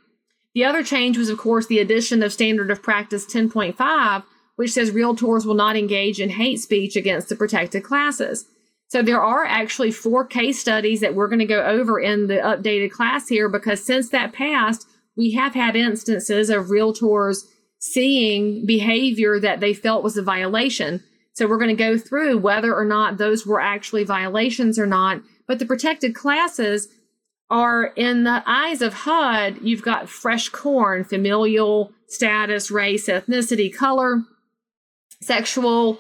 The 0.59 0.65
other 0.65 0.83
change 0.83 1.17
was, 1.17 1.29
of 1.29 1.39
course, 1.39 1.67
the 1.67 1.79
addition 1.79 2.21
of 2.21 2.33
Standard 2.33 2.69
of 2.73 2.83
Practice 2.83 3.25
10.5, 3.25 4.25
which 4.57 4.73
says 4.73 4.91
realtors 4.91 5.47
will 5.47 5.55
not 5.55 5.77
engage 5.77 6.19
in 6.19 6.31
hate 6.31 6.59
speech 6.59 6.97
against 6.97 7.29
the 7.29 7.37
protected 7.37 7.85
classes. 7.85 8.45
So 8.89 9.01
there 9.01 9.23
are 9.23 9.45
actually 9.45 9.93
four 9.93 10.25
case 10.25 10.59
studies 10.59 10.99
that 10.99 11.15
we're 11.15 11.29
going 11.29 11.39
to 11.39 11.45
go 11.45 11.65
over 11.65 12.01
in 12.01 12.27
the 12.27 12.39
updated 12.39 12.91
class 12.91 13.29
here 13.29 13.49
because 13.49 13.85
since 13.85 14.09
that 14.09 14.33
passed, 14.33 14.89
we 15.17 15.31
have 15.35 15.55
had 15.55 15.77
instances 15.77 16.51
of 16.51 16.67
realtors 16.67 17.45
seeing 17.79 18.67
behavior 18.67 19.39
that 19.39 19.61
they 19.61 19.73
felt 19.73 20.03
was 20.03 20.17
a 20.17 20.23
violation. 20.23 21.05
So 21.35 21.47
we're 21.47 21.59
going 21.59 21.77
to 21.77 21.85
go 21.85 21.97
through 21.97 22.39
whether 22.39 22.75
or 22.75 22.85
not 22.85 23.19
those 23.19 23.47
were 23.47 23.61
actually 23.61 24.03
violations 24.03 24.77
or 24.77 24.87
not. 24.87 25.23
But 25.47 25.61
the 25.61 25.67
protected 25.67 26.17
classes 26.17 26.89
are 27.51 27.87
in 27.97 28.25
the 28.25 28.43
eyes 28.47 28.83
of 28.83 28.93
HUD, 28.93 29.59
you've 29.63 29.83
got 29.83 30.09
fresh 30.09 30.49
corn, 30.49 31.05
familial 31.05 31.93
status, 32.07 32.71
race, 32.71 33.09
ethnicity, 33.09 33.75
color, 33.75 34.23
sexual 35.23 35.99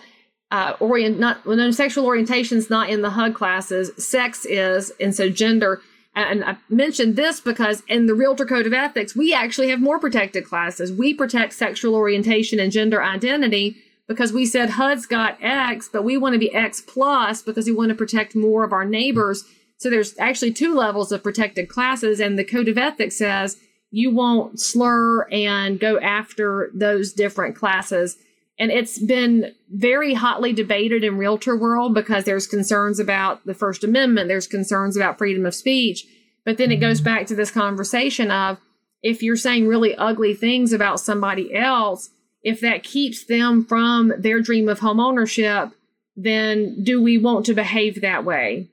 uh, 0.50 0.74
orient 0.80 1.18
not 1.18 1.44
well, 1.44 1.56
no, 1.56 1.70
sexual 1.70 2.06
orientation's 2.06 2.70
not 2.70 2.88
in 2.88 3.02
the 3.02 3.10
HUD 3.10 3.34
classes. 3.34 3.90
Sex 4.02 4.46
is, 4.46 4.92
and 5.00 5.14
so 5.14 5.28
gender. 5.28 5.82
And 6.14 6.42
I 6.42 6.56
mentioned 6.68 7.16
this 7.16 7.40
because 7.40 7.82
in 7.86 8.06
the 8.06 8.14
Realtor 8.14 8.46
Code 8.46 8.66
of 8.66 8.72
Ethics, 8.72 9.14
we 9.14 9.32
actually 9.32 9.68
have 9.68 9.80
more 9.80 10.00
protected 10.00 10.44
classes. 10.44 10.90
We 10.90 11.14
protect 11.14 11.52
sexual 11.52 11.94
orientation 11.94 12.58
and 12.58 12.72
gender 12.72 13.02
identity, 13.02 13.76
because 14.08 14.32
we 14.32 14.46
said 14.46 14.70
HUD's 14.70 15.06
got 15.06 15.38
X, 15.40 15.88
but 15.92 16.02
we 16.02 16.16
want 16.16 16.32
to 16.32 16.38
be 16.38 16.52
X 16.52 16.80
plus 16.80 17.42
because 17.42 17.66
we 17.66 17.72
want 17.72 17.90
to 17.90 17.94
protect 17.94 18.34
more 18.34 18.64
of 18.64 18.72
our 18.72 18.84
neighbors. 18.84 19.44
So 19.78 19.88
there's 19.88 20.18
actually 20.18 20.52
two 20.52 20.74
levels 20.74 21.12
of 21.12 21.22
protected 21.22 21.68
classes, 21.68 22.20
and 22.20 22.38
the 22.38 22.44
code 22.44 22.68
of 22.68 22.76
ethics 22.76 23.16
says 23.16 23.56
you 23.90 24.10
won't 24.10 24.60
slur 24.60 25.22
and 25.30 25.80
go 25.80 25.98
after 25.98 26.70
those 26.74 27.12
different 27.12 27.56
classes. 27.56 28.18
And 28.58 28.72
it's 28.72 28.98
been 28.98 29.54
very 29.70 30.14
hotly 30.14 30.52
debated 30.52 31.04
in 31.04 31.16
realtor 31.16 31.56
world 31.56 31.94
because 31.94 32.24
there's 32.24 32.46
concerns 32.46 32.98
about 32.98 33.46
the 33.46 33.54
First 33.54 33.84
Amendment, 33.84 34.28
there's 34.28 34.48
concerns 34.48 34.96
about 34.96 35.16
freedom 35.16 35.46
of 35.46 35.54
speech. 35.54 36.04
But 36.44 36.58
then 36.58 36.72
it 36.72 36.76
goes 36.76 37.00
back 37.00 37.26
to 37.28 37.36
this 37.36 37.50
conversation 37.50 38.30
of 38.30 38.58
if 39.02 39.22
you're 39.22 39.36
saying 39.36 39.68
really 39.68 39.94
ugly 39.94 40.34
things 40.34 40.72
about 40.72 40.98
somebody 40.98 41.54
else, 41.54 42.10
if 42.42 42.60
that 42.60 42.82
keeps 42.82 43.24
them 43.24 43.64
from 43.64 44.12
their 44.18 44.40
dream 44.40 44.68
of 44.68 44.80
home 44.80 44.98
ownership, 44.98 45.70
then 46.16 46.82
do 46.82 47.00
we 47.00 47.16
want 47.16 47.46
to 47.46 47.54
behave 47.54 48.00
that 48.00 48.24
way? 48.24 48.68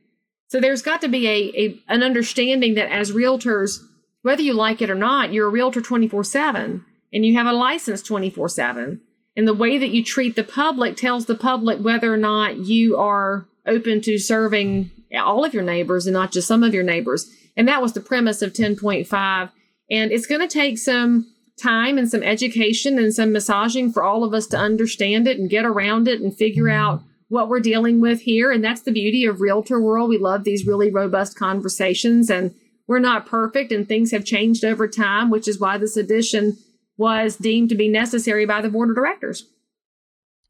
So 0.47 0.59
there's 0.59 0.81
got 0.81 1.01
to 1.01 1.07
be 1.07 1.27
a, 1.27 1.51
a 1.55 1.79
an 1.87 2.03
understanding 2.03 2.75
that 2.75 2.91
as 2.91 3.11
realtors, 3.11 3.79
whether 4.21 4.41
you 4.41 4.53
like 4.53 4.81
it 4.81 4.89
or 4.89 4.95
not, 4.95 5.33
you're 5.33 5.47
a 5.47 5.51
realtor 5.51 5.81
24 5.81 6.23
7 6.23 6.85
and 7.13 7.25
you 7.25 7.35
have 7.35 7.47
a 7.47 7.53
license 7.53 8.01
24 8.01 8.49
7. 8.49 9.01
And 9.37 9.47
the 9.47 9.53
way 9.53 9.77
that 9.77 9.89
you 9.89 10.03
treat 10.03 10.35
the 10.35 10.43
public 10.43 10.95
tells 10.95 11.25
the 11.25 11.35
public 11.35 11.79
whether 11.79 12.13
or 12.13 12.17
not 12.17 12.57
you 12.57 12.97
are 12.97 13.47
open 13.65 14.01
to 14.01 14.17
serving 14.17 14.91
all 15.13 15.43
of 15.43 15.53
your 15.53 15.63
neighbors 15.63 16.05
and 16.05 16.13
not 16.13 16.31
just 16.31 16.47
some 16.47 16.63
of 16.63 16.73
your 16.73 16.83
neighbors. 16.83 17.29
And 17.57 17.67
that 17.67 17.81
was 17.81 17.93
the 17.93 18.01
premise 18.01 18.41
of 18.41 18.53
10.5. 18.53 19.51
And 19.89 20.11
it's 20.11 20.25
going 20.25 20.41
to 20.41 20.47
take 20.47 20.77
some 20.77 21.31
time 21.61 21.97
and 21.97 22.09
some 22.09 22.23
education 22.23 22.97
and 22.97 23.13
some 23.13 23.31
massaging 23.31 23.91
for 23.91 24.03
all 24.03 24.23
of 24.23 24.33
us 24.33 24.47
to 24.47 24.57
understand 24.57 25.27
it 25.27 25.39
and 25.39 25.49
get 25.49 25.65
around 25.65 26.07
it 26.07 26.21
and 26.21 26.35
figure 26.35 26.69
out 26.69 27.01
what 27.35 27.49
we're 27.49 27.59
dealing 27.59 27.99
with 27.99 28.21
here. 28.21 28.49
And 28.49 28.63
that's 28.63 28.81
the 28.81 28.93
beauty 28.93 29.25
of 29.25 29.41
Realtor 29.41 29.79
World. 29.79 30.09
We 30.09 30.17
love 30.17 30.45
these 30.45 30.65
really 30.65 30.89
robust 30.89 31.37
conversations 31.37 32.29
and 32.29 32.55
we're 32.87 32.99
not 32.99 33.25
perfect 33.25 33.73
and 33.73 33.85
things 33.85 34.11
have 34.11 34.23
changed 34.23 34.63
over 34.63 34.87
time, 34.87 35.29
which 35.29 35.45
is 35.45 35.59
why 35.59 35.77
this 35.77 35.97
edition 35.97 36.57
was 36.97 37.35
deemed 37.35 37.67
to 37.69 37.75
be 37.75 37.89
necessary 37.89 38.45
by 38.45 38.61
the 38.61 38.69
board 38.69 38.89
of 38.89 38.95
directors. 38.95 39.49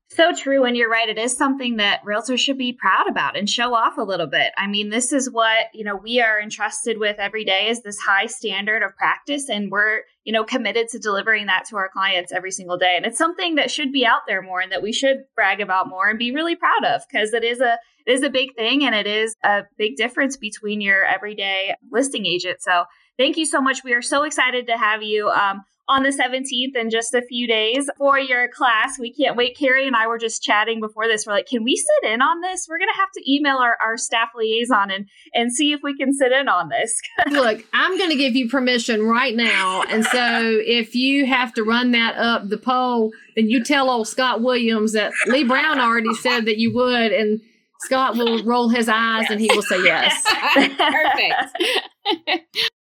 So 0.07 0.31
true. 0.33 0.65
And 0.65 0.77
you're 0.77 0.89
right. 0.89 1.09
It 1.09 1.17
is 1.17 1.35
something 1.35 1.77
that 1.77 2.03
realtors 2.05 2.37
should 2.37 2.59
be 2.59 2.71
proud 2.71 3.09
about 3.09 3.35
and 3.35 3.49
show 3.49 3.73
off 3.73 3.97
a 3.97 4.03
little 4.03 4.27
bit. 4.27 4.51
I 4.55 4.67
mean, 4.67 4.89
this 4.89 5.11
is 5.11 5.31
what, 5.31 5.65
you 5.73 5.83
know, 5.83 5.95
we 5.95 6.21
are 6.21 6.39
entrusted 6.39 6.99
with 6.99 7.17
every 7.17 7.43
day 7.43 7.69
is 7.69 7.81
this 7.81 7.97
high 7.99 8.27
standard 8.27 8.83
of 8.83 8.95
practice. 8.95 9.49
And 9.49 9.71
we're, 9.71 10.01
you 10.23 10.31
know, 10.31 10.43
committed 10.43 10.89
to 10.89 10.99
delivering 10.99 11.47
that 11.47 11.65
to 11.69 11.77
our 11.77 11.89
clients 11.89 12.31
every 12.31 12.51
single 12.51 12.77
day. 12.77 12.93
And 12.95 13.05
it's 13.05 13.17
something 13.17 13.55
that 13.55 13.71
should 13.71 13.91
be 13.91 14.05
out 14.05 14.21
there 14.27 14.43
more 14.43 14.61
and 14.61 14.71
that 14.71 14.83
we 14.83 14.93
should 14.93 15.23
brag 15.35 15.59
about 15.59 15.89
more 15.89 16.07
and 16.07 16.19
be 16.19 16.31
really 16.31 16.55
proud 16.55 16.85
of 16.85 17.01
because 17.09 17.33
it 17.33 17.43
is 17.43 17.59
a, 17.59 17.79
it 18.05 18.11
is 18.11 18.21
a 18.21 18.29
big 18.29 18.55
thing 18.55 18.85
and 18.85 18.93
it 18.93 19.07
is 19.07 19.35
a 19.43 19.63
big 19.75 19.95
difference 19.95 20.37
between 20.37 20.81
your 20.81 21.03
everyday 21.03 21.75
listing 21.91 22.27
agent. 22.27 22.61
So 22.61 22.83
thank 23.17 23.37
you 23.37 23.45
so 23.45 23.59
much. 23.59 23.83
We 23.83 23.93
are 23.93 24.03
so 24.03 24.21
excited 24.21 24.67
to 24.67 24.77
have 24.77 25.01
you. 25.01 25.29
Um, 25.29 25.63
on 25.87 26.03
the 26.03 26.09
17th 26.09 26.75
in 26.75 26.89
just 26.89 27.13
a 27.13 27.21
few 27.21 27.47
days 27.47 27.89
for 27.97 28.17
your 28.17 28.47
class. 28.47 28.97
We 28.97 29.13
can't 29.13 29.37
wait. 29.37 29.57
Carrie 29.57 29.85
and 29.85 29.95
I 29.95 30.07
were 30.07 30.17
just 30.17 30.41
chatting 30.41 30.79
before 30.79 31.07
this. 31.07 31.25
We're 31.25 31.33
like, 31.33 31.47
can 31.47 31.63
we 31.63 31.75
sit 31.75 32.11
in 32.11 32.21
on 32.21 32.41
this? 32.41 32.67
We're 32.67 32.79
going 32.79 32.89
to 32.93 32.99
have 32.99 33.11
to 33.13 33.31
email 33.31 33.57
our, 33.57 33.77
our 33.81 33.97
staff 33.97 34.29
liaison 34.35 34.89
and, 34.89 35.07
and 35.33 35.53
see 35.53 35.73
if 35.73 35.81
we 35.83 35.95
can 35.95 36.13
sit 36.13 36.31
in 36.31 36.47
on 36.49 36.69
this. 36.69 36.99
Look, 37.29 37.63
I'm 37.73 37.97
going 37.97 38.09
to 38.09 38.15
give 38.15 38.35
you 38.35 38.49
permission 38.49 39.03
right 39.03 39.35
now. 39.35 39.83
And 39.83 40.03
so 40.05 40.59
if 40.65 40.95
you 40.95 41.25
have 41.27 41.53
to 41.53 41.63
run 41.63 41.91
that 41.91 42.17
up 42.17 42.49
the 42.49 42.57
pole, 42.57 43.11
then 43.35 43.49
you 43.49 43.63
tell 43.63 43.89
old 43.89 44.07
Scott 44.07 44.41
Williams 44.41 44.93
that 44.93 45.13
Leigh 45.27 45.43
Brown 45.43 45.79
already 45.79 46.13
said 46.15 46.45
that 46.45 46.57
you 46.57 46.73
would. 46.73 47.11
And 47.11 47.41
Scott 47.81 48.15
will 48.15 48.43
roll 48.43 48.69
his 48.69 48.89
eyes 48.89 49.23
yes. 49.23 49.31
and 49.31 49.39
he 49.39 49.49
will 49.53 49.61
say 49.61 49.83
yes. 49.83 50.23
Perfect. 50.53 52.41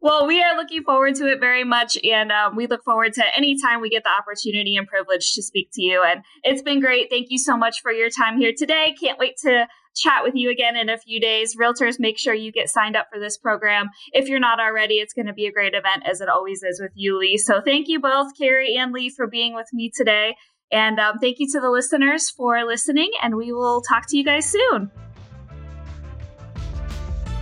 well, 0.00 0.26
we 0.26 0.42
are 0.42 0.56
looking 0.56 0.82
forward 0.82 1.14
to 1.16 1.26
it 1.26 1.40
very 1.40 1.64
much, 1.64 1.98
and 2.04 2.32
um, 2.32 2.56
we 2.56 2.66
look 2.66 2.82
forward 2.84 3.12
to 3.14 3.24
any 3.36 3.60
time 3.60 3.80
we 3.80 3.88
get 3.88 4.04
the 4.04 4.10
opportunity 4.10 4.76
and 4.76 4.86
privilege 4.86 5.32
to 5.34 5.42
speak 5.42 5.70
to 5.74 5.82
you. 5.82 6.02
And 6.02 6.22
it's 6.42 6.62
been 6.62 6.80
great. 6.80 7.08
Thank 7.10 7.28
you 7.30 7.38
so 7.38 7.56
much 7.56 7.80
for 7.82 7.92
your 7.92 8.10
time 8.10 8.38
here 8.38 8.52
today. 8.56 8.94
Can't 9.00 9.18
wait 9.18 9.36
to 9.42 9.66
chat 9.94 10.22
with 10.22 10.34
you 10.34 10.50
again 10.50 10.76
in 10.76 10.88
a 10.88 10.98
few 10.98 11.20
days. 11.20 11.56
Realtors, 11.56 12.00
make 12.00 12.18
sure 12.18 12.34
you 12.34 12.50
get 12.50 12.68
signed 12.68 12.96
up 12.96 13.08
for 13.12 13.20
this 13.20 13.36
program. 13.36 13.90
If 14.12 14.28
you're 14.28 14.40
not 14.40 14.60
already, 14.60 14.94
it's 14.94 15.12
going 15.12 15.26
to 15.26 15.32
be 15.32 15.46
a 15.46 15.52
great 15.52 15.74
event, 15.74 16.04
as 16.08 16.20
it 16.20 16.28
always 16.28 16.62
is 16.62 16.80
with 16.80 16.92
you, 16.94 17.18
Leigh. 17.18 17.36
So 17.36 17.60
thank 17.60 17.88
you 17.88 18.00
both, 18.00 18.36
Carrie 18.38 18.76
and 18.76 18.92
Leigh, 18.92 19.10
for 19.10 19.26
being 19.26 19.54
with 19.54 19.68
me 19.72 19.90
today. 19.94 20.34
And 20.70 20.98
um, 20.98 21.18
thank 21.18 21.38
you 21.38 21.46
to 21.52 21.60
the 21.60 21.70
listeners 21.70 22.30
for 22.30 22.64
listening, 22.64 23.10
and 23.22 23.36
we 23.36 23.52
will 23.52 23.82
talk 23.82 24.08
to 24.08 24.16
you 24.16 24.24
guys 24.24 24.50
soon. 24.50 24.90